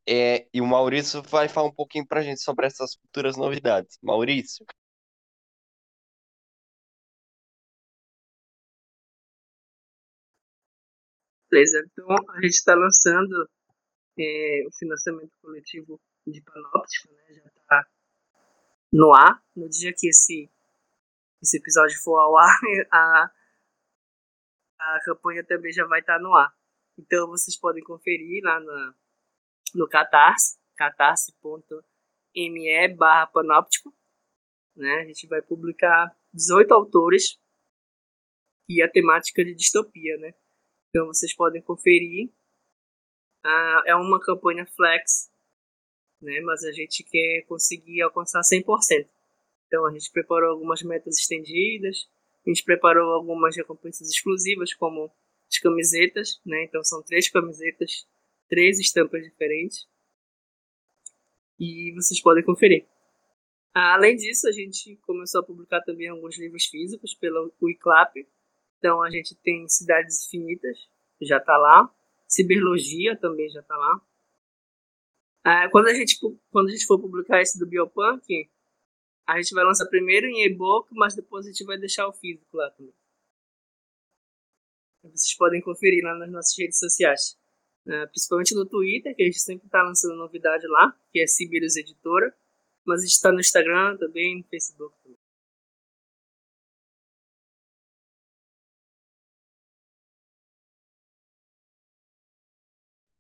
é, 0.08 0.46
e 0.52 0.60
o 0.60 0.66
Maurício 0.66 1.22
vai 1.22 1.48
falar 1.48 1.68
um 1.68 1.74
pouquinho 1.74 2.06
pra 2.06 2.22
gente 2.22 2.40
sobre 2.42 2.66
essas 2.66 2.94
futuras 2.96 3.36
novidades. 3.36 3.98
Maurício. 4.02 4.66
Beleza, 11.50 11.82
então 11.86 12.08
a 12.30 12.40
gente 12.42 12.54
está 12.54 12.74
lançando 12.74 13.48
é, 14.18 14.64
o 14.66 14.72
financiamento 14.76 15.32
coletivo 15.40 16.00
de 16.26 16.42
Panóptico, 16.42 17.12
né? 17.12 17.34
Já 17.34 17.46
está 17.46 17.86
no 18.92 19.14
ar. 19.14 19.42
No 19.54 19.68
dia 19.68 19.92
que 19.96 20.08
esse, 20.08 20.50
esse 21.42 21.58
episódio 21.58 21.96
for 22.02 22.18
ao 22.18 22.36
ar, 22.36 22.58
a, 22.92 23.30
a 24.80 25.00
campanha 25.04 25.44
também 25.44 25.72
já 25.72 25.86
vai 25.86 26.00
estar 26.00 26.16
tá 26.16 26.22
no 26.22 26.34
ar. 26.34 26.52
Então 26.98 27.28
vocês 27.28 27.56
podem 27.56 27.82
conferir 27.82 28.42
lá 28.44 28.60
na, 28.60 28.94
no 29.74 29.88
Catarse, 29.88 30.58
catarse.me 30.76 31.28
barra 32.96 33.26
panóptico. 33.26 33.92
Né? 34.76 35.00
A 35.00 35.04
gente 35.04 35.26
vai 35.26 35.42
publicar 35.42 36.16
18 36.32 36.72
autores 36.72 37.38
e 38.68 38.82
a 38.82 38.90
temática 38.90 39.44
de 39.44 39.54
distopia. 39.54 40.16
Né? 40.18 40.34
Então 40.88 41.06
vocês 41.06 41.34
podem 41.34 41.62
conferir. 41.62 42.32
Ah, 43.44 43.82
é 43.86 43.94
uma 43.94 44.18
campanha 44.20 44.64
flex, 44.66 45.30
né? 46.20 46.40
mas 46.40 46.64
a 46.64 46.72
gente 46.72 47.04
quer 47.04 47.42
conseguir 47.46 48.00
alcançar 48.02 48.40
100%. 48.40 49.08
Então 49.66 49.86
a 49.86 49.92
gente 49.92 50.10
preparou 50.10 50.52
algumas 50.52 50.82
metas 50.82 51.18
estendidas, 51.18 52.08
a 52.46 52.48
gente 52.48 52.64
preparou 52.64 53.12
algumas 53.12 53.56
recompensas 53.56 54.08
exclusivas, 54.08 54.72
como 54.72 55.12
as 55.54 55.58
camisetas, 55.58 56.40
né? 56.44 56.64
Então 56.64 56.82
são 56.82 57.02
três 57.02 57.28
camisetas, 57.28 58.06
três 58.48 58.78
estampas 58.78 59.22
diferentes. 59.22 59.86
E 61.58 61.92
vocês 61.94 62.20
podem 62.20 62.44
conferir. 62.44 62.86
Além 63.72 64.16
disso, 64.16 64.48
a 64.48 64.52
gente 64.52 64.96
começou 65.02 65.40
a 65.40 65.44
publicar 65.44 65.80
também 65.82 66.08
alguns 66.08 66.38
livros 66.38 66.66
físicos 66.66 67.14
pela 67.14 67.48
Wiclap. 67.62 68.14
Então 68.78 69.02
a 69.02 69.10
gente 69.10 69.34
tem 69.36 69.68
Cidades 69.68 70.26
Infinitas, 70.26 70.88
já 71.20 71.38
está 71.38 71.56
lá. 71.56 71.92
Ciberlogia 72.26 73.16
também 73.16 73.48
já 73.48 73.62
tá 73.62 73.76
lá. 73.76 74.00
Ah, 75.44 75.68
quando, 75.70 75.88
a 75.88 75.94
gente, 75.94 76.18
quando 76.50 76.68
a 76.68 76.70
gente 76.70 76.86
for 76.86 76.98
publicar 76.98 77.40
esse 77.40 77.58
do 77.58 77.66
Biopunk, 77.66 78.48
a 79.26 79.40
gente 79.40 79.54
vai 79.54 79.64
lançar 79.64 79.86
primeiro 79.86 80.26
em 80.26 80.44
e-book, 80.46 80.88
mas 80.92 81.14
depois 81.14 81.46
a 81.46 81.50
gente 81.50 81.64
vai 81.64 81.78
deixar 81.78 82.08
o 82.08 82.12
físico 82.12 82.56
lá 82.56 82.70
também. 82.70 82.94
Vocês 85.12 85.36
podem 85.36 85.60
conferir 85.60 86.02
lá 86.04 86.14
nas 86.18 86.30
nossas 86.30 86.56
redes 86.58 86.78
sociais. 86.78 87.36
Uh, 87.86 88.08
principalmente 88.08 88.54
no 88.54 88.66
Twitter, 88.66 89.14
que 89.14 89.22
a 89.22 89.26
gente 89.26 89.40
sempre 89.40 89.66
está 89.66 89.82
lançando 89.82 90.16
novidade 90.16 90.66
lá, 90.66 90.96
que 91.12 91.20
é 91.20 91.26
Sibirus 91.26 91.76
Editora. 91.76 92.34
Mas 92.86 93.00
a 93.00 93.04
gente 93.04 93.12
está 93.14 93.32
no 93.32 93.40
Instagram 93.40 93.96
também, 93.98 94.38
no 94.38 94.44
Facebook 94.44 94.96
também. 95.02 95.18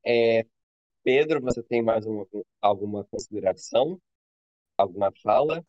É, 0.06 0.44
Pedro, 1.02 1.40
você 1.40 1.62
tem 1.62 1.82
mais 1.82 2.06
uma, 2.06 2.26
alguma 2.60 3.04
consideração? 3.04 4.00
Alguma 4.78 5.12
fala? 5.22 5.64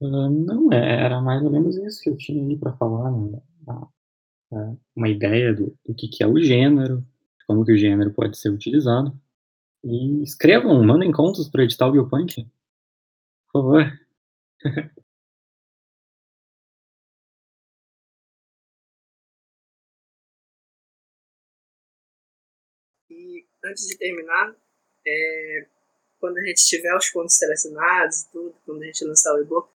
Uh, 0.00 0.30
não, 0.30 0.72
é, 0.72 1.04
era 1.04 1.20
mais 1.20 1.42
ou 1.42 1.50
menos 1.50 1.76
isso 1.76 2.00
que 2.02 2.10
eu 2.10 2.16
tinha 2.16 2.46
aí 2.46 2.56
para 2.56 2.72
falar, 2.76 3.10
né? 3.10 3.40
uma 4.96 5.08
ideia 5.08 5.54
do, 5.54 5.76
do 5.84 5.94
que, 5.94 6.08
que 6.08 6.22
é 6.22 6.26
o 6.26 6.40
gênero, 6.40 7.04
como 7.46 7.64
que 7.64 7.72
o 7.72 7.76
gênero 7.76 8.12
pode 8.12 8.38
ser 8.38 8.50
utilizado. 8.50 9.12
E 9.84 10.22
escrevam, 10.22 10.82
mandem 10.84 11.12
contos 11.12 11.48
para 11.48 11.64
o 11.64 11.92
Biopunk. 11.92 12.44
Por 13.52 13.62
favor. 13.62 13.98
e 23.10 23.46
antes 23.64 23.86
de 23.88 23.96
terminar, 23.98 24.54
é, 25.06 25.66
quando 26.20 26.38
a 26.38 26.42
gente 26.42 26.66
tiver 26.66 26.94
os 26.96 27.08
contos 27.10 27.36
selecionados 27.36 28.22
e 28.22 28.32
tudo, 28.32 28.54
quando 28.64 28.82
a 28.82 28.86
gente 28.86 29.04
lançar 29.04 29.34
o 29.34 29.40
e-book, 29.40 29.68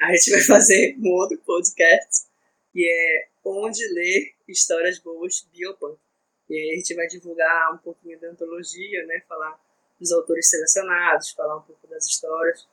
a 0.00 0.14
gente 0.14 0.30
vai 0.30 0.40
fazer 0.40 0.96
um 0.98 1.10
outro 1.12 1.38
podcast 1.38 2.26
que 2.72 2.88
é 2.88 3.28
Onde 3.44 3.86
Ler 3.88 4.34
Histórias 4.46 4.98
Boas 4.98 5.46
Biopunk. 5.52 5.98
E 6.48 6.54
aí 6.54 6.70
a 6.72 6.76
gente 6.76 6.94
vai 6.94 7.06
divulgar 7.06 7.74
um 7.74 7.78
pouquinho 7.78 8.18
da 8.20 8.30
antologia, 8.30 9.04
né? 9.06 9.20
Falar 9.28 9.60
dos 9.98 10.12
autores 10.12 10.48
selecionados, 10.48 11.30
falar 11.30 11.56
um 11.56 11.62
pouco 11.62 11.86
das 11.88 12.06
histórias. 12.06 12.66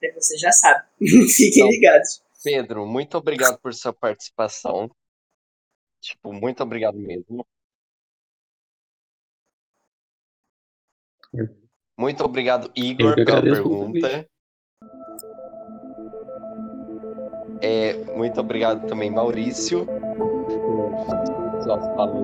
E 0.00 0.12
você 0.12 0.36
já 0.36 0.52
sabe. 0.52 0.86
Fiquem 1.28 1.62
então, 1.62 1.68
ligados. 1.68 2.22
Pedro, 2.42 2.86
muito 2.86 3.16
obrigado 3.18 3.58
por 3.58 3.74
sua 3.74 3.92
participação. 3.92 4.90
Tipo, 6.00 6.32
muito 6.32 6.62
obrigado 6.62 6.98
mesmo. 6.98 7.46
Muito 11.98 12.22
obrigado, 12.22 12.70
Igor, 12.76 13.14
pela 13.14 13.42
pergunta. 13.42 14.28
É, 17.66 17.94
muito 18.14 18.38
obrigado 18.38 18.86
também, 18.86 19.10
Maurício, 19.10 19.86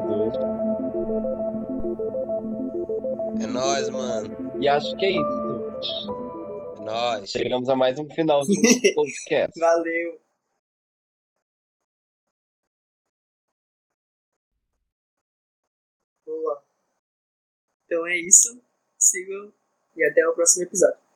hoje. 0.07 0.38
É 3.43 3.47
nóis, 3.47 3.88
mano. 3.88 4.61
E 4.61 4.68
acho 4.68 4.95
que 4.99 5.07
é 5.07 5.11
isso. 5.12 6.11
É 6.78 6.84
nóis. 6.84 7.30
Chegamos 7.30 7.70
a 7.70 7.74
mais 7.74 7.99
um 7.99 8.07
final 8.11 8.43
do 8.43 8.53
podcast. 8.95 9.59
Valeu. 9.59 10.20
Boa. 16.26 16.62
Então 17.86 18.07
é 18.07 18.18
isso. 18.18 18.62
Sigam 18.99 19.55
e 19.97 20.05
até 20.05 20.28
o 20.28 20.34
próximo 20.34 20.64
episódio. 20.64 21.01